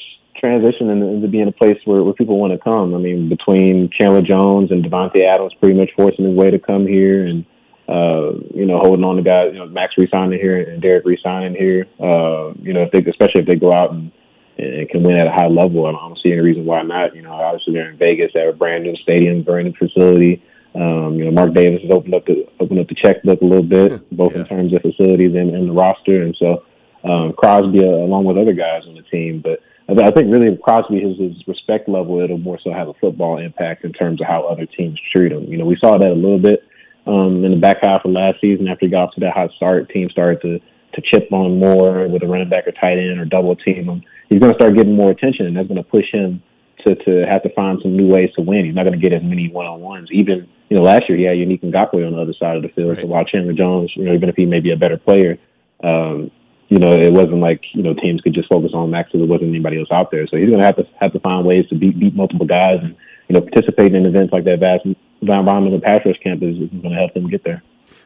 transitioned 0.42 0.92
into 0.92 1.28
being 1.28 1.48
a 1.48 1.52
place 1.52 1.78
where, 1.86 2.04
where 2.04 2.14
people 2.14 2.40
want 2.40 2.54
to 2.54 2.60
come. 2.60 2.94
I 2.94 2.98
mean 2.98 3.30
between 3.30 3.90
Chandler 3.90 4.22
Jones 4.22 4.72
and 4.72 4.84
Davante 4.84 5.24
Adams, 5.24 5.54
pretty 5.60 5.78
much 5.80 5.90
forcing 5.96 6.26
his 6.26 6.36
way 6.36 6.52
to 6.52 6.60
come 6.60 6.86
here 6.88 7.26
and 7.26 7.46
uh, 7.88 8.34
you 8.54 8.66
know, 8.66 8.80
holding 8.80 9.06
on 9.06 9.16
to 9.16 9.22
guys, 9.22 9.52
you 9.54 9.60
know, 9.60 9.66
Max 9.66 9.94
resigning 9.98 10.40
here 10.40 10.58
and 10.58 10.82
Derek 10.82 11.06
resigning 11.06 11.56
here. 11.56 11.88
Uh, 12.00 12.52
you 12.62 12.74
know, 12.74 12.84
if 12.84 12.92
they, 12.92 13.00
especially 13.10 13.42
if 13.42 13.48
they 13.48 13.56
go 13.56 13.72
out 13.72 13.92
and, 13.92 14.12
and 14.58 14.90
can 14.90 15.04
win 15.04 15.22
at 15.22 15.28
a 15.28 15.32
high 15.32 15.48
level, 15.48 15.86
I 15.86 15.94
don't 15.94 16.20
see 16.22 16.34
any 16.34 16.42
reason 16.42 16.66
why 16.66 16.82
not. 16.82 17.16
You 17.16 17.22
know, 17.22 17.32
obviously 17.32 17.74
they're 17.74 17.90
in 17.90 17.98
Vegas, 17.98 18.32
they 18.34 18.42
have 18.42 18.56
a 18.56 18.58
brand 18.58 18.84
new 18.84 18.96
stadium, 18.98 19.44
brand 19.44 19.68
new 19.68 19.74
facility. 19.74 20.44
Um, 20.76 21.16
you 21.16 21.26
know, 21.26 21.32
Mark 21.32 21.54
Davis 21.54 21.82
has 21.82 21.92
opened 21.92 22.14
up 22.14 22.26
the 22.26 22.46
opened 22.60 22.80
up 22.82 22.88
the 22.88 22.96
checkbook 22.96 23.42
a 23.42 23.46
little 23.46 23.64
bit, 23.64 24.10
both 24.12 24.34
yeah. 24.34 24.42
in 24.42 24.46
terms 24.48 24.74
of 24.74 24.82
facilities 24.82 25.34
and, 25.34 25.56
and 25.56 25.70
the 25.70 25.74
roster, 25.74 26.22
and 26.22 26.36
so 26.38 26.66
um, 27.10 27.34
Crosby, 27.34 27.80
uh, 27.80 27.88
along 27.88 28.26
with 28.26 28.38
other 28.38 28.54
guys 28.54 28.84
on 28.88 28.96
the 28.96 29.04
team, 29.04 29.42
but. 29.44 29.62
I 29.90 30.12
think 30.12 30.30
really 30.30 30.54
Crosby, 30.62 31.00
his, 31.00 31.18
his 31.18 31.48
respect 31.48 31.88
level, 31.88 32.20
it'll 32.20 32.38
more 32.38 32.60
so 32.62 32.74
have 32.74 32.90
a 32.90 32.94
football 32.96 33.38
impact 33.38 33.86
in 33.86 33.94
terms 33.94 34.20
of 34.20 34.28
how 34.28 34.44
other 34.44 34.66
teams 34.66 35.00
treat 35.14 35.32
him. 35.32 35.46
You 35.46 35.58
know, 35.58 35.64
we 35.64 35.78
saw 35.80 35.98
that 35.98 36.10
a 36.10 36.14
little 36.14 36.40
bit 36.40 36.68
um, 37.08 37.44
in 37.46 37.52
the 37.52 37.58
back 37.58 37.78
half 37.82 38.04
of 38.04 38.12
last 38.12 38.42
season 38.42 38.68
after 38.68 38.86
he 38.86 38.92
got 38.92 39.04
off 39.10 39.14
to 39.14 39.22
that 39.22 39.34
hot 39.34 39.52
start, 39.56 39.90
teams 39.90 40.12
started 40.12 40.42
to 40.42 40.60
to 40.94 41.02
chip 41.02 41.32
on 41.32 41.60
more 41.60 42.08
with 42.08 42.24
a 42.24 42.28
running 42.28 42.50
back 42.50 42.68
or 42.68 42.72
tight 42.72 42.98
end 42.98 43.20
or 43.20 43.26
double 43.26 43.56
team 43.56 43.88
him. 43.88 44.04
He's 44.30 44.40
going 44.40 44.52
to 44.52 44.58
start 44.58 44.76
getting 44.76 44.96
more 44.96 45.12
attention, 45.12 45.46
and 45.46 45.56
that's 45.56 45.68
going 45.68 45.82
to 45.82 45.90
push 45.90 46.12
him 46.12 46.42
to 46.86 46.96
to 46.96 47.26
have 47.28 47.44
to 47.44 47.54
find 47.54 47.80
some 47.82 47.96
new 47.96 48.08
ways 48.08 48.30
to 48.36 48.42
win. 48.42 48.66
He's 48.66 48.76
not 48.76 48.84
going 48.84 49.00
to 49.00 49.10
get 49.10 49.14
as 49.14 49.24
many 49.24 49.50
one 49.50 49.66
on 49.66 49.80
ones. 49.80 50.10
Even 50.12 50.50
you 50.70 50.78
know 50.78 50.84
last 50.84 51.04
year 51.08 51.18
he 51.18 51.24
had 51.24 51.38
Yannick 51.38 51.64
Ngakoue 51.64 52.06
on 52.06 52.14
the 52.14 52.22
other 52.22 52.34
side 52.34 52.58
of 52.58 52.64
the 52.64 52.70
field. 52.70 52.90
Right. 52.90 53.02
So 53.02 53.08
while 53.08 53.26
Chandler 53.26 53.54
Jones, 53.54 53.92
you 53.96 54.06
know, 54.06 54.14
even 54.14 54.30
if 54.30 54.36
he 54.36 54.46
may 54.46 54.60
be 54.60 54.72
a 54.72 54.78
better 54.78 54.98
player, 54.98 55.38
um, 55.84 56.32
you 56.70 56.80
know, 56.80 56.94
it 56.94 57.14
wasn't 57.14 57.40
like 57.40 57.62
you 57.74 57.84
know 57.84 57.94
teams 57.94 58.22
could 58.22 58.34
just 58.34 58.50
focus 58.50 58.72
on 58.74 58.92
Max 58.92 59.10
because 59.10 59.22
there 59.22 59.32
wasn't 59.32 59.50
anybody 59.50 59.80
else 59.80 59.90
out 59.92 60.12
there. 60.12 60.28
So 60.28 60.38
he's 60.38 60.48
going 60.48 60.60
to 60.60 60.66
have 60.66 60.76
to 60.76 60.84
have 61.00 61.14
to 61.14 61.20
find 61.20 61.46
ways 61.46 61.66
to 61.70 61.76
beat 61.76 62.00
beat 62.00 62.16
multiple 62.16 62.46
guys 62.46 62.80
and 62.82 62.96
you 63.28 63.34
know 63.34 63.42
participate 63.42 63.96
in 63.96 64.06
events 64.06 64.34
like 64.34 64.44
that 64.46 64.60
vast 64.60 64.86
environment 65.22 65.76
of 65.76 65.82
pass 65.82 66.02
rush 66.06 66.20
camp 66.24 66.44
is, 66.44 66.56
is 66.58 66.70
going 66.70 66.94
to 66.94 67.00
help 67.00 67.14
them 67.14 67.30
get 67.30 67.44
there. 67.44 67.64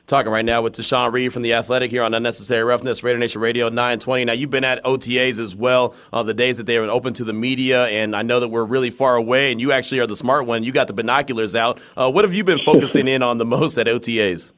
Talking 0.07 0.31
right 0.31 0.45
now 0.45 0.61
with 0.61 0.73
Tashan 0.73 1.11
Reed 1.11 1.31
from 1.31 1.41
The 1.41 1.53
Athletic 1.53 1.89
here 1.89 2.03
on 2.03 2.13
Unnecessary 2.13 2.63
Roughness, 2.63 3.01
Raider 3.01 3.17
Nation 3.17 3.39
Radio 3.39 3.69
920. 3.69 4.25
Now, 4.25 4.33
you've 4.33 4.49
been 4.49 4.63
at 4.63 4.83
OTAs 4.83 5.39
as 5.39 5.55
well, 5.55 5.95
uh, 6.11 6.21
the 6.21 6.33
days 6.33 6.57
that 6.57 6.65
they 6.65 6.77
were 6.79 6.85
open 6.87 7.13
to 7.13 7.23
the 7.23 7.33
media, 7.33 7.85
and 7.87 8.15
I 8.15 8.21
know 8.21 8.39
that 8.41 8.49
we're 8.49 8.65
really 8.65 8.89
far 8.89 9.15
away, 9.15 9.51
and 9.51 9.61
you 9.61 9.71
actually 9.71 9.99
are 9.99 10.07
the 10.07 10.15
smart 10.15 10.45
one. 10.45 10.63
You 10.63 10.71
got 10.71 10.87
the 10.87 10.93
binoculars 10.93 11.55
out. 11.55 11.79
Uh, 11.95 12.11
what 12.11 12.25
have 12.25 12.33
you 12.33 12.43
been 12.43 12.59
focusing 12.59 13.07
in 13.07 13.23
on 13.23 13.37
the 13.37 13.45
most 13.45 13.77
at 13.77 13.87
OTAs? 13.87 14.51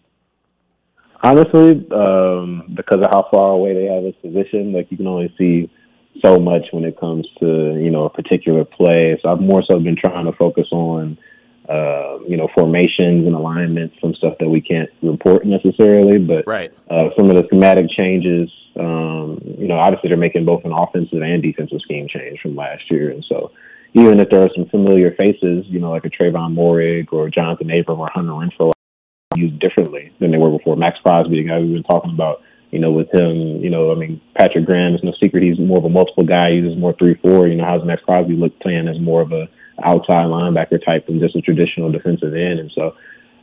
Honestly, 1.23 1.87
um, 1.91 2.73
because 2.75 2.99
of 2.99 3.07
how 3.11 3.27
far 3.31 3.51
away 3.51 3.73
they 3.73 3.85
have 3.85 4.03
this 4.03 4.15
position, 4.21 4.73
like 4.73 4.91
you 4.91 4.97
can 4.97 5.07
only 5.07 5.33
see 5.37 5.71
so 6.23 6.37
much 6.37 6.63
when 6.71 6.83
it 6.83 6.99
comes 6.99 7.25
to 7.39 7.79
you 7.81 7.89
know 7.89 8.05
a 8.05 8.09
particular 8.09 8.65
play. 8.65 9.17
So 9.21 9.29
I've 9.29 9.39
more 9.39 9.63
so 9.69 9.79
been 9.79 9.95
trying 9.95 10.25
to 10.25 10.33
focus 10.33 10.67
on 10.71 11.17
uh, 11.69 12.19
you 12.27 12.35
know, 12.35 12.49
formations 12.53 13.25
and 13.25 13.35
alignments, 13.35 13.95
some 14.01 14.13
stuff 14.15 14.33
that 14.39 14.49
we 14.49 14.59
can't 14.59 14.89
report 15.01 15.45
necessarily, 15.45 16.19
but 16.19 16.45
right. 16.45 16.73
uh, 16.89 17.09
some 17.17 17.29
of 17.29 17.35
the 17.35 17.43
schematic 17.45 17.89
changes, 17.89 18.49
um, 18.77 19.39
you 19.57 19.67
know, 19.67 19.77
obviously 19.79 20.09
they're 20.09 20.17
making 20.17 20.43
both 20.43 20.65
an 20.65 20.73
offensive 20.73 21.21
and 21.21 21.41
defensive 21.41 21.79
scheme 21.81 22.07
change 22.09 22.39
from 22.41 22.55
last 22.55 22.83
year. 22.91 23.11
And 23.11 23.25
so 23.29 23.51
even 23.93 24.19
if 24.19 24.29
there 24.29 24.41
are 24.41 24.49
some 24.55 24.65
familiar 24.65 25.15
faces, 25.15 25.65
you 25.67 25.79
know, 25.79 25.91
like 25.91 26.03
a 26.03 26.09
Trevon 26.09 26.53
Moehrig 26.53 27.13
or 27.13 27.29
Johnathan 27.29 27.79
Abram 27.79 27.99
or 27.99 28.09
Hunter 28.13 28.33
Renfrow, 28.33 28.73
used 29.35 29.59
differently 29.59 30.11
than 30.19 30.31
they 30.31 30.37
were 30.37 30.51
before. 30.51 30.75
Maxx 30.75 30.99
Crosby, 30.99 31.41
the 31.41 31.49
guy 31.49 31.59
we've 31.59 31.73
been 31.73 31.83
talking 31.83 32.11
about, 32.11 32.41
you 32.71 32.79
know, 32.79 32.91
with 32.91 33.13
him, 33.13 33.61
you 33.63 33.69
know, 33.69 33.91
I 33.91 33.95
mean, 33.95 34.19
Patrick 34.35 34.65
Graham 34.65 34.95
is 34.95 35.03
no 35.03 35.13
secret. 35.21 35.43
He's 35.43 35.59
more 35.59 35.77
of 35.77 35.85
a 35.85 35.89
multiple 35.89 36.23
guy. 36.23 36.51
He 36.51 36.57
uses 36.57 36.77
more 36.79 36.93
3-4. 36.93 37.49
You 37.49 37.55
know, 37.55 37.65
how's 37.65 37.85
Maxx 37.85 38.03
Crosby 38.03 38.35
look 38.35 38.59
playing 38.59 38.87
as 38.87 38.99
more 38.99 39.21
of 39.21 39.31
a 39.31 39.47
outside 39.83 40.25
linebacker 40.25 40.83
type 40.83 41.07
than 41.07 41.19
just 41.19 41.35
a 41.35 41.41
traditional 41.41 41.91
defensive 41.91 42.33
end. 42.33 42.59
And 42.59 42.71
so, 42.73 42.95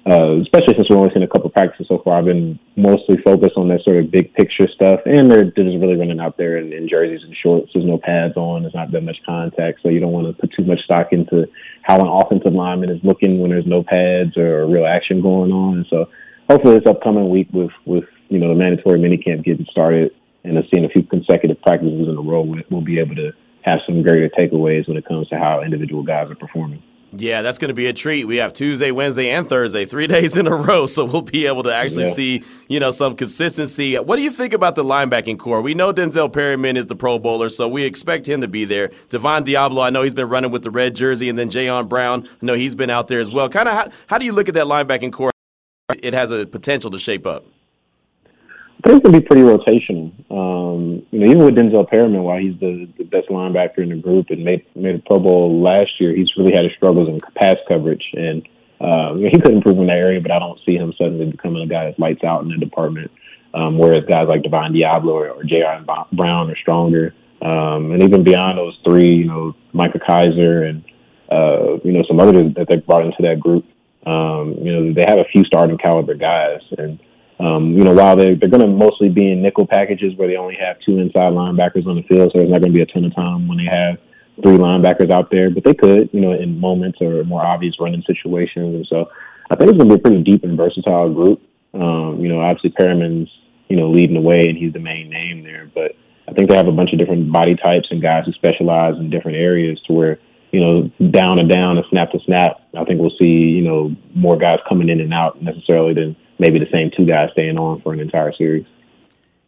uh, 0.08 0.40
especially 0.40 0.74
since 0.76 0.88
we've 0.88 0.98
only 0.98 1.12
seen 1.12 1.22
a 1.22 1.28
couple 1.28 1.50
practices 1.50 1.86
so 1.88 2.00
far, 2.02 2.18
I've 2.18 2.24
been 2.24 2.58
mostly 2.76 3.18
focused 3.22 3.56
on 3.56 3.68
that 3.68 3.82
sort 3.84 3.98
of 3.98 4.10
big 4.10 4.32
picture 4.34 4.66
stuff. 4.74 5.00
And 5.04 5.30
they're, 5.30 5.52
they're 5.54 5.64
just 5.64 5.78
really 5.78 5.96
running 5.96 6.20
out 6.20 6.38
there 6.38 6.56
in, 6.56 6.72
in 6.72 6.88
jerseys 6.88 7.22
and 7.22 7.36
shorts. 7.36 7.70
There's 7.74 7.84
no 7.84 7.98
pads 7.98 8.36
on. 8.36 8.62
There's 8.62 8.74
not 8.74 8.92
that 8.92 9.02
much 9.02 9.18
contact. 9.26 9.80
So 9.82 9.90
you 9.90 10.00
don't 10.00 10.12
want 10.12 10.26
to 10.26 10.40
put 10.40 10.52
too 10.56 10.64
much 10.64 10.80
stock 10.84 11.08
into 11.12 11.46
how 11.82 12.00
an 12.00 12.08
offensive 12.08 12.54
lineman 12.54 12.90
is 12.90 13.00
looking 13.04 13.40
when 13.40 13.50
there's 13.50 13.66
no 13.66 13.82
pads 13.82 14.36
or 14.36 14.66
real 14.66 14.86
action 14.86 15.20
going 15.20 15.52
on. 15.52 15.78
And 15.78 15.86
so 15.90 16.08
hopefully 16.48 16.78
this 16.78 16.88
upcoming 16.88 17.28
week 17.28 17.48
with, 17.52 17.72
with, 17.84 18.04
you 18.28 18.38
know, 18.38 18.48
the 18.48 18.54
mandatory 18.54 18.98
minicamp 18.98 19.44
getting 19.44 19.66
started 19.70 20.12
and 20.44 20.56
seeing 20.72 20.86
a 20.86 20.88
few 20.88 21.02
consecutive 21.02 21.60
practices 21.60 22.08
in 22.08 22.16
a 22.16 22.22
row, 22.22 22.40
we'll 22.70 22.80
be 22.80 22.98
able 22.98 23.16
to 23.16 23.32
have 23.62 23.80
some 23.86 24.02
greater 24.02 24.30
takeaways 24.30 24.88
when 24.88 24.96
it 24.96 25.04
comes 25.04 25.28
to 25.28 25.36
how 25.36 25.62
individual 25.62 26.02
guys 26.02 26.30
are 26.30 26.36
performing. 26.36 26.82
Yeah, 27.12 27.42
that's 27.42 27.58
going 27.58 27.68
to 27.70 27.74
be 27.74 27.86
a 27.86 27.92
treat. 27.92 28.24
We 28.26 28.36
have 28.36 28.52
Tuesday, 28.52 28.92
Wednesday, 28.92 29.30
and 29.30 29.48
Thursday, 29.48 29.84
three 29.84 30.06
days 30.08 30.36
in 30.36 30.46
a 30.46 30.54
row, 30.54 30.86
so 30.86 31.04
we'll 31.04 31.22
be 31.22 31.46
able 31.46 31.64
to 31.64 31.74
actually 31.74 32.04
yeah. 32.04 32.12
see, 32.12 32.44
you 32.68 32.78
know, 32.78 32.90
some 32.90 33.16
consistency. 33.16 33.96
What 33.98 34.16
do 34.16 34.22
you 34.22 34.30
think 34.30 34.52
about 34.52 34.76
the 34.76 34.84
linebacking 34.84 35.38
core? 35.38 35.60
We 35.60 35.74
know 35.74 35.92
Denzel 35.92 36.32
Perryman 36.32 36.76
is 36.76 36.86
the 36.86 36.94
Pro 36.94 37.18
Bowler, 37.18 37.48
so 37.48 37.66
we 37.68 37.84
expect 37.84 38.28
him 38.28 38.40
to 38.42 38.48
be 38.48 38.64
there. 38.64 38.90
Divine 39.08 39.44
Deablo, 39.44 39.82
I 39.82 39.90
know 39.90 40.02
he's 40.02 40.14
been 40.14 40.28
running 40.28 40.50
with 40.50 40.62
the 40.62 40.70
red 40.70 40.94
jersey, 40.94 41.28
and 41.28 41.38
then 41.38 41.50
Jayon 41.50 41.88
Brown, 41.88 42.28
I 42.40 42.46
know 42.46 42.54
he's 42.54 42.74
been 42.74 42.90
out 42.90 43.08
there 43.08 43.20
as 43.20 43.32
well. 43.32 43.48
Kind 43.48 43.68
of, 43.68 43.74
how, 43.74 43.88
how 44.06 44.18
do 44.18 44.24
you 44.24 44.32
look 44.32 44.48
at 44.48 44.54
that 44.54 44.66
linebacking 44.66 45.12
core? 45.12 45.32
It 46.00 46.14
has 46.14 46.30
a 46.30 46.46
potential 46.46 46.90
to 46.92 46.98
shape 46.98 47.26
up. 47.26 47.44
I 48.82 48.88
think 48.88 48.98
it's 48.98 49.06
gonna 49.06 49.20
be 49.20 49.26
pretty 49.26 49.42
rotational. 49.42 50.10
Um, 50.30 51.06
you 51.10 51.20
know, 51.20 51.26
even 51.26 51.44
with 51.44 51.54
Denzel 51.54 51.88
Perryman, 51.88 52.22
while 52.22 52.38
he's 52.38 52.58
the, 52.60 52.88
the 52.96 53.04
best 53.04 53.28
linebacker 53.28 53.78
in 53.78 53.90
the 53.90 53.96
group 53.96 54.30
and 54.30 54.42
made 54.42 54.64
made 54.74 54.94
a 54.94 54.98
Pro 55.00 55.18
Bowl 55.18 55.60
last 55.60 55.90
year, 56.00 56.14
he's 56.14 56.30
really 56.38 56.52
had 56.52 56.64
his 56.64 56.72
struggles 56.76 57.08
in 57.08 57.20
pass 57.34 57.56
coverage, 57.68 58.04
and 58.14 58.48
uh, 58.80 59.14
he 59.16 59.38
could 59.38 59.52
improve 59.52 59.78
in 59.78 59.86
that 59.88 59.98
area. 59.98 60.20
But 60.20 60.30
I 60.30 60.38
don't 60.38 60.58
see 60.64 60.76
him 60.76 60.94
suddenly 60.96 61.30
becoming 61.30 61.62
a 61.62 61.66
guy 61.66 61.86
that 61.86 61.98
lights 61.98 62.24
out 62.24 62.42
in 62.42 62.48
the 62.48 62.56
department. 62.56 63.10
Um, 63.52 63.78
whereas 63.78 64.04
guys 64.08 64.28
like 64.28 64.42
Divine 64.42 64.72
Deablo 64.72 65.08
or, 65.08 65.30
or 65.30 65.44
J.R. 65.44 65.84
Brown 66.12 66.50
are 66.50 66.56
stronger. 66.56 67.14
Um, 67.42 67.90
and 67.92 68.02
even 68.02 68.22
beyond 68.22 68.58
those 68.58 68.78
three, 68.84 69.12
you 69.14 69.24
know, 69.24 69.54
Micah 69.72 69.98
Kiser 69.98 70.68
and 70.68 70.84
uh, 71.30 71.78
you 71.84 71.92
know 71.92 72.04
some 72.08 72.20
others 72.20 72.54
that 72.54 72.66
they 72.68 72.76
brought 72.76 73.04
into 73.04 73.22
that 73.22 73.40
group. 73.40 73.64
Um, 74.06 74.54
you 74.62 74.72
know, 74.72 74.92
they 74.94 75.04
have 75.06 75.18
a 75.18 75.28
few 75.30 75.44
starting 75.44 75.76
caliber 75.76 76.14
guys, 76.14 76.60
and 76.78 76.98
um, 77.40 77.72
you 77.72 77.84
know, 77.84 77.94
while 77.94 78.16
they're, 78.16 78.36
they're 78.36 78.50
going 78.50 78.60
to 78.60 78.66
mostly 78.66 79.08
be 79.08 79.32
in 79.32 79.40
nickel 79.40 79.66
packages 79.66 80.14
where 80.16 80.28
they 80.28 80.36
only 80.36 80.56
have 80.56 80.76
two 80.84 80.98
inside 80.98 81.32
linebackers 81.32 81.86
on 81.86 81.96
the 81.96 82.02
field, 82.02 82.30
so 82.32 82.38
there's 82.38 82.50
not 82.50 82.60
going 82.60 82.72
to 82.72 82.76
be 82.76 82.82
a 82.82 82.86
ton 82.86 83.04
of 83.04 83.14
time 83.14 83.48
when 83.48 83.58
they 83.58 83.64
have 83.64 83.98
three 84.42 84.58
linebackers 84.58 85.10
out 85.10 85.30
there, 85.30 85.50
but 85.50 85.64
they 85.64 85.74
could, 85.74 86.10
you 86.12 86.20
know, 86.20 86.32
in 86.32 86.58
moments 86.60 86.98
or 87.00 87.24
more 87.24 87.44
obvious 87.44 87.74
running 87.80 88.02
situations. 88.06 88.74
And 88.74 88.86
so 88.86 89.10
I 89.50 89.56
think 89.56 89.70
it's 89.70 89.78
going 89.78 89.88
to 89.88 89.96
be 89.96 90.00
a 90.00 90.02
pretty 90.02 90.22
deep 90.22 90.44
and 90.44 90.56
versatile 90.56 91.12
group. 91.12 91.40
Um, 91.72 92.18
you 92.20 92.28
know, 92.28 92.40
obviously 92.40 92.70
Perryman's, 92.70 93.28
you 93.68 93.76
know, 93.76 93.90
leading 93.90 94.14
the 94.14 94.20
way 94.20 94.48
and 94.48 94.58
he's 94.58 94.72
the 94.72 94.80
main 94.80 95.08
name 95.08 95.42
there, 95.42 95.70
but 95.74 95.92
I 96.28 96.32
think 96.32 96.50
they 96.50 96.56
have 96.56 96.68
a 96.68 96.72
bunch 96.72 96.92
of 96.92 96.98
different 96.98 97.32
body 97.32 97.56
types 97.56 97.88
and 97.90 98.02
guys 98.02 98.24
who 98.26 98.32
specialize 98.32 98.94
in 98.96 99.10
different 99.10 99.38
areas 99.38 99.80
to 99.86 99.92
where 99.92 100.18
you 100.52 100.60
know, 100.60 100.90
down 101.10 101.38
and 101.38 101.48
down 101.48 101.76
and 101.76 101.86
snap 101.90 102.10
to 102.10 102.18
snap, 102.26 102.60
I 102.76 102.84
think 102.84 103.00
we'll 103.00 103.16
see, 103.20 103.28
you 103.28 103.62
know, 103.62 103.94
more 104.14 104.36
guys 104.36 104.58
coming 104.68 104.88
in 104.88 105.00
and 105.00 105.14
out 105.14 105.40
necessarily 105.40 105.94
than 105.94 106.16
maybe 106.40 106.58
the 106.58 106.66
same 106.72 106.90
two 106.96 107.06
guys 107.06 107.28
staying 107.32 107.58
on 107.58 107.80
for 107.82 107.92
an 107.92 108.00
entire 108.00 108.32
series. 108.32 108.66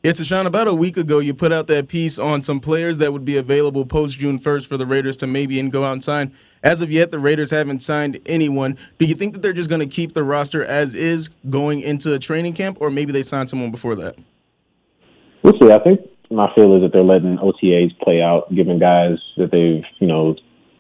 Yeah, 0.03 0.11
Tashan, 0.11 0.47
about 0.47 0.67
a 0.67 0.75
week 0.75 0.97
ago, 0.97 1.21
you 1.21 1.33
put 1.33 1.53
out 1.53 1.69
that 1.69 1.87
piece 1.87 2.19
on 2.19 2.43
some 2.43 2.59
players 2.59 2.99
that 2.99 3.13
would 3.13 3.25
be 3.25 3.37
available 3.37 3.87
post 3.87 4.19
June 4.19 4.39
1st 4.39 4.67
for 4.67 4.77
the 4.77 4.85
Raiders 4.85 5.17
to 5.19 5.29
maybe 5.29 5.61
and 5.61 5.71
go 5.71 5.85
out 5.85 5.93
and 5.93 6.03
sign. 6.03 6.35
As 6.65 6.83
of 6.83 6.91
yet, 6.91 7.13
the 7.13 7.21
Raiders 7.21 7.53
haven't 7.53 7.85
signed 7.85 8.19
anyone. 8.27 8.77
Do 8.99 9.07
you 9.07 9.15
think 9.15 9.33
that 9.33 9.43
they're 9.43 9.53
just 9.53 9.69
going 9.69 9.81
to 9.81 9.87
keep 9.87 10.13
the 10.13 10.25
roster 10.25 10.65
as 10.65 10.95
is 10.95 11.31
going 11.51 11.81
into 11.81 12.19
training 12.19 12.55
camp, 12.55 12.79
or 12.81 12.91
maybe 12.91 13.13
they 13.13 13.23
sign 13.23 13.47
someone 13.47 13.71
before 13.71 13.95
that? 13.95 14.17
We'll 15.45 15.59
see. 15.61 15.71
I 15.71 15.79
think 15.79 16.01
my 16.33 16.53
feel 16.55 16.75
is 16.75 16.83
that 16.83 16.93
they're 16.93 17.05
letting 17.05 17.39
OTAs 17.39 17.97
play 18.01 18.21
out, 18.21 18.53
giving 18.53 18.81
guys 18.81 19.19
that 19.37 19.53
they've, 19.53 19.85
you 20.01 20.09
know, 20.09 20.35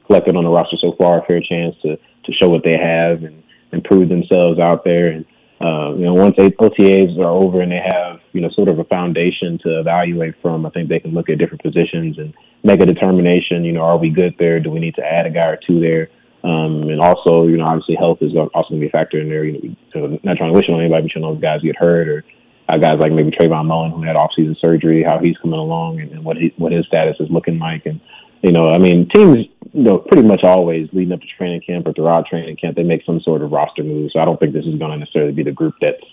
collected 0.07 0.35
on 0.35 0.43
the 0.43 0.51
roster 0.51 0.77
so 0.81 0.97
far 0.99 1.23
a 1.23 1.27
fair 1.27 1.41
chance 1.41 1.77
to 1.83 1.97
to 1.97 2.33
show 2.33 2.49
what 2.49 2.63
they 2.65 2.77
have 2.77 3.23
and, 3.25 3.43
and 3.73 3.83
prove 3.85 4.09
themselves 4.09 4.59
out 4.59 4.85
there. 4.85 5.09
And 5.09 5.25
uh, 5.63 5.95
you 5.95 6.05
know, 6.05 6.15
once 6.15 6.35
OTAs 6.37 7.17
are 7.19 7.29
over 7.29 7.61
and 7.61 7.71
they 7.71 7.81
have 7.93 8.21
you 8.33 8.41
know 8.41 8.51
sort 8.51 8.69
of 8.69 8.79
a 8.79 8.85
foundation 8.85 9.59
to 9.63 9.79
evaluate 9.81 10.35
from, 10.43 10.67
I 10.67 10.71
think 10.71 10.89
they 10.89 10.99
can 10.99 11.13
look 11.13 11.31
at 11.31 11.39
different 11.39 11.63
positions 11.63 12.19
and 12.19 12.35
make 12.65 12.81
a 12.81 12.87
determination. 12.87 13.65
You 13.65 13.73
know, 13.73 13.83
are 13.83 13.99
we 13.99 14.11
good 14.11 14.35
there? 14.39 14.59
Do 14.59 14.71
we 14.71 14.81
need 14.81 14.97
to 14.97 15.05
add 15.05 15.27
a 15.27 15.31
guy 15.31 15.47
or 15.47 15.59
two 15.65 15.79
there? 15.79 16.11
Um, 16.45 16.89
and 16.91 17.01
also, 17.01 17.47
you 17.47 17.57
know, 17.57 17.65
obviously 17.65 17.95
health 17.95 18.19
is 18.21 18.33
also 18.35 18.71
going 18.71 18.81
to 18.81 18.85
be 18.85 18.89
a 18.89 18.91
factor 18.91 19.21
in 19.21 19.29
there. 19.29 19.45
You 19.45 19.77
know, 19.95 20.19
not 20.25 20.37
trying 20.37 20.53
to 20.53 20.59
wish 20.59 20.69
on 20.69 20.81
anybody, 20.81 21.03
but 21.03 21.15
you 21.15 21.21
know, 21.21 21.37
guys 21.37 21.63
get 21.63 21.77
hurt 21.77 22.09
or 22.09 22.25
guys 22.69 22.99
like 22.99 23.13
maybe 23.13 23.31
Trayvon 23.31 23.67
Mullen 23.67 23.93
who 23.93 24.03
had 24.03 24.17
off-season 24.17 24.57
surgery, 24.61 25.05
how 25.05 25.19
he's 25.19 25.37
coming 25.39 25.59
along 25.59 26.01
and, 26.01 26.11
and 26.13 26.25
what 26.25 26.37
he, 26.37 26.53
what 26.57 26.73
his 26.73 26.87
status 26.87 27.17
is 27.21 27.31
looking 27.31 27.59
like. 27.59 27.87
And 27.87 28.01
you 28.43 28.53
know, 28.53 28.67
I 28.67 28.79
mean, 28.79 29.09
teams 29.09 29.47
you 29.73 29.83
know, 29.85 29.99
pretty 29.99 30.27
much 30.27 30.45
always 30.45 30.89
leading 30.93 31.13
up 31.13 31.21
to 31.21 31.27
training 31.39 31.63
camp 31.67 31.87
or 31.87 31.93
throughout 31.93 32.27
training 32.27 32.57
camp, 32.57 32.77
they 32.77 32.83
make 32.83 33.05
some 33.07 33.21
sort 33.21 33.43
of 33.43 33.51
roster 33.51 33.83
move. 33.83 34.11
So 34.13 34.21
I 34.21 34.25
don't 34.25 34.39
think 34.39 34.53
this 34.53 34.67
is 34.67 34.79
going 34.79 34.91
to 34.91 34.99
necessarily 34.99 35.33
be 35.33 35.43
the 35.43 35.53
group 35.53 35.75
that's 35.81 36.05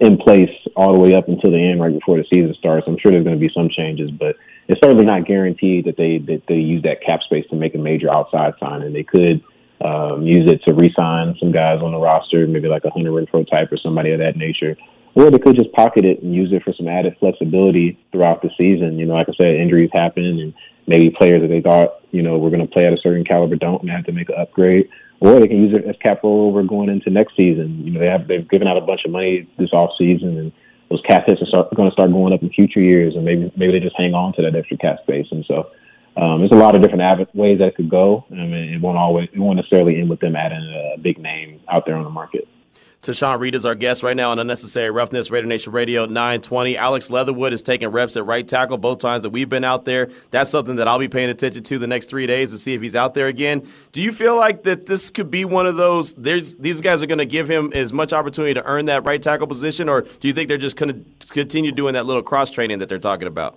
in 0.00 0.18
place 0.18 0.50
all 0.74 0.92
the 0.92 0.98
way 0.98 1.14
up 1.14 1.28
until 1.28 1.50
the 1.50 1.58
end, 1.58 1.80
right 1.80 1.92
before 1.92 2.18
the 2.18 2.24
season 2.28 2.54
starts. 2.58 2.86
I'm 2.86 2.98
sure 2.98 3.10
there's 3.10 3.24
going 3.24 3.38
to 3.38 3.40
be 3.40 3.52
some 3.54 3.70
changes, 3.70 4.10
but 4.10 4.36
it's 4.68 4.80
certainly 4.82 5.06
not 5.06 5.24
guaranteed 5.24 5.86
that 5.86 5.96
they 5.96 6.18
that 6.18 6.42
they 6.48 6.56
use 6.56 6.82
that 6.82 7.02
cap 7.02 7.22
space 7.22 7.46
to 7.48 7.56
make 7.56 7.74
a 7.74 7.78
major 7.78 8.12
outside 8.12 8.52
signing. 8.60 8.92
They 8.92 9.04
could 9.04 9.42
um, 9.80 10.22
use 10.22 10.50
it 10.50 10.62
to 10.64 10.74
re-sign 10.74 11.36
some 11.40 11.52
guys 11.52 11.80
on 11.80 11.92
the 11.92 11.98
roster, 11.98 12.46
maybe 12.46 12.68
like 12.68 12.84
a 12.84 12.90
Hunter 12.90 13.10
Renfrow 13.10 13.48
type 13.48 13.72
or 13.72 13.78
somebody 13.78 14.12
of 14.12 14.18
that 14.18 14.36
nature. 14.36 14.76
Or 15.14 15.30
they 15.30 15.38
could 15.38 15.56
just 15.56 15.72
pocket 15.72 16.04
it 16.04 16.22
and 16.22 16.34
use 16.34 16.52
it 16.52 16.62
for 16.62 16.74
some 16.74 16.88
added 16.88 17.16
flexibility 17.18 17.98
throughout 18.12 18.42
the 18.42 18.50
season. 18.58 18.98
You 18.98 19.06
know, 19.06 19.14
like 19.14 19.30
I 19.30 19.32
said, 19.40 19.54
injuries 19.54 19.88
happen 19.94 20.24
and 20.24 20.52
maybe 20.86 21.10
players 21.10 21.42
that 21.42 21.48
they 21.48 21.60
thought, 21.60 22.00
you 22.10 22.22
know, 22.22 22.38
were 22.38 22.50
going 22.50 22.66
to 22.66 22.72
play 22.72 22.86
at 22.86 22.92
a 22.92 22.98
certain 23.02 23.24
caliber 23.24 23.56
don't 23.56 23.82
and 23.82 23.90
have 23.90 24.04
to 24.04 24.12
make 24.12 24.28
an 24.28 24.36
upgrade. 24.38 24.88
Or 25.20 25.40
they 25.40 25.48
can 25.48 25.62
use 25.62 25.74
it 25.74 25.88
as 25.88 25.96
cap 26.02 26.22
rollover 26.22 26.66
going 26.66 26.90
into 26.90 27.10
next 27.10 27.36
season. 27.36 27.84
You 27.84 27.92
know, 27.92 28.00
they 28.00 28.06
have 28.06 28.28
they've 28.28 28.48
given 28.48 28.68
out 28.68 28.76
a 28.76 28.82
bunch 28.82 29.04
of 29.04 29.10
money 29.10 29.48
this 29.58 29.72
off 29.72 29.90
season, 29.96 30.36
and 30.36 30.52
those 30.90 31.00
cap 31.08 31.24
hits 31.26 31.40
are 31.40 31.46
start, 31.46 31.74
going 31.74 31.88
to 31.88 31.92
start 31.92 32.12
going 32.12 32.34
up 32.34 32.42
in 32.42 32.50
future 32.50 32.80
years, 32.80 33.14
and 33.14 33.24
maybe 33.24 33.50
maybe 33.56 33.72
they 33.72 33.80
just 33.80 33.96
hang 33.96 34.12
on 34.12 34.34
to 34.34 34.42
that 34.42 34.54
extra 34.54 34.76
cap 34.76 34.98
space. 35.02 35.26
And 35.30 35.44
so 35.46 35.70
um, 36.16 36.40
there's 36.40 36.52
a 36.52 36.56
lot 36.56 36.76
of 36.76 36.82
different 36.82 37.02
av- 37.02 37.34
ways 37.34 37.58
that 37.60 37.76
could 37.76 37.88
go. 37.88 38.26
I 38.30 38.34
mean, 38.34 38.74
it 38.74 38.80
won't 38.80 38.98
always 38.98 39.28
it 39.32 39.38
won't 39.38 39.56
necessarily 39.56 39.98
end 39.98 40.10
with 40.10 40.20
them 40.20 40.36
adding 40.36 40.92
a 40.94 40.98
big 40.98 41.18
name 41.18 41.60
out 41.68 41.86
there 41.86 41.96
on 41.96 42.04
the 42.04 42.10
market. 42.10 42.46
Tashan 43.06 43.38
Reed 43.38 43.54
is 43.54 43.64
our 43.64 43.76
guest 43.76 44.02
right 44.02 44.16
now 44.16 44.32
on 44.32 44.40
Unnecessary 44.40 44.90
Roughness, 44.90 45.30
Raider 45.30 45.46
Nation 45.46 45.72
Radio 45.72 46.06
920. 46.06 46.76
Alex 46.76 47.08
Leatherwood 47.08 47.52
is 47.52 47.62
taking 47.62 47.88
reps 47.88 48.16
at 48.16 48.26
right 48.26 48.46
tackle 48.46 48.78
both 48.78 48.98
times 48.98 49.22
that 49.22 49.30
we've 49.30 49.48
been 49.48 49.62
out 49.62 49.84
there. 49.84 50.10
That's 50.32 50.50
something 50.50 50.74
that 50.76 50.88
I'll 50.88 50.98
be 50.98 51.06
paying 51.06 51.30
attention 51.30 51.62
to 51.62 51.78
the 51.78 51.86
next 51.86 52.10
three 52.10 52.26
days 52.26 52.50
to 52.50 52.58
see 52.58 52.74
if 52.74 52.82
he's 52.82 52.96
out 52.96 53.14
there 53.14 53.28
again. 53.28 53.64
Do 53.92 54.02
you 54.02 54.10
feel 54.10 54.34
like 54.34 54.64
that 54.64 54.86
this 54.86 55.12
could 55.12 55.30
be 55.30 55.44
one 55.44 55.66
of 55.66 55.76
those? 55.76 56.14
There's 56.14 56.56
these 56.56 56.80
guys 56.80 57.00
are 57.00 57.06
going 57.06 57.18
to 57.18 57.26
give 57.26 57.48
him 57.48 57.72
as 57.74 57.92
much 57.92 58.12
opportunity 58.12 58.54
to 58.54 58.64
earn 58.64 58.86
that 58.86 59.04
right 59.04 59.22
tackle 59.22 59.46
position, 59.46 59.88
or 59.88 60.02
do 60.02 60.26
you 60.26 60.34
think 60.34 60.48
they're 60.48 60.58
just 60.58 60.76
going 60.76 61.04
to 61.20 61.26
continue 61.28 61.70
doing 61.70 61.94
that 61.94 62.06
little 62.06 62.24
cross 62.24 62.50
training 62.50 62.80
that 62.80 62.88
they're 62.88 62.98
talking 62.98 63.28
about? 63.28 63.56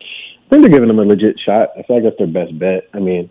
I 0.00 0.48
think 0.48 0.62
they're 0.62 0.70
giving 0.70 0.88
him 0.88 0.98
a 0.98 1.02
legit 1.02 1.38
shot. 1.38 1.68
I 1.78 1.82
feel 1.82 1.96
like 1.96 2.04
that's 2.04 2.16
their 2.16 2.26
best 2.28 2.58
bet. 2.58 2.88
I 2.94 2.98
mean 2.98 3.28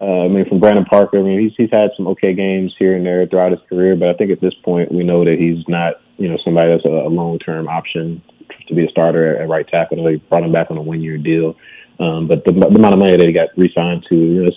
uh, 0.00 0.24
I 0.24 0.28
mean, 0.28 0.48
from 0.48 0.60
Brandon 0.60 0.84
Parker, 0.84 1.18
I 1.18 1.22
mean, 1.22 1.40
he's 1.40 1.52
he's 1.56 1.70
had 1.72 1.90
some 1.96 2.06
okay 2.08 2.32
games 2.32 2.74
here 2.78 2.96
and 2.96 3.04
there 3.04 3.26
throughout 3.26 3.52
his 3.52 3.60
career, 3.68 3.96
but 3.96 4.08
I 4.08 4.14
think 4.14 4.30
at 4.30 4.40
this 4.40 4.54
point 4.64 4.92
we 4.92 5.02
know 5.02 5.24
that 5.24 5.38
he's 5.38 5.66
not, 5.68 5.94
you 6.18 6.28
know, 6.28 6.38
somebody 6.44 6.70
that's 6.70 6.84
a, 6.84 6.88
a 6.88 7.10
long 7.10 7.38
term 7.40 7.68
option 7.68 8.22
to 8.68 8.74
be 8.74 8.86
a 8.86 8.90
starter 8.90 9.36
at, 9.36 9.42
at 9.42 9.48
right 9.48 9.66
tackle. 9.66 10.04
They 10.04 10.16
brought 10.16 10.44
him 10.44 10.52
back 10.52 10.70
on 10.70 10.78
a 10.78 10.82
one 10.82 11.00
year 11.00 11.18
deal, 11.18 11.56
um, 11.98 12.28
but 12.28 12.44
the, 12.44 12.52
the 12.52 12.66
amount 12.66 12.94
of 12.94 13.00
money 13.00 13.16
that 13.16 13.26
he 13.26 13.32
got 13.32 13.48
re-signed 13.56 14.06
to, 14.08 14.14
you 14.14 14.44
know, 14.44 14.50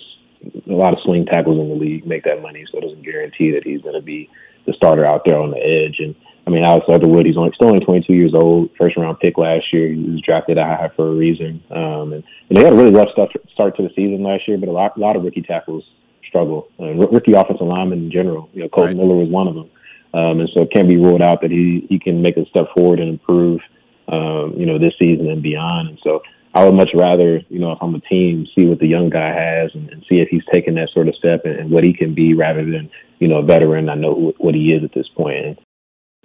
a 0.70 0.76
lot 0.76 0.92
of 0.92 1.00
swing 1.04 1.26
tackles 1.26 1.58
in 1.58 1.68
the 1.68 1.74
league 1.74 2.06
make 2.06 2.24
that 2.24 2.42
money, 2.42 2.64
so 2.70 2.78
it 2.78 2.82
doesn't 2.82 3.02
guarantee 3.02 3.50
that 3.52 3.64
he's 3.64 3.82
going 3.82 3.94
to 3.94 4.02
be 4.02 4.28
the 4.66 4.72
starter 4.74 5.04
out 5.04 5.22
there 5.24 5.38
on 5.38 5.50
the 5.50 5.58
edge. 5.58 5.98
And 5.98 6.14
I 6.46 6.50
mean, 6.50 6.64
Alex 6.64 6.86
Leatherwood, 6.88 7.26
he's 7.26 7.36
only, 7.36 7.52
still 7.54 7.68
only 7.68 7.84
22 7.84 8.12
years 8.14 8.34
old, 8.34 8.70
first 8.76 8.96
round 8.96 9.20
pick 9.20 9.38
last 9.38 9.72
year. 9.72 9.88
He 9.88 9.96
was 9.96 10.20
drafted 10.22 10.58
out 10.58 10.78
high 10.78 10.90
for 10.96 11.08
a 11.08 11.14
reason. 11.14 11.62
Um, 11.70 12.12
and, 12.12 12.24
and 12.48 12.58
they 12.58 12.64
had 12.64 12.72
a 12.72 12.76
really 12.76 12.92
rough 12.92 13.10
start, 13.12 13.30
start 13.52 13.76
to 13.76 13.82
the 13.82 13.90
season 13.94 14.22
last 14.22 14.48
year, 14.48 14.58
but 14.58 14.68
a 14.68 14.72
lot, 14.72 14.96
a 14.96 15.00
lot 15.00 15.14
of 15.14 15.22
rookie 15.22 15.42
tackles 15.42 15.84
struggle. 16.26 16.68
Uh, 16.80 16.94
rookie 16.94 17.34
offensive 17.34 17.66
linemen 17.66 18.04
in 18.04 18.10
general. 18.10 18.48
You 18.52 18.62
know, 18.62 18.68
Kolton 18.68 18.98
right. 18.98 19.06
Miller 19.06 19.20
was 19.20 19.28
one 19.28 19.46
of 19.46 19.54
them. 19.54 19.70
Um, 20.14 20.40
and 20.40 20.50
so 20.52 20.62
it 20.62 20.72
can't 20.72 20.88
be 20.88 20.96
ruled 20.96 21.22
out 21.22 21.40
that 21.42 21.50
he, 21.50 21.86
he 21.88 21.98
can 21.98 22.20
make 22.20 22.36
a 22.36 22.44
step 22.46 22.66
forward 22.74 23.00
and 23.00 23.08
improve, 23.08 23.60
um, 24.08 24.54
you 24.56 24.66
know, 24.66 24.78
this 24.78 24.94
season 24.98 25.30
and 25.30 25.42
beyond. 25.42 25.88
And 25.90 25.98
so 26.02 26.22
I 26.54 26.64
would 26.64 26.74
much 26.74 26.90
rather, 26.94 27.40
you 27.48 27.58
know, 27.58 27.72
if 27.72 27.78
I'm 27.80 27.94
a 27.94 28.00
team, 28.00 28.46
see 28.54 28.66
what 28.66 28.78
the 28.78 28.86
young 28.86 29.08
guy 29.08 29.32
has 29.32 29.70
and, 29.74 29.88
and 29.90 30.04
see 30.08 30.20
if 30.20 30.28
he's 30.28 30.44
taking 30.52 30.74
that 30.74 30.90
sort 30.90 31.08
of 31.08 31.14
step 31.14 31.42
and, 31.44 31.58
and, 31.58 31.70
what 31.70 31.84
he 31.84 31.94
can 31.94 32.14
be 32.14 32.34
rather 32.34 32.64
than, 32.64 32.90
you 33.20 33.28
know, 33.28 33.38
a 33.38 33.42
veteran. 33.42 33.88
I 33.88 33.94
know 33.94 34.34
what 34.36 34.54
he 34.54 34.72
is 34.72 34.84
at 34.84 34.92
this 34.92 35.08
point. 35.16 35.46
And 35.46 35.58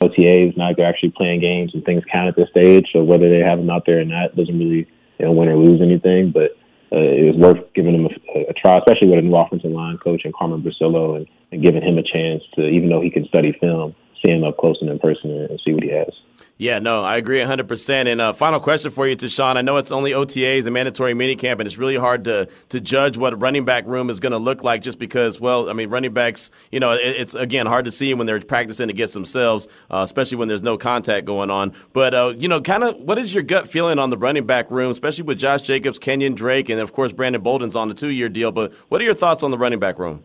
OTAs, 0.02 0.56
now 0.58 0.72
they're 0.76 0.88
actually 0.88 1.14
playing 1.18 1.42
games 1.42 1.72
and 1.74 1.84
things 1.84 2.04
count 2.12 2.28
at 2.28 2.36
this 2.36 2.50
stage. 2.50 2.88
So 2.94 3.04
whether 3.04 3.30
they 3.30 3.40
have 3.40 3.60
him 3.60 3.70
out 3.70 3.86
there 3.86 4.00
or 4.00 4.06
not 4.06 4.36
doesn't 4.36 4.58
really 4.58 4.88
you 5.20 5.26
know 5.26 5.32
win 5.32 5.50
or 5.50 5.58
lose 5.58 5.82
anything. 5.82 6.32
But 6.32 6.52
uh, 6.92 7.00
it 7.00 7.26
was 7.26 7.36
worth 7.36 7.74
giving 7.74 7.96
him 7.96 8.06
a, 8.06 8.50
a, 8.50 8.54
try, 8.54 8.78
especially 8.78 9.10
with 9.10 9.20
a 9.20 9.22
new 9.22 9.36
offensive 9.36 9.72
line 9.72 9.98
coach 9.98 10.22
and 10.24 10.34
Carmen 10.34 10.62
Bricillo, 10.64 11.18
and, 11.18 11.28
and 11.52 11.62
giving 11.62 11.82
him 11.82 11.98
a 11.98 12.04
chance 12.04 12.44
to, 12.56 12.68
even 12.68 12.90
though 12.90 13.02
he 13.02 13.10
can 13.10 13.28
study 13.28 13.58
film, 13.60 13.96
see 14.24 14.32
him 14.32 14.44
up 14.44 14.58
close 14.58 14.78
and 14.82 14.90
in 14.90 15.00
person 15.00 15.32
and, 15.32 15.50
and 15.50 15.62
see 15.66 15.74
what 15.74 15.84
he 15.84 15.90
has. 15.90 16.14
Yeah, 16.60 16.80
no, 16.80 17.04
I 17.04 17.18
agree 17.18 17.38
100%. 17.38 18.08
And 18.08 18.20
uh, 18.20 18.34
final 18.34 18.60
question 18.60 18.90
for 18.90 19.08
you, 19.08 19.16
Tashan. 19.16 19.58
I 19.58 19.62
know 19.62 19.78
it's 19.78 19.92
only 19.92 20.12
OTAs 20.12 20.66
and 20.66 20.74
mandatory 20.74 21.14
minicamp, 21.14 21.60
and 21.60 21.68
it's 21.68 21.78
really 21.78 21.98
hard 21.98 22.24
to, 22.26 22.48
to 22.70 22.82
judge 22.82 23.16
what 23.16 23.40
running 23.40 23.64
back 23.64 23.86
room 23.86 24.10
is 24.10 24.20
going 24.20 24.32
to 24.32 24.40
look 24.40 24.64
like 24.64 24.82
just 24.82 24.98
because, 24.98 25.40
well, 25.40 25.70
I 25.70 25.74
mean, 25.74 25.92
running 25.92 26.14
backs, 26.14 26.50
you 26.72 26.80
know, 26.80 26.94
it, 26.94 27.02
it's, 27.02 27.36
again, 27.36 27.68
hard 27.68 27.86
to 27.86 27.92
see 27.92 28.12
when 28.16 28.26
they're 28.26 28.40
practicing 28.40 28.90
against 28.90 29.14
themselves, 29.14 29.68
uh, 29.92 29.98
especially 29.98 30.38
when 30.38 30.48
there's 30.48 30.64
no 30.64 30.80
contact 30.80 31.28
going 31.28 31.52
on. 31.52 31.74
But, 31.94 32.16
uh, 32.16 32.34
you 32.36 32.48
know, 32.48 32.60
kind 32.60 32.84
of 32.84 32.96
what 32.96 33.20
is 33.20 33.36
your 33.36 33.44
gut 33.44 33.68
feeling 33.70 34.00
on 34.00 34.10
the 34.10 34.18
running 34.18 34.48
back 34.48 34.72
room, 34.72 34.90
especially 34.90 35.26
with 35.26 35.38
Josh 35.38 35.62
Jacobs, 35.62 36.00
Kenyon 36.00 36.34
Drake, 36.34 36.70
and, 36.70 36.80
of 36.80 36.92
course, 36.92 37.14
Brandon 37.14 37.42
Bolden's 37.42 37.76
on 37.76 37.88
the 37.88 37.94
two 37.94 38.10
year 38.10 38.30
deal. 38.30 38.52
But 38.52 38.74
what 38.90 39.00
are 39.00 39.04
your 39.04 39.14
thoughts 39.14 39.44
on 39.44 39.52
the 39.52 39.60
running 39.60 39.80
back 39.80 40.00
room? 40.00 40.24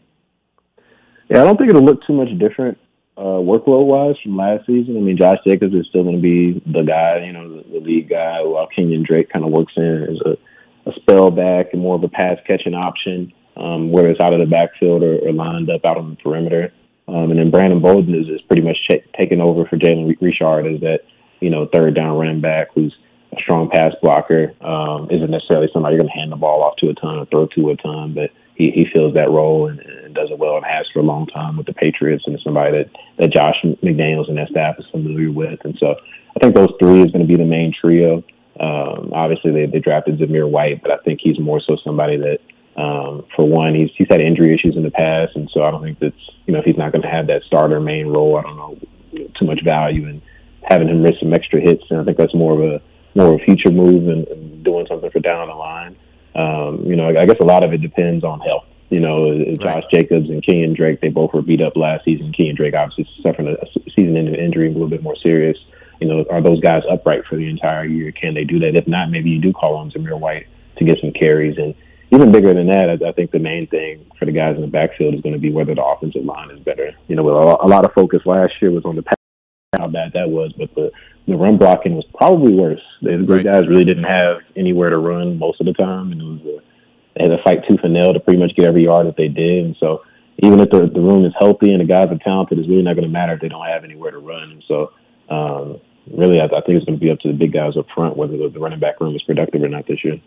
Yeah, 1.29 1.43
I 1.43 1.45
don't 1.45 1.59
think 1.59 1.69
it'll 1.69 1.85
look 1.85 2.07
too 2.07 2.15
much 2.15 2.29
different 2.39 2.79
uh, 3.17 3.41
workload 3.45 3.87
wise 3.87 4.17
from 4.23 4.37
last 4.37 4.67
season. 4.67 4.97
I 4.97 5.01
mean, 5.01 5.19
Josh 5.19 5.39
Jacobs 5.47 5.75
is 5.75 5.87
still 5.89 6.03
going 6.03 6.17
to 6.17 6.23
be 6.23 6.63
the 6.67 6.83
guy, 6.83 7.25
you 7.25 7.33
know, 7.33 7.57
the, 7.57 7.63
the 7.69 7.81
lead 7.81 8.09
guy, 8.09 8.41
while 8.43 8.67
Kenyon 8.75 9.05
Drake 9.07 9.31
kind 9.31 9.45
of 9.45 9.51
works 9.51 9.75
in 9.77 10.07
as 10.11 10.19
a, 10.25 10.91
a 10.91 10.95
spell 10.97 11.31
back 11.31 11.73
and 11.73 11.83
more 11.83 11.97
of 11.97 12.05
a 12.05 12.09
pass 12.09 12.39
catching 12.47 12.75
option, 12.75 13.33
um, 13.57 13.93
whether 13.93 14.09
it's 14.09 14.21
out 14.21 14.33
of 14.33 14.41
the 14.41 14.47
backfield 14.47 15.03
or, 15.03 15.19
or 15.19 15.33
lined 15.33 15.71
up 15.71 15.85
out 15.85 15.99
on 15.99 16.11
the 16.11 16.17
perimeter. 16.17 16.73
Um, 17.07 17.31
and 17.31 17.39
then 17.39 17.51
Brandon 17.51 17.81
Bolden 17.81 18.15
is, 18.15 18.29
is 18.29 18.41
pretty 18.43 18.63
much 18.63 18.79
ch- 18.91 19.05
taking 19.21 19.41
over 19.41 19.67
for 19.67 19.77
Jalen 19.77 20.17
Richard 20.21 20.67
as 20.67 20.81
that, 20.81 21.01
you 21.41 21.51
know, 21.51 21.67
third 21.67 21.95
down 21.95 22.17
running 22.17 22.41
back 22.41 22.69
who's 22.75 22.97
a 23.33 23.37
strong 23.43 23.69
pass 23.69 23.93
blocker. 24.01 24.55
Um, 24.63 25.11
isn't 25.11 25.31
necessarily 25.31 25.69
somebody 25.73 25.95
you're 25.95 26.03
going 26.03 26.13
to 26.13 26.19
hand 26.19 26.33
the 26.33 26.37
ball 26.37 26.63
off 26.63 26.77
to 26.77 26.89
a 26.89 26.95
ton 26.95 27.19
or 27.19 27.27
throw 27.27 27.47
to 27.47 27.71
a 27.71 27.77
ton, 27.77 28.15
but 28.15 28.31
he, 28.63 28.71
he 28.71 28.87
fills 28.93 29.15
that 29.15 29.31
role 29.31 29.69
and, 29.69 29.81
and 29.81 30.15
does 30.15 30.31
it 30.31 30.39
well 30.39 30.57
and 30.57 30.65
has 30.65 30.87
for 30.93 31.01
a 31.01 31.03
long 31.03 31.27
time 31.27 31.57
with 31.57 31.67
the 31.67 31.73
Patriots 31.73 32.25
and 32.27 32.39
somebody 32.45 32.79
that, 32.79 32.91
that 33.19 33.33
Josh 33.33 33.57
McDaniels 33.65 34.29
and 34.29 34.39
that 34.39 34.49
staff 34.49 34.77
is 34.79 34.87
familiar 34.91 35.33
with. 35.33 35.59
And 35.65 35.77
so 35.79 35.97
I 36.37 36.41
think 36.41 36.55
those 36.55 36.73
three 36.79 37.03
is 37.03 37.11
going 37.11 37.27
to 37.27 37.29
be 37.29 37.37
the 37.37 37.45
main 37.45 37.73
trio. 37.79 38.23
Um, 38.61 39.13
obviously, 39.13 39.51
they, 39.51 39.67
they 39.67 39.81
drafted 39.81 40.19
Zamir 40.19 40.49
White, 40.49 40.83
but 40.83 40.93
I 40.93 40.99
think 40.99 41.21
he's 41.23 41.39
more 41.39 41.61
so 41.61 41.77
somebody 41.83 42.17
that, 42.19 42.39
um, 42.81 43.25
for 43.35 43.47
one, 43.47 43.75
he's 43.75 43.91
he's 43.97 44.07
had 44.09 44.21
injury 44.21 44.55
issues 44.55 44.77
in 44.77 44.83
the 44.83 44.91
past, 44.91 45.37
and 45.37 45.51
so 45.53 45.63
I 45.63 45.71
don't 45.71 45.83
think 45.83 45.99
that's 45.99 46.31
you 46.47 46.55
know 46.55 46.61
if 46.61 46.65
he's 46.65 46.77
not 46.77 46.93
going 46.93 47.03
to 47.03 47.09
have 47.09 47.27
that 47.27 47.43
starter 47.43 47.81
main 47.81 48.07
role, 48.07 48.39
I 48.39 48.43
don't 48.43 48.57
know 48.57 48.79
too 49.39 49.45
much 49.45 49.63
value 49.63 50.07
in 50.07 50.23
having 50.63 50.89
him 50.89 51.03
risk 51.03 51.21
some 51.21 51.35
extra 51.35 51.61
hits, 51.61 51.85
and 51.91 52.01
I 52.01 52.05
think 52.05 52.17
that's 52.17 52.35
more 52.35 52.55
of 52.55 52.61
a 52.61 52.83
more 53.15 53.35
of 53.35 53.41
a 53.41 53.45
future 53.45 53.71
move 53.71 54.09
and, 54.09 54.27
and 54.29 54.65
doing 54.65 54.87
something 54.89 55.11
for 55.11 55.21
down 55.21 55.49
the 55.49 55.55
line. 55.55 55.97
Um, 56.35 56.85
you 56.87 56.97
know, 56.97 57.09
I 57.09 57.27
guess 57.27 57.41
a 57.41 57.45
lot 57.45 57.63
of 57.63 57.73
it 57.73 57.83
depends 57.83 58.25
on 58.25 58.41
health. 58.41 58.65
You 58.91 59.01
know, 59.01 59.31
right. 59.31 59.59
Josh 59.59 59.85
Jacobs 59.91 60.29
and 60.29 60.45
Kenyon 60.45 60.75
Drake, 60.75 61.01
they 61.01 61.09
both 61.09 61.33
were 61.33 61.41
beat 61.41 61.63
up 61.63 61.77
last 61.77 62.05
season. 62.05 62.33
Kenyon 62.33 62.57
Drake 62.57 62.75
obviously 62.75 63.09
suffering 63.23 63.49
a 63.49 63.67
season-ending 63.97 64.35
injury, 64.35 64.69
a 64.69 64.73
little 64.73 64.89
bit 64.89 65.03
more 65.03 65.17
serious. 65.17 65.57
You 66.01 66.09
know, 66.09 66.25
are 66.31 66.43
those 66.43 66.61
guys 66.61 66.83
upright 66.91 67.25
for 67.25 67.37
the 67.37 67.49
entire 67.49 67.87
year? 67.87 68.13
Can 68.13 68.35
they 68.35 68.45
do 68.45 68.59
that? 68.59 68.77
If 68.77 68.87
not, 68.87 69.11
maybe 69.11 69.31
you 69.31 69.41
do 69.41 69.53
call 69.53 69.77
on 69.77 69.91
Zamir 69.91 70.19
White 70.19 70.47
to 70.77 70.85
get 70.85 70.99
some 71.01 71.13
carries. 71.13 71.57
And 71.57 71.75
even 72.11 72.33
bigger 72.33 72.53
than 72.53 72.67
that, 72.67 72.91
I, 72.91 73.09
I 73.09 73.13
think 73.13 73.31
the 73.31 73.39
main 73.39 73.67
thing 73.69 74.05
for 74.19 74.27
the 74.27 74.33
guys 74.33 74.57
in 74.57 74.63
the 74.63 74.69
backfield 74.69 75.15
is 75.15 75.23
going 75.23 75.35
to 75.35 75.39
be 75.41 75.51
whether 75.51 75.75
the 75.75 75.85
offensive 75.85 76.25
line 76.25 76.51
is 76.51 76.61
better. 76.61 76.93
You 77.09 77.17
know, 77.17 77.27
a 77.29 77.67
lot 77.67 77.87
of 77.87 77.93
focus 77.95 78.21
last 78.27 78.53
year 78.61 78.71
was 78.73 78.85
on 78.85 78.97
the 78.97 79.03
pass, 79.03 79.17
how 79.79 79.89
bad 79.89 80.13
that 80.13 80.29
was, 80.29 80.53
but 80.59 80.75
the 80.75 80.91
the 81.27 81.37
run 81.37 81.57
blocking 81.57 81.95
was 81.95 82.05
probably 82.15 82.53
worse. 82.53 82.81
The 83.01 83.19
right. 83.19 83.45
guys 83.45 83.69
really 83.69 83.85
didn't 83.85 84.05
have 84.05 84.39
anywhere 84.57 84.91
to 84.91 84.99
run 84.99 85.39
most 85.39 85.61
of 85.61 85.67
the 85.67 85.73
time, 85.73 86.13
and 86.13 86.21
it 86.21 86.25
was 86.25 86.41
a, 86.41 86.63
they 87.15 87.29
had 87.29 87.37
to 87.37 87.43
fight 87.43 87.61
tooth 87.69 87.81
and 87.83 87.93
nail 87.93 88.13
to 88.13 88.21
pretty 88.21 88.41
much 88.41 88.55
get 88.57 88.67
every 88.67 88.85
yard 88.85 89.07
that 89.07 89.17
they 89.17 89.29
did. 89.29 89.65
And 89.65 89.77
so, 89.79 90.03
even 90.39 90.61
if 90.61 90.71
the 90.71 90.91
the 90.93 91.01
room 91.01 91.25
is 91.25 91.33
healthy 91.39 91.73
and 91.73 91.81
the 91.81 91.85
guys 91.85 92.09
are 92.11 92.19
talented, 92.19 92.59
it's 92.59 92.69
really 92.69 92.83
not 92.83 92.95
going 92.95 93.07
to 93.07 93.13
matter 93.13 93.35
if 93.35 93.41
they 93.41 93.49
don't 93.49 93.67
have 93.67 93.85
anywhere 93.85 94.11
to 94.11 94.19
run. 94.19 94.51
And 94.51 94.65
so, 94.67 94.93
um, 95.29 95.81
really, 96.11 96.41
I, 96.41 96.47
I 96.47 96.61
think 96.63 96.77
it's 96.77 96.85
going 96.87 96.99
to 96.99 97.05
be 97.05 97.11
up 97.11 97.21
to 97.21 97.29
the 97.29 97.35
big 97.35 97.53
guys 97.53 97.77
up 97.77 97.87
front 97.95 98.17
whether 98.17 98.37
the, 98.37 98.49
the 98.49 98.59
running 98.59 98.81
back 98.81 99.01
room 99.01 99.15
is 99.15 99.23
productive 99.23 99.63
or 99.63 99.69
not 99.69 99.87
this 99.87 100.03
year. 100.03 100.21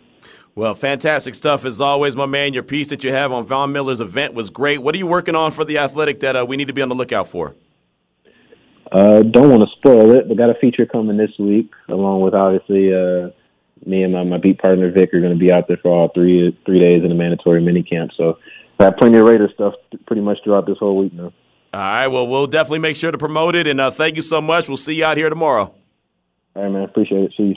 Well, 0.56 0.74
fantastic 0.74 1.36
stuff 1.36 1.66
as 1.66 1.82
always, 1.82 2.16
my 2.16 2.26
man. 2.26 2.54
Your 2.54 2.64
piece 2.64 2.88
that 2.88 3.04
you 3.04 3.12
have 3.12 3.34
on 3.34 3.46
Von 3.46 3.74
Miller's 3.74 4.00
event 4.00 4.34
was 4.34 4.50
great. 4.50 4.82
What 4.82 4.96
are 4.96 4.98
you 4.98 5.08
working 5.08 5.36
on 5.36 5.52
for 5.52 5.66
the 5.66 5.78
Athletic 5.78 6.22
that 6.22 6.38
uh, 6.38 6.46
we 6.48 6.56
need 6.56 6.68
to 6.68 6.74
be 6.74 6.82
on 6.82 6.88
the 6.88 6.96
lookout 6.96 7.28
for? 7.28 7.56
Uh, 8.92 9.24
don't 9.24 9.50
want 9.50 9.64
to 9.64 9.76
spoil 9.78 10.12
it, 10.12 10.28
but 10.28 10.38
got 10.38 10.50
a 10.50 10.56
feature 10.56 10.86
coming 10.86 11.18
this 11.18 11.32
week, 11.40 11.72
along 11.90 12.22
with 12.22 12.34
obviously 12.34 12.94
uh, 12.94 13.30
me 13.86 14.04
and 14.04 14.14
my, 14.14 14.24
my 14.24 14.38
beat 14.38 14.60
partner 14.60 14.92
Vic 14.92 15.14
are 15.14 15.22
going 15.22 15.34
to 15.34 15.40
be 15.40 15.52
out 15.52 15.68
there 15.68 15.78
for 15.78 15.90
all 15.92 16.10
three 16.10 16.58
three 16.66 16.80
days 16.80 17.04
in 17.04 17.12
a 17.12 17.16
mandatory 17.16 17.62
mini 17.62 17.84
camp. 17.84 18.12
So 18.16 18.38
I 18.80 18.86
have 18.86 18.98
plenty 18.98 19.18
of 19.18 19.26
Raider 19.26 19.50
stuff 19.54 19.74
pretty 20.06 20.22
much 20.22 20.38
throughout 20.44 20.68
this 20.68 20.78
whole 20.78 20.98
week 20.98 21.14
now. 21.14 21.34
All 21.74 21.82
right, 21.82 22.08
well, 22.08 22.28
we'll 22.28 22.48
definitely 22.48 22.80
make 22.80 22.96
sure 22.96 23.12
to 23.12 23.18
promote 23.18 23.56
it, 23.56 23.68
and 23.68 23.82
uh, 23.82 23.92
thank 23.92 24.16
you 24.16 24.22
so 24.22 24.40
much. 24.40 24.70
We'll 24.70 24.78
see 24.78 24.96
you 24.96 25.06
out 25.06 25.18
here 25.18 25.30
tomorrow. 25.30 25.74
All 26.56 26.64
right, 26.64 26.72
man. 26.72 26.84
Appreciate 26.84 27.24
it. 27.24 27.34
See 27.36 27.44
you. 27.44 27.56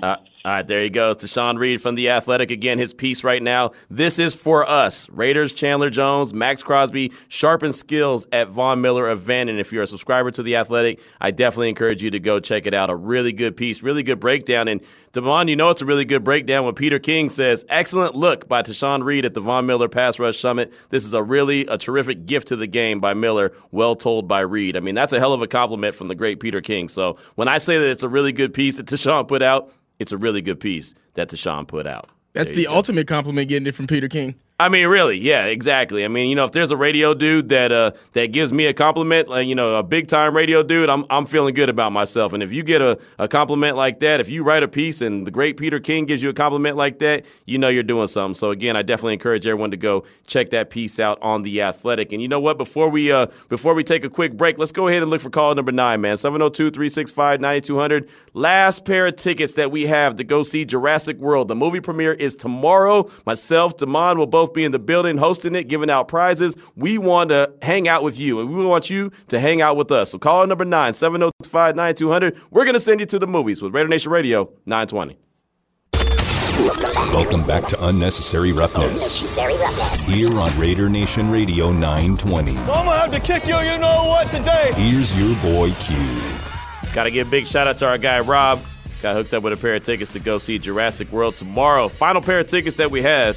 All 0.49 0.55
right, 0.55 0.67
there 0.67 0.83
he 0.83 0.89
goes. 0.89 1.17
Tashan 1.17 1.59
Reed 1.59 1.83
from 1.83 1.95
The 1.95 2.09
Athletic. 2.09 2.51
Again, 2.51 2.79
his 2.79 2.95
piece 2.95 3.23
right 3.23 3.43
now. 3.43 3.73
This 3.91 4.19
is 4.19 4.35
for 4.35 4.67
us. 4.67 5.07
Raiders, 5.11 5.53
Chandler 5.53 5.91
Jones, 5.91 6.33
Maxx 6.33 6.63
Crosby, 6.63 7.13
sharpen 7.29 7.71
skills 7.75 8.27
at 8.33 8.49
Von 8.49 8.81
Miller 8.81 9.11
event. 9.11 9.51
And 9.51 9.61
if 9.61 9.75
you're 9.75 9.83
a 9.83 9.87
subscriber 9.87 10.31
to 10.31 10.43
The 10.43 10.57
Athletic, 10.57 11.01
I 11.21 11.33
definitely 11.33 11.69
encourage 11.69 12.03
you 12.03 12.11
to 12.13 12.19
go 12.19 12.41
check 12.41 12.65
it 12.65 12.73
out. 12.73 12.89
A 12.89 12.97
really 12.97 13.35
good 13.35 13.59
piece, 13.59 13.83
really 13.83 14.03
good 14.03 14.21
breakdown. 14.21 14.69
And 14.69 14.81
Damon, 15.13 15.49
you 15.49 15.57
know 15.57 15.69
it's 15.69 15.83
a 15.83 15.87
really 15.87 16.07
good 16.07 16.25
breakdown 16.25 16.65
when 16.65 16.75
Peter 16.75 16.99
King 16.99 17.29
says, 17.29 17.67
excellent 17.69 18.15
look 18.15 18.49
by 18.49 18.63
Tashan 18.63 19.05
Reed 19.05 19.27
at 19.27 19.35
the 19.35 19.41
Von 19.41 19.67
Miller 19.67 19.89
Pass 19.89 20.19
Rush 20.19 20.39
Summit. 20.39 20.73
This 20.89 21.05
is 21.05 21.13
a 21.13 21.23
really 21.23 21.67
a 21.67 21.77
terrific 21.77 22.25
gift 22.25 22.49
to 22.49 22.57
the 22.57 22.67
game 22.67 23.01
by 23.01 23.13
Miller, 23.13 23.53
well 23.71 23.97
told 23.97 24.29
by 24.29 24.41
Reed. 24.41 24.79
I 24.79 24.81
mean, 24.81 24.95
that's 24.95 25.13
a 25.13 25.19
hell 25.19 25.35
of 25.35 25.43
a 25.43 25.47
compliment 25.47 25.95
from 25.95 26.09
the 26.09 26.15
great 26.15 26.41
Peter 26.41 26.63
King. 26.63 26.89
So 26.89 27.19
when 27.35 27.49
I 27.49 27.59
say 27.59 27.79
that 27.79 27.91
it's 27.91 28.03
a 28.03 28.09
really 28.09 28.33
good 28.33 28.55
piece 28.55 28.79
that 28.79 28.87
Tashan 28.87 29.29
put 29.29 29.43
out, 29.43 29.73
it's 29.99 30.13
a 30.13 30.19
really 30.19 30.43
good 30.43 30.61
piece 30.61 30.95
that 31.15 31.29
Tashan 31.29 31.67
put 31.67 31.87
out. 31.87 32.09
That's 32.33 32.53
the 32.53 32.65
go. 32.65 32.75
ultimate 32.75 33.07
compliment 33.09 33.49
getting 33.49 33.67
it 33.67 33.75
from 33.75 33.87
Peter 33.87 34.09
King. 34.09 34.35
I 34.61 34.71
mean, 34.71 34.89
really, 34.89 35.17
yeah, 35.19 35.45
exactly. 35.45 36.05
I 36.05 36.09
mean, 36.09 36.29
you 36.29 36.35
know, 36.35 36.45
if 36.45 36.51
there's 36.51 36.73
a 36.73 36.77
radio 36.77 37.15
dude 37.15 37.51
that 37.51 37.71
uh, 37.71 37.93
that 38.15 38.33
gives 38.33 38.53
me 38.53 38.67
a 38.67 38.75
compliment, 38.75 39.29
like 39.29 39.47
you 39.47 39.55
know, 39.55 39.77
a 39.77 39.85
big 39.85 40.09
time 40.09 40.35
radio 40.35 40.65
dude, 40.65 40.91
I'm 40.91 41.05
I'm 41.11 41.27
feeling 41.27 41.55
good 41.55 41.69
about 41.69 41.93
myself. 41.93 42.33
And 42.33 42.43
if 42.43 42.53
you 42.53 42.65
get 42.65 42.83
a, 42.83 42.99
a 43.21 43.29
compliment 43.29 43.77
like 43.77 44.01
that, 44.01 44.19
if 44.19 44.29
you 44.29 44.43
write 44.43 44.65
a 44.65 44.69
piece 44.69 45.01
and 45.01 45.25
the 45.25 45.31
great 45.31 45.59
Peter 45.59 45.79
King 45.79 46.07
gives 46.07 46.25
you 46.25 46.29
a 46.29 46.33
compliment 46.33 46.77
like 46.77 46.99
that, 46.99 47.25
you 47.47 47.57
know 47.57 47.69
you're 47.69 47.85
doing 47.85 48.09
something. 48.09 48.35
So 48.35 48.51
again, 48.51 48.77
I 48.77 48.83
definitely 48.83 49.13
encourage 49.13 49.47
everyone 49.47 49.71
to 49.71 49.77
go 49.77 50.05
check 50.27 50.51
that 50.51 50.71
piece 50.71 50.99
out 50.99 51.23
on 51.23 51.43
the 51.43 51.63
Athletic. 51.63 52.11
And 52.11 52.21
you 52.21 52.27
know 52.27 52.41
what? 52.41 52.59
Before 52.59 52.89
we 52.89 53.13
uh 53.13 53.29
before 53.49 53.75
we 53.75 53.85
take 53.85 54.05
a 54.05 54.11
quick 54.11 54.37
break, 54.37 54.59
let's 54.59 54.73
go 54.73 54.89
ahead 54.89 55.03
and 55.03 55.11
look 55.13 55.21
for 55.21 55.31
call 55.31 55.55
number 55.55 55.71
nine, 55.71 56.01
man. 56.01 56.17
702-365-9200. 56.17 58.09
Last 58.35 58.85
pair 58.85 59.07
of 59.07 59.15
tickets 59.15 59.53
that 59.53 59.71
we 59.71 59.87
have 59.87 60.17
to 60.17 60.25
go 60.25 60.43
see 60.43 60.65
Jurassic 60.65 61.19
World. 61.19 61.47
The 61.47 61.55
movie 61.55 61.79
premiere 61.79 62.13
is 62.13 62.35
tomorrow. 62.35 63.09
Myself, 63.25 63.77
Damon 63.77 64.19
will 64.19 64.27
both 64.27 64.48
both 64.49 64.55
be 64.55 64.65
in 64.65 64.73
the 64.73 64.79
building 64.79 65.19
hosting 65.19 65.55
it, 65.55 65.65
giving 65.65 65.91
out 65.91 66.09
prizes. 66.09 66.57
We 66.75 66.99
want 66.99 67.31
to 67.31 67.53
hang 67.63 67.87
out 67.87 68.03
with 68.03 68.19
you, 68.19 68.41
and 68.41 68.49
we 68.49 68.65
want 68.65 68.89
you 68.89 69.13
to 69.29 69.39
hang 69.39 69.61
out 69.61 69.77
with 69.77 69.91
us. 69.93 70.11
So 70.11 70.19
call 70.19 70.47
number 70.47 70.65
9 70.65 70.93
705 70.95 71.77
9200. 71.77 72.39
We're 72.51 72.65
going 72.65 72.75
to 72.75 72.81
send 72.81 73.01
you 73.01 73.07
to 73.07 73.19
the 73.19 73.27
movies 73.27 73.61
with 73.61 73.75
Raider 73.75 73.89
Nation 73.89 74.11
Radio 74.11 74.51
920. 74.67 75.19
Welcome 77.13 77.47
back 77.47 77.69
to 77.69 77.87
Unnecessary 77.87 78.53
Roughness. 78.53 78.89
Unnecessary 78.89 79.57
Roughness. 79.57 80.07
Here 80.07 80.39
on 80.39 80.59
Raider 80.59 80.89
Nation 80.89 81.31
Radio 81.31 81.71
920. 81.71 82.57
I'm 82.57 82.67
gonna 82.67 82.99
have 82.99 83.13
to 83.13 83.21
kick 83.21 83.47
you, 83.47 83.59
you 83.59 83.79
know 83.79 84.07
what, 84.07 84.31
today. 84.31 84.73
Here's 84.75 85.19
your 85.21 85.37
boy 85.41 85.73
Q. 85.79 85.97
Got 86.95 87.05
to 87.05 87.11
give 87.11 87.29
a 87.29 87.31
big 87.31 87.47
shout 87.47 87.67
out 87.69 87.79
to 87.79 87.87
our 87.87 87.99
guy 87.99 88.21
Rob. 88.21 88.61
Got 89.03 89.15
hooked 89.15 89.33
up 89.35 89.45
with 89.45 89.53
a 89.53 89.57
pair 89.57 89.77
of 89.77 89.83
tickets 89.83 90.13
to 90.15 90.21
go 90.21 90.39
see 90.39 90.59
Jurassic 90.59 91.13
World 91.13 91.37
tomorrow. 91.37 91.89
Final 91.89 92.21
pair 92.21 92.41
of 92.41 92.49
tickets 92.49 92.77
that 92.77 92.91
we 92.91 93.03
had 93.03 93.37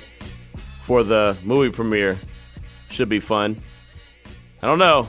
for 0.92 1.04
the 1.04 1.38
movie 1.46 1.72
premiere. 1.72 2.20
Should 2.90 3.08
be 3.08 3.22
fun. 3.22 3.56
I 4.62 4.68
don't 4.68 4.78
know. 4.78 5.08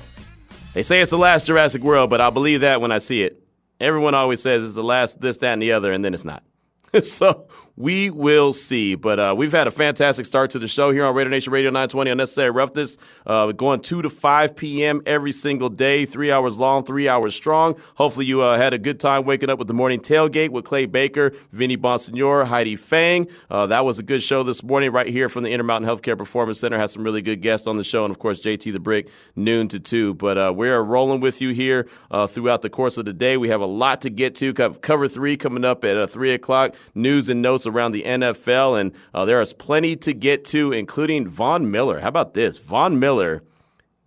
They 0.74 0.82
say 0.82 1.00
it's 1.00 1.10
the 1.10 1.18
last 1.18 1.48
Jurassic 1.48 1.82
World, 1.82 2.08
but 2.08 2.20
I'll 2.20 2.30
believe 2.30 2.60
that 2.60 2.80
when 2.80 2.92
I 2.92 2.98
see 2.98 3.24
it. 3.24 3.42
Everyone 3.80 4.14
always 4.14 4.40
says 4.40 4.62
it's 4.62 4.76
the 4.76 4.84
last 4.84 5.20
this, 5.20 5.38
that, 5.38 5.54
and 5.54 5.60
the 5.60 5.72
other, 5.72 5.90
and 5.90 6.04
then 6.04 6.14
it's 6.14 6.24
not. 6.24 6.44
so 7.02 7.48
we 7.76 8.10
will 8.10 8.52
see. 8.52 8.94
But 8.94 9.18
uh, 9.18 9.34
we've 9.36 9.52
had 9.52 9.66
a 9.66 9.70
fantastic 9.70 10.26
start 10.26 10.50
to 10.50 10.58
the 10.58 10.68
show 10.68 10.92
here 10.92 11.04
on 11.04 11.14
Raider 11.14 11.30
Nation 11.30 11.52
Radio 11.52 11.70
920 11.70 12.10
Unnecessary 12.10 12.50
Roughness, 12.50 12.98
uh, 13.26 13.52
going 13.52 13.80
2 13.80 14.02
to 14.02 14.10
5 14.10 14.56
p.m. 14.56 15.02
every 15.06 15.32
single 15.32 15.68
day, 15.68 16.04
three 16.04 16.30
hours 16.30 16.58
long, 16.58 16.84
three 16.84 17.08
hours 17.08 17.34
strong. 17.34 17.80
Hopefully, 17.94 18.26
you 18.26 18.42
uh, 18.42 18.56
had 18.56 18.74
a 18.74 18.78
good 18.78 19.00
time 19.00 19.24
waking 19.24 19.50
up 19.50 19.58
with 19.58 19.68
the 19.68 19.74
morning 19.74 20.00
tailgate 20.00 20.50
with 20.50 20.64
Clay 20.64 20.86
Baker, 20.86 21.32
Vinny 21.50 21.76
Bonsignore, 21.76 22.46
Heidi 22.46 22.76
Fang. 22.76 23.26
Uh, 23.50 23.66
that 23.66 23.84
was 23.84 23.98
a 23.98 24.02
good 24.02 24.22
show 24.22 24.42
this 24.42 24.62
morning 24.62 24.92
right 24.92 25.08
here 25.08 25.28
from 25.28 25.42
the 25.42 25.50
Intermountain 25.50 25.88
Healthcare 25.88 26.18
Performance 26.18 26.60
Center. 26.60 26.78
Had 26.78 26.90
some 26.90 27.02
really 27.04 27.22
good 27.22 27.40
guests 27.40 27.66
on 27.66 27.76
the 27.76 27.84
show, 27.84 28.04
and 28.04 28.10
of 28.10 28.18
course, 28.18 28.40
JT 28.40 28.72
the 28.72 28.80
Brick, 28.80 29.08
noon 29.34 29.68
to 29.68 29.80
2. 29.80 30.14
But 30.14 30.38
uh, 30.38 30.52
we 30.54 30.68
are 30.68 30.82
rolling 30.82 31.20
with 31.20 31.40
you 31.40 31.50
here 31.50 31.88
uh, 32.10 32.26
throughout 32.26 32.62
the 32.62 32.70
course 32.70 32.98
of 32.98 33.04
the 33.04 33.12
day. 33.12 33.36
We 33.36 33.48
have 33.48 33.60
a 33.60 33.66
lot 33.66 34.02
to 34.02 34.10
get 34.10 34.34
to. 34.36 34.52
Cover 34.52 35.08
three 35.08 35.36
coming 35.36 35.64
up 35.64 35.84
at 35.84 36.10
3 36.10 36.32
o'clock. 36.32 36.74
News 36.94 37.28
and 37.28 37.40
notes 37.42 37.61
around 37.66 37.92
the 37.92 38.02
NFL, 38.02 38.80
and 38.80 38.92
uh, 39.14 39.24
there 39.24 39.40
is 39.40 39.52
plenty 39.52 39.96
to 39.96 40.12
get 40.12 40.44
to, 40.46 40.72
including 40.72 41.26
Von 41.26 41.70
Miller. 41.70 42.00
How 42.00 42.08
about 42.08 42.34
this? 42.34 42.58
Von 42.58 42.98
Miller 42.98 43.42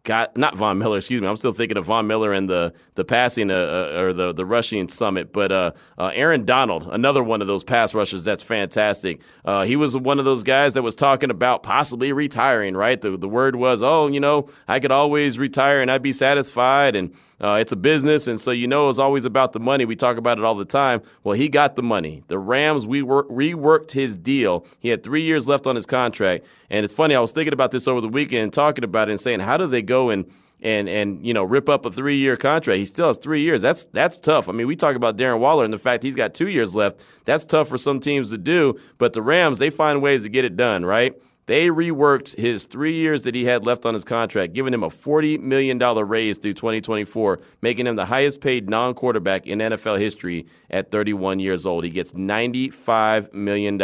got 0.06 0.38
not 0.38 0.56
Von 0.56 0.78
Miller, 0.78 0.98
excuse 0.98 1.22
me. 1.22 1.28
I'm 1.28 1.36
still 1.36 1.52
thinking 1.52 1.78
of 1.78 1.86
Von 1.86 2.08
Miller 2.08 2.32
and 2.32 2.50
the 2.50 2.74
the 2.94 3.04
passing 3.04 3.52
uh, 3.52 3.56
uh, 3.56 4.00
or 4.00 4.14
the 4.14 4.32
the 4.32 4.46
rushing 4.46 4.88
summit, 4.88 5.34
but 5.34 5.52
uh, 5.52 5.72
uh, 5.98 6.12
Aaron 6.14 6.46
Donald, 6.46 6.88
another 6.90 7.22
one 7.22 7.42
of 7.42 7.48
those 7.48 7.66
pass 7.66 7.94
rushers 7.94 8.24
that's 8.24 8.44
fantastic. 8.44 9.20
Uh, 9.44 9.66
he 9.66 9.76
was 9.76 9.98
one 9.98 10.20
of 10.20 10.26
those 10.26 10.44
guys 10.44 10.76
that 10.76 10.84
was 10.84 10.96
talking 10.96 11.30
about 11.30 11.64
possibly 11.64 12.14
retiring. 12.14 12.78
Right, 12.78 13.02
the 13.02 13.18
the 13.18 13.28
word 13.28 13.58
was, 13.58 13.84
oh, 13.84 14.08
you 14.08 14.22
know, 14.22 14.48
I 14.68 14.80
could 14.80 14.92
always 14.92 15.38
retire 15.38 15.82
and 15.82 15.92
I'd 15.92 16.04
be 16.04 16.14
satisfied 16.14 16.96
and. 16.96 17.14
Uh, 17.42 17.58
it's 17.60 17.74
a 17.74 17.76
business, 17.76 18.28
and 18.28 18.40
so 18.40 18.52
you 18.52 18.66
know 18.66 18.88
it's 18.90 19.00
always 19.00 19.26
about 19.26 19.52
the 19.52 19.60
money. 19.60 19.84
We 19.84 19.96
talk 19.96 20.18
about 20.18 20.38
it 20.38 20.46
all 20.46 20.56
the 20.56 20.64
time. 20.64 21.02
Well, 21.24 21.36
he 21.36 21.50
got 21.50 21.76
the 21.76 21.84
money. 21.84 22.24
The 22.28 22.40
Rams 22.40 22.88
we 22.88 23.02
work, 23.02 23.28
reworked 23.30 23.92
his 23.92 24.16
deal. 24.16 24.66
He 24.80 24.90
had 24.90 25.04
three 25.04 25.22
years 25.22 25.48
left 25.48 25.68
on 25.68 25.76
his 25.76 25.86
contract, 25.86 26.46
and 26.70 26.86
it's 26.86 26.94
funny. 26.94 27.14
I 27.14 27.20
was 27.20 27.34
thinking 27.34 27.54
about 27.54 27.72
this 27.72 27.88
over 27.88 28.00
the 28.00 28.08
weekend, 28.08 28.54
talking 28.54 28.86
about 28.86 29.10
it, 29.10 29.12
and 29.12 29.20
saying, 29.20 29.42
how 29.42 29.58
do 29.58 29.68
they 29.68 29.82
go 29.82 30.10
and 30.10 30.32
and 30.62 30.88
and 30.88 31.26
you 31.26 31.34
know 31.34 31.44
rip 31.44 31.68
up 31.68 31.86
a 31.86 31.92
three 31.92 32.18
year 32.18 32.38
contract? 32.38 32.80
He 32.80 32.86
still 32.86 33.08
has 33.08 33.18
three 33.18 33.42
years. 33.42 33.62
That's 33.62 33.84
that's 33.86 34.18
tough. 34.18 34.48
I 34.48 34.54
mean, 34.54 34.68
we 34.68 34.78
talk 34.78 34.96
about 34.96 35.18
Darren 35.18 35.40
Waller 35.40 35.66
and 35.66 35.74
the 35.74 35.78
fact 35.78 36.04
he's 36.04 36.16
got 36.16 36.34
two 36.34 36.48
years 36.48 36.74
left. 36.74 37.04
That's 37.26 37.44
tough 37.44 37.68
for 37.68 37.78
some 37.78 38.00
teams 38.00 38.30
to 38.30 38.38
do, 38.38 38.80
but 38.98 39.12
the 39.12 39.22
Rams 39.22 39.60
they 39.60 39.70
find 39.70 40.02
ways 40.02 40.24
to 40.24 40.30
get 40.30 40.46
it 40.46 40.56
done, 40.56 40.86
right? 40.86 41.14
They 41.48 41.68
reworked 41.68 42.36
his 42.38 42.66
three 42.66 42.96
years 42.96 43.22
that 43.24 43.36
he 43.36 43.46
had 43.46 43.66
left 43.66 43.86
on 43.86 43.94
his 43.94 44.04
contract, 44.04 44.54
giving 44.54 44.74
him 44.74 44.84
a 44.84 44.90
$40 44.90 45.40
million 45.40 45.78
raise 45.78 46.40
through 46.40 46.54
2024, 46.54 47.40
making 47.62 47.86
him 47.86 47.96
the 47.96 48.06
highest 48.06 48.42
paid 48.42 48.68
non 48.68 48.96
quarterback 48.96 49.46
in 49.46 49.60
NFL 49.60 50.00
history 50.00 50.48
at 50.72 50.90
31 50.90 51.40
years 51.40 51.66
old. 51.66 51.84
He 51.84 51.92
gets 51.92 52.14
$95 52.14 53.34
million 53.34 53.78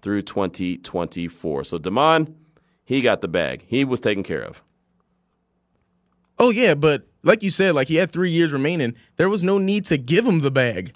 through 0.00 0.22
2024. 0.22 1.64
So, 1.64 1.78
Damon, 1.78 2.36
he 2.84 3.00
got 3.00 3.20
the 3.20 3.28
bag. 3.28 3.64
He 3.66 3.84
was 3.84 3.98
taken 3.98 4.22
care 4.22 4.42
of. 4.42 4.62
Oh, 6.38 6.50
yeah, 6.50 6.74
but 6.74 7.08
like 7.24 7.42
you 7.42 7.50
said, 7.50 7.74
like 7.74 7.88
he 7.88 7.96
had 7.96 8.12
three 8.12 8.30
years 8.30 8.52
remaining. 8.52 8.94
There 9.16 9.28
was 9.28 9.42
no 9.42 9.58
need 9.58 9.86
to 9.86 9.98
give 9.98 10.24
him 10.24 10.40
the 10.40 10.50
bag. 10.52 10.94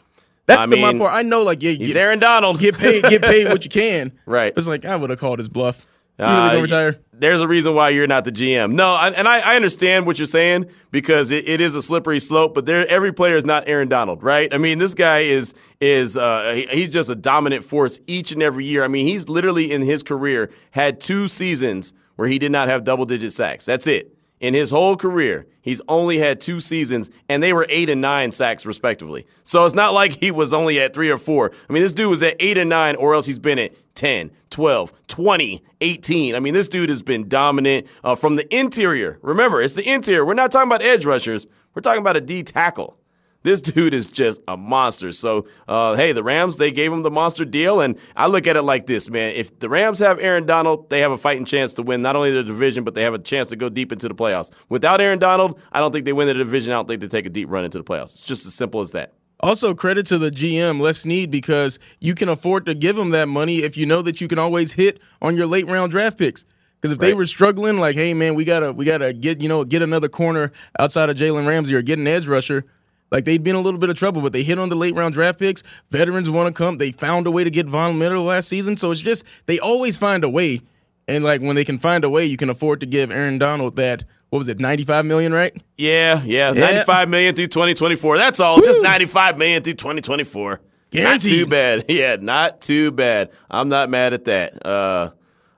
That's 0.50 0.64
I 0.64 0.66
the 0.66 0.76
mean, 0.76 0.98
my 0.98 1.04
part. 1.04 1.14
I 1.14 1.22
know, 1.22 1.42
like, 1.42 1.62
yeah, 1.62 1.72
he's 1.72 1.94
get, 1.94 1.96
Aaron 1.96 2.18
Donald. 2.18 2.58
Get 2.58 2.76
paid, 2.76 3.04
get 3.04 3.22
paid 3.22 3.48
what 3.48 3.64
you 3.64 3.70
can. 3.70 4.12
right. 4.26 4.52
It's 4.56 4.66
like 4.66 4.84
I 4.84 4.96
would 4.96 5.10
have 5.10 5.18
called 5.18 5.38
his 5.38 5.48
bluff. 5.48 5.86
You 6.18 6.26
uh, 6.26 6.60
retire? 6.60 6.98
There's 7.12 7.40
a 7.40 7.48
reason 7.48 7.74
why 7.74 7.90
you're 7.90 8.06
not 8.06 8.24
the 8.24 8.32
GM. 8.32 8.72
No, 8.72 8.92
I, 8.92 9.08
and 9.08 9.26
I, 9.26 9.38
I, 9.40 9.56
understand 9.56 10.04
what 10.04 10.18
you're 10.18 10.26
saying 10.26 10.66
because 10.90 11.30
it, 11.30 11.48
it 11.48 11.62
is 11.62 11.74
a 11.74 11.80
slippery 11.80 12.18
slope. 12.18 12.54
But 12.54 12.66
there, 12.66 12.86
every 12.88 13.12
player 13.12 13.36
is 13.36 13.46
not 13.46 13.64
Aaron 13.66 13.88
Donald, 13.88 14.22
right? 14.22 14.52
I 14.52 14.58
mean, 14.58 14.78
this 14.78 14.92
guy 14.92 15.20
is 15.20 15.54
is 15.80 16.18
uh, 16.18 16.52
he, 16.54 16.66
he's 16.66 16.90
just 16.90 17.08
a 17.08 17.14
dominant 17.14 17.64
force 17.64 18.00
each 18.06 18.32
and 18.32 18.42
every 18.42 18.66
year. 18.66 18.84
I 18.84 18.88
mean, 18.88 19.06
he's 19.06 19.30
literally 19.30 19.72
in 19.72 19.80
his 19.80 20.02
career 20.02 20.50
had 20.72 21.00
two 21.00 21.26
seasons 21.26 21.94
where 22.16 22.28
he 22.28 22.38
did 22.38 22.52
not 22.52 22.68
have 22.68 22.84
double 22.84 23.06
digit 23.06 23.32
sacks. 23.32 23.64
That's 23.64 23.86
it 23.86 24.14
in 24.40 24.54
his 24.54 24.70
whole 24.70 24.96
career, 24.96 25.46
he's 25.60 25.82
only 25.86 26.18
had 26.18 26.40
two 26.40 26.60
seasons, 26.60 27.10
and 27.28 27.42
they 27.42 27.52
were 27.52 27.66
eight 27.68 27.90
and 27.90 28.00
nine 28.00 28.32
sacks, 28.32 28.64
respectively. 28.64 29.26
So 29.44 29.64
it's 29.66 29.74
not 29.74 29.92
like 29.92 30.12
he 30.12 30.30
was 30.30 30.52
only 30.52 30.80
at 30.80 30.94
three 30.94 31.10
or 31.10 31.18
four. 31.18 31.52
I 31.68 31.72
mean, 31.72 31.82
this 31.82 31.92
dude 31.92 32.10
was 32.10 32.22
at 32.22 32.36
eight 32.40 32.58
and 32.58 32.70
nine, 32.70 32.96
or 32.96 33.14
else 33.14 33.26
he's 33.26 33.38
been 33.38 33.58
at 33.58 33.74
10, 33.94 34.30
12, 34.48 34.92
20, 35.08 35.64
18. 35.82 36.34
I 36.34 36.40
mean, 36.40 36.54
this 36.54 36.68
dude 36.68 36.88
has 36.88 37.02
been 37.02 37.28
dominant 37.28 37.86
uh, 38.02 38.14
from 38.14 38.36
the 38.36 38.54
interior. 38.54 39.18
Remember, 39.22 39.60
it's 39.60 39.74
the 39.74 39.88
interior. 39.88 40.24
We're 40.24 40.34
not 40.34 40.50
talking 40.50 40.68
about 40.68 40.82
edge 40.82 41.04
rushers, 41.04 41.46
we're 41.74 41.82
talking 41.82 42.00
about 42.00 42.16
a 42.16 42.20
D 42.20 42.42
tackle. 42.42 42.96
This 43.42 43.60
dude 43.60 43.94
is 43.94 44.06
just 44.06 44.40
a 44.46 44.56
monster. 44.56 45.12
So, 45.12 45.46
uh, 45.66 45.96
hey, 45.96 46.12
the 46.12 46.22
Rams, 46.22 46.58
they 46.58 46.70
gave 46.70 46.92
him 46.92 47.02
the 47.02 47.10
monster 47.10 47.44
deal. 47.44 47.80
And 47.80 47.98
I 48.14 48.26
look 48.26 48.46
at 48.46 48.56
it 48.56 48.62
like 48.62 48.86
this, 48.86 49.08
man. 49.08 49.34
If 49.34 49.58
the 49.58 49.68
Rams 49.68 49.98
have 50.00 50.18
Aaron 50.18 50.44
Donald, 50.44 50.90
they 50.90 51.00
have 51.00 51.12
a 51.12 51.16
fighting 51.16 51.46
chance 51.46 51.72
to 51.74 51.82
win 51.82 52.02
not 52.02 52.16
only 52.16 52.30
the 52.32 52.42
division, 52.42 52.84
but 52.84 52.94
they 52.94 53.02
have 53.02 53.14
a 53.14 53.18
chance 53.18 53.48
to 53.48 53.56
go 53.56 53.68
deep 53.68 53.92
into 53.92 54.08
the 54.08 54.14
playoffs. 54.14 54.50
Without 54.68 55.00
Aaron 55.00 55.18
Donald, 55.18 55.58
I 55.72 55.80
don't 55.80 55.92
think 55.92 56.04
they 56.04 56.12
win 56.12 56.28
the 56.28 56.34
division. 56.34 56.72
I 56.72 56.76
don't 56.76 56.88
think 56.88 57.00
they 57.00 57.08
take 57.08 57.26
a 57.26 57.30
deep 57.30 57.48
run 57.50 57.64
into 57.64 57.78
the 57.78 57.84
playoffs. 57.84 58.12
It's 58.12 58.26
just 58.26 58.46
as 58.46 58.54
simple 58.54 58.80
as 58.80 58.92
that. 58.92 59.14
Also, 59.42 59.74
credit 59.74 60.04
to 60.06 60.18
the 60.18 60.30
GM, 60.30 60.80
Les 60.80 60.98
Snead, 60.98 61.30
because 61.30 61.78
you 61.98 62.14
can 62.14 62.28
afford 62.28 62.66
to 62.66 62.74
give 62.74 62.98
him 62.98 63.10
that 63.10 63.26
money 63.26 63.62
if 63.62 63.74
you 63.74 63.86
know 63.86 64.02
that 64.02 64.20
you 64.20 64.28
can 64.28 64.38
always 64.38 64.72
hit 64.72 65.00
on 65.22 65.34
your 65.34 65.46
late 65.46 65.66
round 65.66 65.92
draft 65.92 66.18
picks. 66.18 66.44
Because 66.80 66.92
if 66.92 67.00
right. 67.00 67.08
they 67.08 67.14
were 67.14 67.26
struggling, 67.26 67.78
like, 67.78 67.94
hey 67.94 68.12
man, 68.14 68.34
we 68.34 68.44
gotta 68.44 68.72
we 68.72 68.84
gotta 68.84 69.12
get 69.12 69.40
you 69.40 69.48
know 69.48 69.64
get 69.64 69.82
another 69.82 70.08
corner 70.08 70.52
outside 70.78 71.08
of 71.10 71.16
Jalen 71.16 71.46
Ramsey 71.46 71.74
or 71.74 71.82
get 71.82 71.98
an 71.98 72.06
edge 72.06 72.26
rusher, 72.26 72.64
like 73.10 73.24
they'd 73.24 73.42
been 73.42 73.56
a 73.56 73.60
little 73.60 73.80
bit 73.80 73.90
of 73.90 73.96
trouble, 73.96 74.22
but 74.22 74.32
they 74.32 74.42
hit 74.42 74.58
on 74.58 74.68
the 74.68 74.76
late 74.76 74.94
round 74.94 75.14
draft 75.14 75.38
picks. 75.38 75.62
Veterans 75.90 76.30
want 76.30 76.54
to 76.54 76.58
come. 76.58 76.78
They 76.78 76.92
found 76.92 77.26
a 77.26 77.30
way 77.30 77.44
to 77.44 77.50
get 77.50 77.66
Von 77.66 77.98
Miller 77.98 78.18
last 78.18 78.48
season. 78.48 78.76
So 78.76 78.90
it's 78.90 79.00
just 79.00 79.24
they 79.46 79.58
always 79.58 79.98
find 79.98 80.24
a 80.24 80.28
way. 80.28 80.60
And 81.08 81.24
like 81.24 81.40
when 81.40 81.56
they 81.56 81.64
can 81.64 81.78
find 81.78 82.04
a 82.04 82.10
way, 82.10 82.24
you 82.24 82.36
can 82.36 82.50
afford 82.50 82.80
to 82.80 82.86
give 82.86 83.10
Aaron 83.10 83.38
Donald 83.38 83.76
that 83.76 84.04
what 84.30 84.38
was 84.38 84.48
it, 84.48 84.60
95 84.60 85.04
million, 85.06 85.32
right? 85.32 85.52
Yeah, 85.76 86.22
yeah, 86.22 86.52
yeah. 86.52 86.60
95 86.60 87.08
million 87.08 87.34
through 87.34 87.48
2024. 87.48 88.16
That's 88.16 88.38
all. 88.38 88.56
Woo! 88.56 88.62
Just 88.62 88.80
95 88.80 89.38
million 89.38 89.62
through 89.64 89.74
2024. 89.74 90.60
Guaranteed. 90.90 91.30
Not 91.30 91.36
too 91.36 91.46
bad. 91.46 91.84
Yeah, 91.88 92.16
not 92.20 92.60
too 92.60 92.90
bad. 92.92 93.30
I'm 93.50 93.68
not 93.68 93.90
mad 93.90 94.12
at 94.12 94.24
that. 94.26 94.64
Uh, 94.64 95.10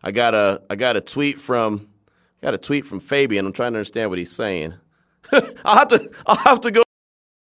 I 0.03 0.11
got 0.11 0.34
a 0.34 0.62
I 0.68 0.76
got 0.76 0.96
a 0.96 1.00
tweet 1.00 1.38
from 1.38 1.88
got 2.42 2.55
a 2.55 2.59
tweet 2.59 2.86
from 2.86 3.00
Fabian. 3.00 3.46
I'm 3.46 3.53
trying 3.53 3.72
to 3.72 3.78
understand 3.78 4.11
what 4.11 4.18
he's 4.18 4.32
saying. 4.32 4.74
I'll 5.32 5.78
have 5.78 5.88
to 5.88 6.11
I'll 6.26 6.36
have 6.36 6.61
to 6.62 6.70
go 6.70 6.82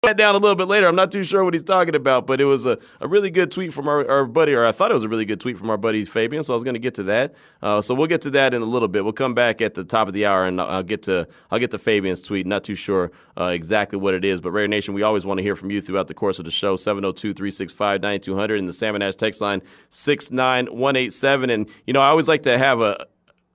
that 0.03 0.17
down 0.17 0.33
a 0.33 0.39
little 0.39 0.55
bit 0.55 0.67
later. 0.67 0.87
I'm 0.87 0.95
not 0.95 1.11
too 1.11 1.23
sure 1.23 1.43
what 1.43 1.53
he's 1.53 1.61
talking 1.61 1.93
about, 1.93 2.25
but 2.25 2.41
it 2.41 2.45
was 2.45 2.65
a, 2.65 2.79
a 3.01 3.07
really 3.07 3.29
good 3.29 3.51
tweet 3.51 3.71
from 3.71 3.87
our, 3.87 4.09
our 4.09 4.25
buddy, 4.25 4.55
or 4.55 4.65
I 4.65 4.71
thought 4.71 4.89
it 4.89 4.95
was 4.95 5.03
a 5.03 5.07
really 5.07 5.25
good 5.25 5.39
tweet 5.39 5.59
from 5.59 5.69
our 5.69 5.77
buddy 5.77 6.05
Fabian. 6.05 6.43
So 6.43 6.53
I 6.53 6.55
was 6.55 6.63
going 6.63 6.73
to 6.73 6.79
get 6.79 6.95
to 6.95 7.03
that. 7.03 7.35
Uh, 7.61 7.81
so 7.81 7.93
we'll 7.93 8.07
get 8.07 8.23
to 8.23 8.31
that 8.31 8.55
in 8.55 8.63
a 8.63 8.65
little 8.65 8.87
bit. 8.87 9.03
We'll 9.03 9.13
come 9.13 9.35
back 9.35 9.61
at 9.61 9.75
the 9.75 9.83
top 9.83 10.07
of 10.07 10.15
the 10.15 10.25
hour 10.25 10.47
and 10.47 10.59
I'll 10.59 10.81
get 10.81 11.03
to 11.03 11.27
I'll 11.51 11.59
get 11.59 11.69
to 11.69 11.77
Fabian's 11.77 12.19
tweet. 12.19 12.47
Not 12.47 12.63
too 12.63 12.73
sure 12.73 13.11
uh, 13.39 13.51
exactly 13.53 13.99
what 13.99 14.15
it 14.15 14.25
is, 14.25 14.41
but 14.41 14.49
Raider 14.49 14.67
Nation, 14.69 14.95
we 14.95 15.03
always 15.03 15.23
want 15.23 15.37
to 15.37 15.43
hear 15.43 15.55
from 15.55 15.69
you 15.69 15.79
throughout 15.81 16.07
the 16.07 16.15
course 16.15 16.39
of 16.39 16.45
the 16.45 16.51
show. 16.51 16.77
702-365-9200 16.77 18.57
and 18.57 18.67
the 18.67 18.73
Salmon 18.73 19.03
Ash 19.03 19.13
text 19.13 19.39
line 19.39 19.61
69187. 19.89 21.51
And 21.51 21.69
you 21.85 21.93
know, 21.93 22.01
I 22.01 22.07
always 22.07 22.27
like 22.27 22.41
to 22.43 22.57
have 22.57 22.81
a 22.81 23.05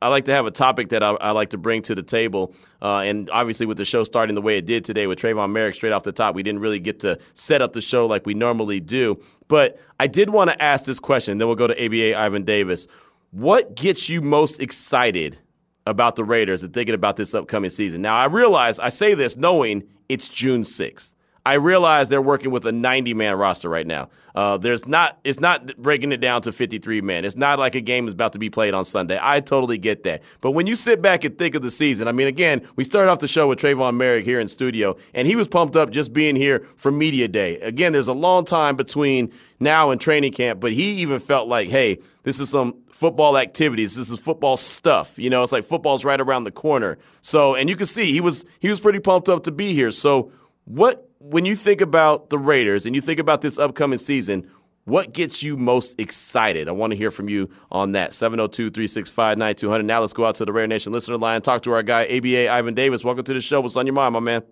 I 0.02 0.08
like 0.08 0.26
to 0.26 0.32
have 0.32 0.46
a 0.46 0.50
topic 0.50 0.90
that 0.90 1.02
I, 1.02 1.12
I 1.12 1.30
like 1.30 1.50
to 1.50 1.58
bring 1.58 1.82
to 1.82 1.94
the 1.94 2.02
table. 2.02 2.54
Uh, 2.82 2.98
and 2.98 3.30
obviously, 3.30 3.66
with 3.66 3.78
the 3.78 3.84
show 3.84 4.04
starting 4.04 4.34
the 4.34 4.42
way 4.42 4.58
it 4.58 4.66
did 4.66 4.84
today 4.84 5.06
with 5.06 5.18
Tre'von 5.18 5.50
Moehrig 5.50 5.74
straight 5.74 5.92
off 5.92 6.02
the 6.02 6.12
top, 6.12 6.34
we 6.34 6.42
didn't 6.42 6.60
really 6.60 6.80
get 6.80 7.00
to 7.00 7.18
set 7.34 7.62
up 7.62 7.72
the 7.72 7.80
show 7.80 8.06
like 8.06 8.26
we 8.26 8.34
normally 8.34 8.80
do. 8.80 9.20
But 9.48 9.80
I 9.98 10.06
did 10.06 10.30
want 10.30 10.50
to 10.50 10.62
ask 10.62 10.84
this 10.84 11.00
question. 11.00 11.38
Then 11.38 11.48
we'll 11.48 11.56
go 11.56 11.66
to 11.66 11.84
ABA 11.84 12.18
Ivan 12.18 12.44
Davis. 12.44 12.86
What 13.30 13.74
gets 13.74 14.08
you 14.08 14.20
most 14.20 14.60
excited 14.60 15.38
about 15.86 16.16
the 16.16 16.24
Raiders 16.24 16.62
and 16.62 16.74
thinking 16.74 16.94
about 16.94 17.16
this 17.16 17.34
upcoming 17.34 17.70
season? 17.70 18.02
Now, 18.02 18.16
I 18.16 18.26
realize 18.26 18.78
I 18.78 18.90
say 18.90 19.14
this 19.14 19.36
knowing 19.36 19.84
it's 20.08 20.28
June 20.28 20.62
6th. 20.62 21.12
I 21.46 21.54
realize 21.54 22.08
they're 22.08 22.20
working 22.20 22.50
with 22.50 22.66
a 22.66 22.72
90 22.72 23.14
man 23.14 23.36
roster 23.36 23.68
right 23.68 23.86
now. 23.86 24.08
Uh, 24.34 24.58
there's 24.58 24.84
not 24.84 25.20
it's 25.22 25.38
not 25.38 25.76
breaking 25.76 26.10
it 26.10 26.16
down 26.16 26.42
to 26.42 26.50
53 26.50 27.00
men. 27.02 27.24
It's 27.24 27.36
not 27.36 27.60
like 27.60 27.76
a 27.76 27.80
game 27.80 28.08
is 28.08 28.14
about 28.14 28.32
to 28.32 28.40
be 28.40 28.50
played 28.50 28.74
on 28.74 28.84
Sunday. 28.84 29.16
I 29.22 29.38
totally 29.38 29.78
get 29.78 30.02
that. 30.02 30.24
But 30.40 30.50
when 30.50 30.66
you 30.66 30.74
sit 30.74 31.00
back 31.00 31.22
and 31.22 31.38
think 31.38 31.54
of 31.54 31.62
the 31.62 31.70
season, 31.70 32.08
I 32.08 32.12
mean, 32.12 32.26
again, 32.26 32.66
we 32.74 32.82
started 32.82 33.12
off 33.12 33.20
the 33.20 33.28
show 33.28 33.46
with 33.46 33.60
Tre'von 33.60 33.94
Moehrig 33.94 34.24
here 34.24 34.40
in 34.40 34.48
studio, 34.48 34.96
and 35.14 35.28
he 35.28 35.36
was 35.36 35.46
pumped 35.46 35.76
up 35.76 35.90
just 35.90 36.12
being 36.12 36.34
here 36.34 36.66
for 36.74 36.90
media 36.90 37.28
day. 37.28 37.60
Again, 37.60 37.92
there's 37.92 38.08
a 38.08 38.12
long 38.12 38.44
time 38.44 38.74
between 38.74 39.32
now 39.60 39.92
and 39.92 40.00
training 40.00 40.32
camp, 40.32 40.58
but 40.58 40.72
he 40.72 40.94
even 40.94 41.20
felt 41.20 41.46
like, 41.46 41.68
hey, 41.68 42.00
this 42.24 42.40
is 42.40 42.50
some 42.50 42.74
football 42.90 43.38
activities. 43.38 43.94
This 43.94 44.10
is 44.10 44.18
football 44.18 44.56
stuff. 44.56 45.16
You 45.16 45.30
know, 45.30 45.44
it's 45.44 45.52
like 45.52 45.62
football's 45.62 46.04
right 46.04 46.20
around 46.20 46.42
the 46.42 46.50
corner. 46.50 46.98
So, 47.20 47.54
and 47.54 47.70
you 47.70 47.76
can 47.76 47.86
see 47.86 48.10
he 48.10 48.20
was 48.20 48.44
he 48.58 48.68
was 48.68 48.80
pretty 48.80 48.98
pumped 48.98 49.28
up 49.28 49.44
to 49.44 49.52
be 49.52 49.74
here. 49.74 49.92
So, 49.92 50.32
what 50.64 51.05
when 51.18 51.44
you 51.44 51.56
think 51.56 51.80
about 51.80 52.30
the 52.30 52.38
Raiders 52.38 52.86
and 52.86 52.94
you 52.94 53.00
think 53.00 53.20
about 53.20 53.40
this 53.40 53.58
upcoming 53.58 53.98
season, 53.98 54.50
what 54.84 55.12
gets 55.12 55.42
you 55.42 55.56
most 55.56 55.98
excited? 55.98 56.68
I 56.68 56.72
want 56.72 56.92
to 56.92 56.96
hear 56.96 57.10
from 57.10 57.28
you 57.28 57.50
on 57.70 57.92
that. 57.92 58.12
702 58.12 58.70
365 58.70 59.38
9200. 59.38 59.82
Now 59.84 60.00
let's 60.00 60.12
go 60.12 60.24
out 60.24 60.36
to 60.36 60.44
the 60.44 60.52
Raider 60.52 60.68
Nation 60.68 60.92
listener 60.92 61.16
line 61.16 61.36
and 61.36 61.44
talk 61.44 61.62
to 61.62 61.72
our 61.72 61.82
guy, 61.82 62.04
ABA 62.04 62.48
Ivan 62.48 62.74
Davis. 62.74 63.02
Welcome 63.02 63.24
to 63.24 63.34
the 63.34 63.40
show. 63.40 63.60
What's 63.60 63.76
on 63.76 63.86
your 63.86 63.94
mind, 63.94 64.12
my 64.12 64.20
man? 64.20 64.42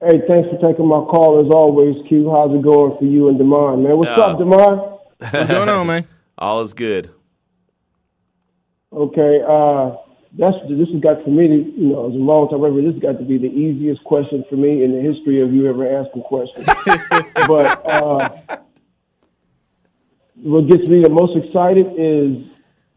Hey, 0.00 0.20
thanks 0.28 0.48
for 0.48 0.58
taking 0.66 0.86
my 0.86 1.00
call 1.00 1.44
as 1.44 1.50
always, 1.52 1.96
Q. 2.08 2.30
How's 2.30 2.54
it 2.54 2.62
going 2.62 2.96
for 2.98 3.04
you 3.04 3.28
and 3.28 3.36
Demar, 3.36 3.76
man? 3.76 3.98
What's 3.98 4.10
uh, 4.10 4.14
up, 4.14 4.38
Demar? 4.38 4.98
What's 5.18 5.48
going 5.48 5.68
on, 5.68 5.86
man? 5.86 6.06
All 6.38 6.62
is 6.62 6.72
good. 6.72 7.10
Okay. 8.92 9.42
Uh, 9.46 9.96
that's 10.36 10.56
this 10.68 10.88
has 10.88 11.00
got 11.00 11.24
for 11.24 11.30
me, 11.30 11.48
to, 11.48 11.54
you 11.54 11.88
know, 11.88 12.08
as 12.08 12.14
a 12.14 12.18
long 12.18 12.48
time 12.48 12.60
referee, 12.60 12.84
this 12.84 12.94
has 12.94 13.02
got 13.02 13.18
to 13.18 13.24
be 13.24 13.38
the 13.38 13.48
easiest 13.48 14.04
question 14.04 14.44
for 14.50 14.56
me 14.56 14.84
in 14.84 14.92
the 14.92 15.00
history 15.00 15.40
of 15.40 15.52
you 15.52 15.68
ever 15.68 15.88
asking 15.88 16.22
questions. 16.22 16.66
but 17.46 17.86
uh, 17.86 18.28
what 20.36 20.66
gets 20.66 20.88
me 20.88 21.02
the 21.02 21.08
most 21.08 21.36
excited 21.36 21.86
is 21.96 22.44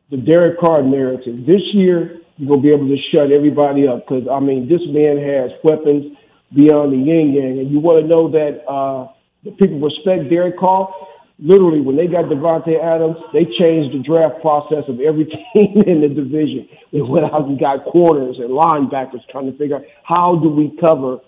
the 0.09 0.17
Derek 0.17 0.59
Carr 0.59 0.83
narrative. 0.83 1.45
This 1.45 1.61
year, 1.73 2.19
you're 2.37 2.49
gonna 2.49 2.61
be 2.61 2.73
able 2.73 2.87
to 2.87 2.97
shut 3.15 3.31
everybody 3.31 3.87
up 3.87 4.07
because 4.07 4.27
I 4.27 4.39
mean, 4.39 4.67
this 4.67 4.81
man 4.87 5.17
has 5.17 5.51
weapons 5.63 6.17
beyond 6.53 6.91
the 6.91 6.97
yin 6.97 7.33
yang, 7.33 7.59
and 7.59 7.71
you 7.71 7.79
want 7.79 8.01
to 8.01 8.07
know 8.07 8.29
that 8.31 8.67
uh, 8.67 9.07
the 9.43 9.51
people 9.51 9.79
respect 9.79 10.29
Derek 10.29 10.59
Carr 10.59 10.93
literally 11.41 11.81
when 11.81 11.95
they 11.97 12.07
got 12.07 12.25
Davante 12.25 12.79
Adams, 12.81 13.17
they 13.33 13.45
changed 13.57 13.97
the 13.97 14.03
draft 14.05 14.41
process 14.41 14.85
of 14.87 14.99
every 15.01 15.25
team 15.25 15.81
in 15.87 16.01
the 16.01 16.07
division. 16.07 16.69
They 16.93 17.01
went 17.01 17.25
out 17.25 17.45
and 17.47 17.59
got 17.59 17.83
corners 17.85 18.37
and 18.37 18.49
linebackers 18.49 19.27
trying 19.29 19.51
to 19.51 19.57
figure 19.57 19.77
out 19.77 19.83
how 20.03 20.39
do 20.41 20.49
we 20.49 20.77
cover 20.79 21.19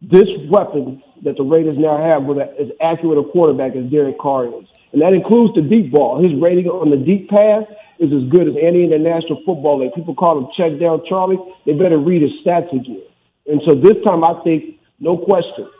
this 0.00 0.26
weapon 0.50 1.02
that 1.22 1.36
the 1.36 1.44
Raiders 1.44 1.76
now 1.78 1.96
have 1.96 2.24
with 2.24 2.38
as 2.38 2.68
accurate 2.80 3.18
a 3.18 3.30
quarterback 3.30 3.76
as 3.76 3.88
Derek 3.90 4.18
Carr 4.18 4.46
is. 4.46 4.66
And 4.92 5.00
that 5.00 5.12
includes 5.12 5.54
the 5.54 5.62
deep 5.62 5.92
ball. 5.92 6.20
His 6.22 6.32
rating 6.40 6.66
on 6.66 6.90
the 6.90 6.96
deep 6.96 7.28
pass 7.30 7.62
is 8.00 8.10
as 8.12 8.28
good 8.30 8.48
as 8.48 8.54
any 8.60 8.84
in 8.84 8.90
the 8.90 8.98
National 8.98 9.38
Football 9.46 9.80
League. 9.80 9.94
People 9.94 10.14
call 10.14 10.38
him 10.38 10.48
check 10.56 10.80
down 10.80 11.02
Charlie. 11.08 11.38
They 11.64 11.72
better 11.72 11.98
read 11.98 12.22
his 12.22 12.32
stats 12.44 12.72
again. 12.72 13.02
And 13.46 13.62
so 13.66 13.74
this 13.74 13.96
time 14.04 14.24
I 14.24 14.42
think, 14.42 14.80
no 14.98 15.16
question, 15.16 15.70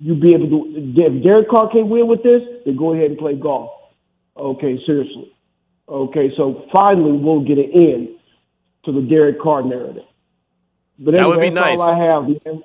you 0.00 0.14
be 0.14 0.34
able 0.34 0.48
to. 0.48 0.92
If 0.96 1.22
Derek 1.22 1.48
Carr 1.48 1.70
can't 1.70 1.88
win 1.88 2.08
with 2.08 2.22
this, 2.22 2.42
then 2.64 2.76
go 2.76 2.94
ahead 2.94 3.10
and 3.10 3.18
play 3.18 3.34
golf. 3.34 3.70
Okay, 4.36 4.78
seriously. 4.86 5.32
Okay, 5.88 6.30
so 6.36 6.66
finally 6.72 7.12
we'll 7.12 7.40
get 7.40 7.58
an 7.58 7.70
end 7.72 8.08
to 8.84 8.92
the 8.92 9.02
Derek 9.02 9.40
Carr 9.40 9.62
narrative. 9.62 10.04
But 10.98 11.14
anyway, 11.14 11.20
that 11.20 11.28
would 11.28 11.40
be 11.40 11.50
nice. 11.50 11.78
all 11.78 11.90
I 11.90 12.04
have. 12.04 12.28
Man. 12.28 12.62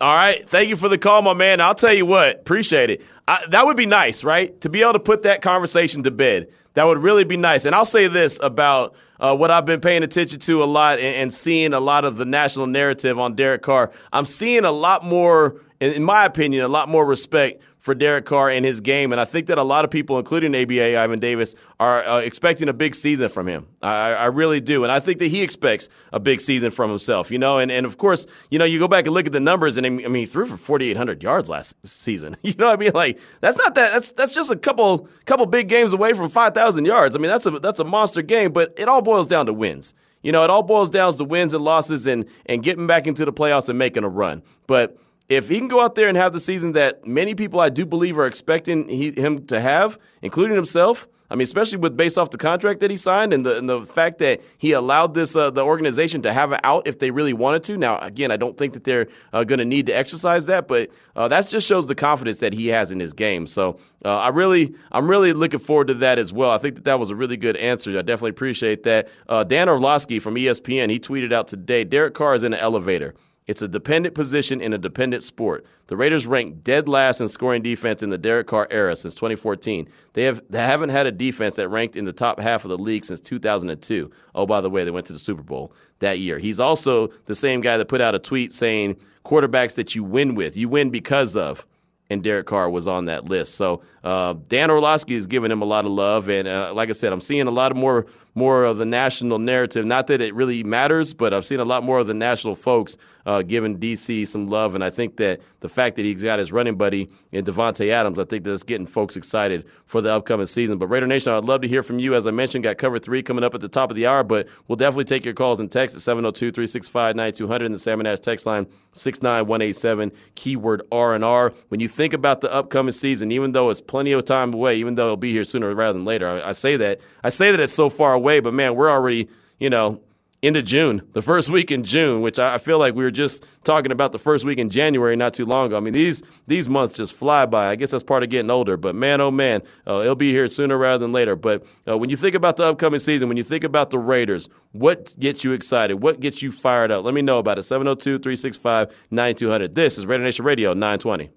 All 0.00 0.14
right, 0.14 0.46
thank 0.48 0.68
you 0.68 0.76
for 0.76 0.88
the 0.88 0.98
call, 0.98 1.22
my 1.22 1.34
man. 1.34 1.60
I'll 1.60 1.74
tell 1.74 1.92
you 1.92 2.04
what, 2.04 2.40
appreciate 2.40 2.90
it. 2.90 3.02
I, 3.28 3.44
that 3.50 3.64
would 3.64 3.76
be 3.76 3.86
nice, 3.86 4.24
right? 4.24 4.60
To 4.62 4.68
be 4.68 4.82
able 4.82 4.94
to 4.94 5.00
put 5.00 5.22
that 5.22 5.40
conversation 5.40 6.02
to 6.02 6.10
bed. 6.10 6.48
That 6.74 6.84
would 6.84 6.98
really 6.98 7.24
be 7.24 7.36
nice. 7.36 7.64
And 7.64 7.74
I'll 7.74 7.84
say 7.84 8.08
this 8.08 8.38
about 8.42 8.96
uh, 9.20 9.36
what 9.36 9.50
I've 9.50 9.64
been 9.64 9.80
paying 9.80 10.02
attention 10.02 10.40
to 10.40 10.64
a 10.64 10.66
lot 10.66 10.98
and, 10.98 11.16
and, 11.16 11.32
seeing 11.32 11.72
a 11.72 11.80
lot 11.80 12.04
of 12.04 12.16
the 12.16 12.24
national 12.24 12.66
narrative 12.66 13.18
on 13.18 13.36
Derek 13.36 13.62
Carr. 13.62 13.92
I'm 14.12 14.24
seeing 14.24 14.64
a 14.64 14.72
lot 14.72 15.04
more 15.04 15.62
in 15.80 16.02
my 16.02 16.24
opinion, 16.24 16.64
a 16.64 16.68
lot 16.68 16.88
more 16.88 17.04
respect 17.04 17.62
for 17.84 17.94
Derek 17.94 18.24
Carr 18.24 18.48
and 18.48 18.64
his 18.64 18.80
game. 18.80 19.12
And 19.12 19.20
I 19.20 19.26
think 19.26 19.48
that 19.48 19.58
a 19.58 19.62
lot 19.62 19.84
of 19.84 19.90
people, 19.90 20.18
including 20.18 20.56
ABA 20.56 20.96
Ivan 20.98 21.18
Davis, 21.18 21.54
are 21.78 22.02
uh, 22.02 22.18
expecting 22.20 22.70
a 22.70 22.72
big 22.72 22.94
season 22.94 23.28
from 23.28 23.46
him. 23.46 23.66
I, 23.82 24.14
I, 24.14 24.24
really 24.24 24.62
do. 24.62 24.84
And 24.84 24.92
I 24.92 25.00
think 25.00 25.18
that 25.18 25.26
he 25.26 25.42
expects 25.42 25.90
a 26.10 26.18
big 26.18 26.40
season 26.40 26.70
from 26.70 26.88
himself, 26.88 27.30
you 27.30 27.38
know. 27.38 27.58
And, 27.58 27.70
and 27.70 27.84
of 27.84 27.98
course, 27.98 28.26
you 28.50 28.58
know, 28.58 28.64
you 28.64 28.78
go 28.78 28.88
back 28.88 29.04
and 29.04 29.12
look 29.12 29.26
at 29.26 29.32
the 29.32 29.40
numbers, 29.40 29.76
and 29.76 29.86
I 29.86 29.90
mean, 29.90 30.14
he 30.14 30.24
threw 30.24 30.46
for 30.46 30.56
4,800 30.56 31.22
yards 31.22 31.50
last 31.50 31.76
season. 31.86 32.36
You 32.44 32.54
know 32.58 32.66
what 32.66 32.74
I 32.74 32.76
mean? 32.76 32.92
Like, 32.94 33.18
that's 33.40 33.56
not 33.56 33.74
that, 33.74 33.92
that's 33.92 34.12
that's 34.12 34.34
just 34.34 34.50
a 34.50 34.56
couple 34.56 35.08
couple 35.24 35.44
big 35.46 35.68
games 35.68 35.92
away 35.92 36.12
from 36.12 36.28
5,000 36.28 36.84
yards. 36.84 37.16
I 37.16 37.18
mean, 37.18 37.30
that's 37.30 37.46
a, 37.46 37.50
that's 37.50 37.80
a 37.80 37.84
monster 37.84 38.22
game, 38.22 38.52
but 38.52 38.72
it 38.76 38.86
all 38.86 39.02
boils 39.02 39.26
down 39.26 39.46
to 39.46 39.52
wins. 39.52 39.92
You 40.22 40.30
know, 40.32 40.44
it 40.44 40.50
all 40.50 40.62
boils 40.62 40.88
down 40.88 41.12
to 41.14 41.24
wins 41.24 41.52
and 41.52 41.64
losses 41.64 42.06
and, 42.06 42.26
and 42.46 42.62
getting 42.62 42.86
back 42.86 43.06
into 43.06 43.24
the 43.24 43.32
playoffs 43.32 43.68
and 43.68 43.78
making 43.78 44.04
a 44.04 44.08
run. 44.08 44.42
But 44.66 44.96
if 45.28 45.48
he 45.48 45.58
can 45.58 45.68
go 45.68 45.80
out 45.80 45.94
there 45.94 46.08
and 46.08 46.16
have 46.16 46.32
the 46.32 46.40
season 46.40 46.72
that 46.72 47.06
many 47.06 47.34
people 47.34 47.60
I 47.60 47.70
do 47.70 47.86
believe 47.86 48.18
are 48.18 48.26
expecting 48.26 48.88
he, 48.88 49.12
him 49.12 49.46
to 49.46 49.60
have, 49.60 49.98
including 50.22 50.54
himself, 50.54 51.08
I 51.30 51.36
mean, 51.36 51.44
especially 51.44 51.78
with 51.78 51.96
based 51.96 52.18
off 52.18 52.30
the 52.30 52.38
contract 52.38 52.80
that 52.80 52.90
he 52.90 52.96
signed 52.98 53.32
and 53.32 53.46
the 53.46 53.56
and 53.56 53.68
the 53.68 53.80
fact 53.82 54.18
that 54.18 54.42
he 54.58 54.72
allowed 54.72 55.14
this 55.14 55.34
uh, 55.34 55.50
the 55.50 55.64
organization 55.64 56.20
to 56.22 56.32
have 56.32 56.52
it 56.52 56.60
out 56.62 56.86
if 56.86 56.98
they 56.98 57.10
really 57.10 57.32
wanted 57.32 57.62
to. 57.64 57.78
Now, 57.78 57.98
again, 57.98 58.30
I 58.30 58.36
don't 58.36 58.58
think 58.58 58.74
that 58.74 58.84
they're 58.84 59.08
uh, 59.32 59.42
going 59.42 59.58
to 59.58 59.64
need 59.64 59.86
to 59.86 59.92
exercise 59.92 60.46
that, 60.46 60.68
but 60.68 60.90
uh, 61.16 61.26
that 61.28 61.48
just 61.48 61.66
shows 61.66 61.86
the 61.86 61.94
confidence 61.94 62.40
that 62.40 62.52
he 62.52 62.68
has 62.68 62.90
in 62.90 63.00
his 63.00 63.14
game. 63.14 63.46
So 63.46 63.80
uh, 64.04 64.16
I 64.16 64.28
really, 64.28 64.74
I'm 64.92 65.10
really 65.10 65.32
looking 65.32 65.60
forward 65.60 65.86
to 65.88 65.94
that 65.94 66.18
as 66.18 66.32
well. 66.32 66.50
I 66.50 66.58
think 66.58 66.74
that 66.74 66.84
that 66.84 67.00
was 67.00 67.10
a 67.10 67.16
really 67.16 67.38
good 67.38 67.56
answer. 67.56 67.98
I 67.98 68.02
definitely 68.02 68.30
appreciate 68.30 68.82
that. 68.82 69.08
Uh, 69.26 69.44
Dan 69.44 69.70
Orlovsky 69.70 70.18
from 70.18 70.34
ESPN, 70.34 70.90
he 70.90 71.00
tweeted 71.00 71.32
out 71.32 71.48
today: 71.48 71.84
Derek 71.84 72.12
Carr 72.12 72.34
is 72.34 72.44
in 72.44 72.52
an 72.52 72.60
elevator. 72.60 73.14
It's 73.46 73.60
a 73.60 73.68
dependent 73.68 74.14
position 74.14 74.62
in 74.62 74.72
a 74.72 74.78
dependent 74.78 75.22
sport. 75.22 75.66
The 75.88 75.96
Raiders 75.96 76.26
rank 76.26 76.64
dead 76.64 76.88
last 76.88 77.20
in 77.20 77.28
scoring 77.28 77.62
defense 77.62 78.02
in 78.02 78.08
the 78.08 78.16
Derek 78.16 78.46
Carr 78.46 78.66
era 78.70 78.96
since 78.96 79.14
2014. 79.14 79.86
They 80.14 80.22
have 80.22 80.42
they 80.48 80.60
haven't 80.60 80.88
had 80.88 81.06
a 81.06 81.12
defense 81.12 81.56
that 81.56 81.68
ranked 81.68 81.94
in 81.94 82.06
the 82.06 82.12
top 82.12 82.40
half 82.40 82.64
of 82.64 82.70
the 82.70 82.78
league 82.78 83.04
since 83.04 83.20
2002. 83.20 84.10
Oh, 84.34 84.46
by 84.46 84.62
the 84.62 84.70
way, 84.70 84.84
they 84.84 84.90
went 84.90 85.06
to 85.06 85.12
the 85.12 85.18
Super 85.18 85.42
Bowl 85.42 85.74
that 85.98 86.20
year. 86.20 86.38
He's 86.38 86.58
also 86.58 87.08
the 87.26 87.34
same 87.34 87.60
guy 87.60 87.76
that 87.76 87.88
put 87.88 88.00
out 88.00 88.14
a 88.14 88.18
tweet 88.18 88.50
saying 88.50 88.96
quarterbacks 89.26 89.74
that 89.74 89.94
you 89.94 90.04
win 90.04 90.34
with, 90.34 90.56
you 90.56 90.68
win 90.68 90.90
because 90.90 91.36
of 91.36 91.66
and 92.10 92.22
Derek 92.22 92.46
Carr 92.46 92.68
was 92.68 92.86
on 92.86 93.06
that 93.06 93.24
list. 93.26 93.54
So 93.54 93.82
uh, 94.02 94.34
Dan 94.48 94.70
Orlovsky 94.70 95.14
is 95.14 95.26
giving 95.26 95.50
him 95.50 95.62
a 95.62 95.64
lot 95.64 95.84
of 95.84 95.90
love, 95.90 96.28
and 96.28 96.46
uh, 96.46 96.72
like 96.74 96.88
I 96.88 96.92
said, 96.92 97.12
I'm 97.12 97.20
seeing 97.20 97.46
a 97.46 97.50
lot 97.50 97.70
of 97.70 97.76
more 97.76 98.06
more 98.34 98.64
of 98.64 98.78
the 98.78 98.84
national 98.84 99.38
narrative. 99.38 99.86
Not 99.86 100.08
that 100.08 100.20
it 100.20 100.34
really 100.34 100.64
matters, 100.64 101.14
but 101.14 101.32
I've 101.32 101.46
seen 101.46 101.60
a 101.60 101.64
lot 101.64 101.82
more 101.82 101.98
of 101.98 102.06
the 102.06 102.14
national 102.14 102.56
folks 102.56 102.96
uh, 103.26 103.42
giving 103.42 103.78
DC 103.78 104.26
some 104.26 104.44
love, 104.44 104.74
and 104.74 104.84
I 104.84 104.90
think 104.90 105.16
that 105.16 105.40
the 105.60 105.68
fact 105.68 105.96
that 105.96 106.04
he's 106.04 106.22
got 106.22 106.38
his 106.38 106.52
running 106.52 106.76
buddy 106.76 107.10
in 107.32 107.44
Davante 107.44 107.90
Adams, 107.90 108.18
I 108.18 108.24
think 108.24 108.44
that's 108.44 108.62
getting 108.62 108.86
folks 108.86 109.16
excited 109.16 109.64
for 109.86 110.00
the 110.00 110.12
upcoming 110.12 110.46
season. 110.46 110.78
But 110.78 110.88
Raider 110.88 111.06
Nation, 111.06 111.32
I'd 111.32 111.44
love 111.44 111.62
to 111.62 111.68
hear 111.68 111.82
from 111.82 111.98
you. 111.98 112.14
As 112.14 112.26
I 112.26 112.30
mentioned, 112.30 112.64
got 112.64 112.78
cover 112.78 112.98
three 112.98 113.22
coming 113.22 113.44
up 113.44 113.54
at 113.54 113.60
the 113.60 113.68
top 113.68 113.90
of 113.90 113.96
the 113.96 114.06
hour, 114.06 114.22
but 114.22 114.48
we'll 114.68 114.76
definitely 114.76 115.04
take 115.04 115.24
your 115.24 115.34
calls 115.34 115.60
and 115.60 115.70
texts 115.70 115.96
at 115.96 116.02
702 116.02 116.52
365 116.52 117.16
9200 117.16 117.64
and 117.64 117.74
the 117.74 117.78
Salmon 117.78 118.06
Ash 118.06 118.20
text 118.20 118.46
line 118.46 118.66
69187, 118.92 120.12
keyword 120.34 120.82
R&R. 120.92 121.52
When 121.68 121.80
you 121.80 121.88
think 121.88 122.12
about 122.12 122.40
the 122.40 122.52
upcoming 122.52 122.92
season, 122.92 123.32
even 123.32 123.52
though 123.52 123.70
it's 123.70 123.80
plenty 123.80 124.12
of 124.12 124.24
time 124.24 124.52
away, 124.52 124.76
even 124.76 124.94
though 124.94 125.04
it'll 125.04 125.16
be 125.16 125.32
here 125.32 125.44
sooner 125.44 125.74
rather 125.74 125.94
than 125.94 126.04
later, 126.04 126.28
I, 126.28 126.50
I 126.50 126.52
say 126.52 126.76
that. 126.76 127.00
I 127.22 127.30
say 127.30 127.50
that 127.50 127.60
it's 127.60 127.72
so 127.72 127.88
far 127.88 128.12
away, 128.14 128.40
but 128.40 128.54
man, 128.54 128.74
we're 128.74 128.90
already, 128.90 129.28
you 129.58 129.70
know, 129.70 130.00
into 130.44 130.60
June, 130.60 131.00
the 131.14 131.22
first 131.22 131.48
week 131.48 131.70
in 131.70 131.84
June, 131.84 132.20
which 132.20 132.38
I 132.38 132.58
feel 132.58 132.78
like 132.78 132.94
we 132.94 133.02
were 133.02 133.10
just 133.10 133.46
talking 133.64 133.90
about 133.90 134.12
the 134.12 134.18
first 134.18 134.44
week 134.44 134.58
in 134.58 134.68
January 134.68 135.16
not 135.16 135.32
too 135.32 135.46
long 135.46 135.68
ago. 135.68 135.78
I 135.78 135.80
mean, 135.80 135.94
these 135.94 136.22
these 136.46 136.68
months 136.68 136.98
just 136.98 137.14
fly 137.14 137.46
by. 137.46 137.68
I 137.68 137.76
guess 137.76 137.92
that's 137.92 138.04
part 138.04 138.22
of 138.22 138.28
getting 138.28 138.50
older. 138.50 138.76
But 138.76 138.94
man, 138.94 139.22
oh 139.22 139.30
man, 139.30 139.62
uh, 139.86 140.00
it'll 140.00 140.14
be 140.14 140.32
here 140.32 140.46
sooner 140.48 140.76
rather 140.76 140.98
than 140.98 141.12
later. 141.12 141.34
But 141.34 141.64
uh, 141.88 141.96
when 141.96 142.10
you 142.10 142.16
think 142.16 142.34
about 142.34 142.58
the 142.58 142.64
upcoming 142.64 143.00
season, 143.00 143.28
when 143.28 143.38
you 143.38 143.42
think 143.42 143.64
about 143.64 143.88
the 143.88 143.98
Raiders, 143.98 144.50
what 144.72 145.18
gets 145.18 145.44
you 145.44 145.52
excited? 145.52 145.94
What 146.02 146.20
gets 146.20 146.42
you 146.42 146.52
fired 146.52 146.90
up? 146.90 147.04
Let 147.04 147.14
me 147.14 147.22
know 147.22 147.38
about 147.38 147.58
it. 147.58 147.62
702 147.62 148.18
365 148.18 148.94
9200. 149.10 149.74
This 149.74 149.96
is 149.96 150.04
Raider 150.04 150.24
Nation 150.24 150.44
Radio 150.44 150.74
920. 150.74 151.30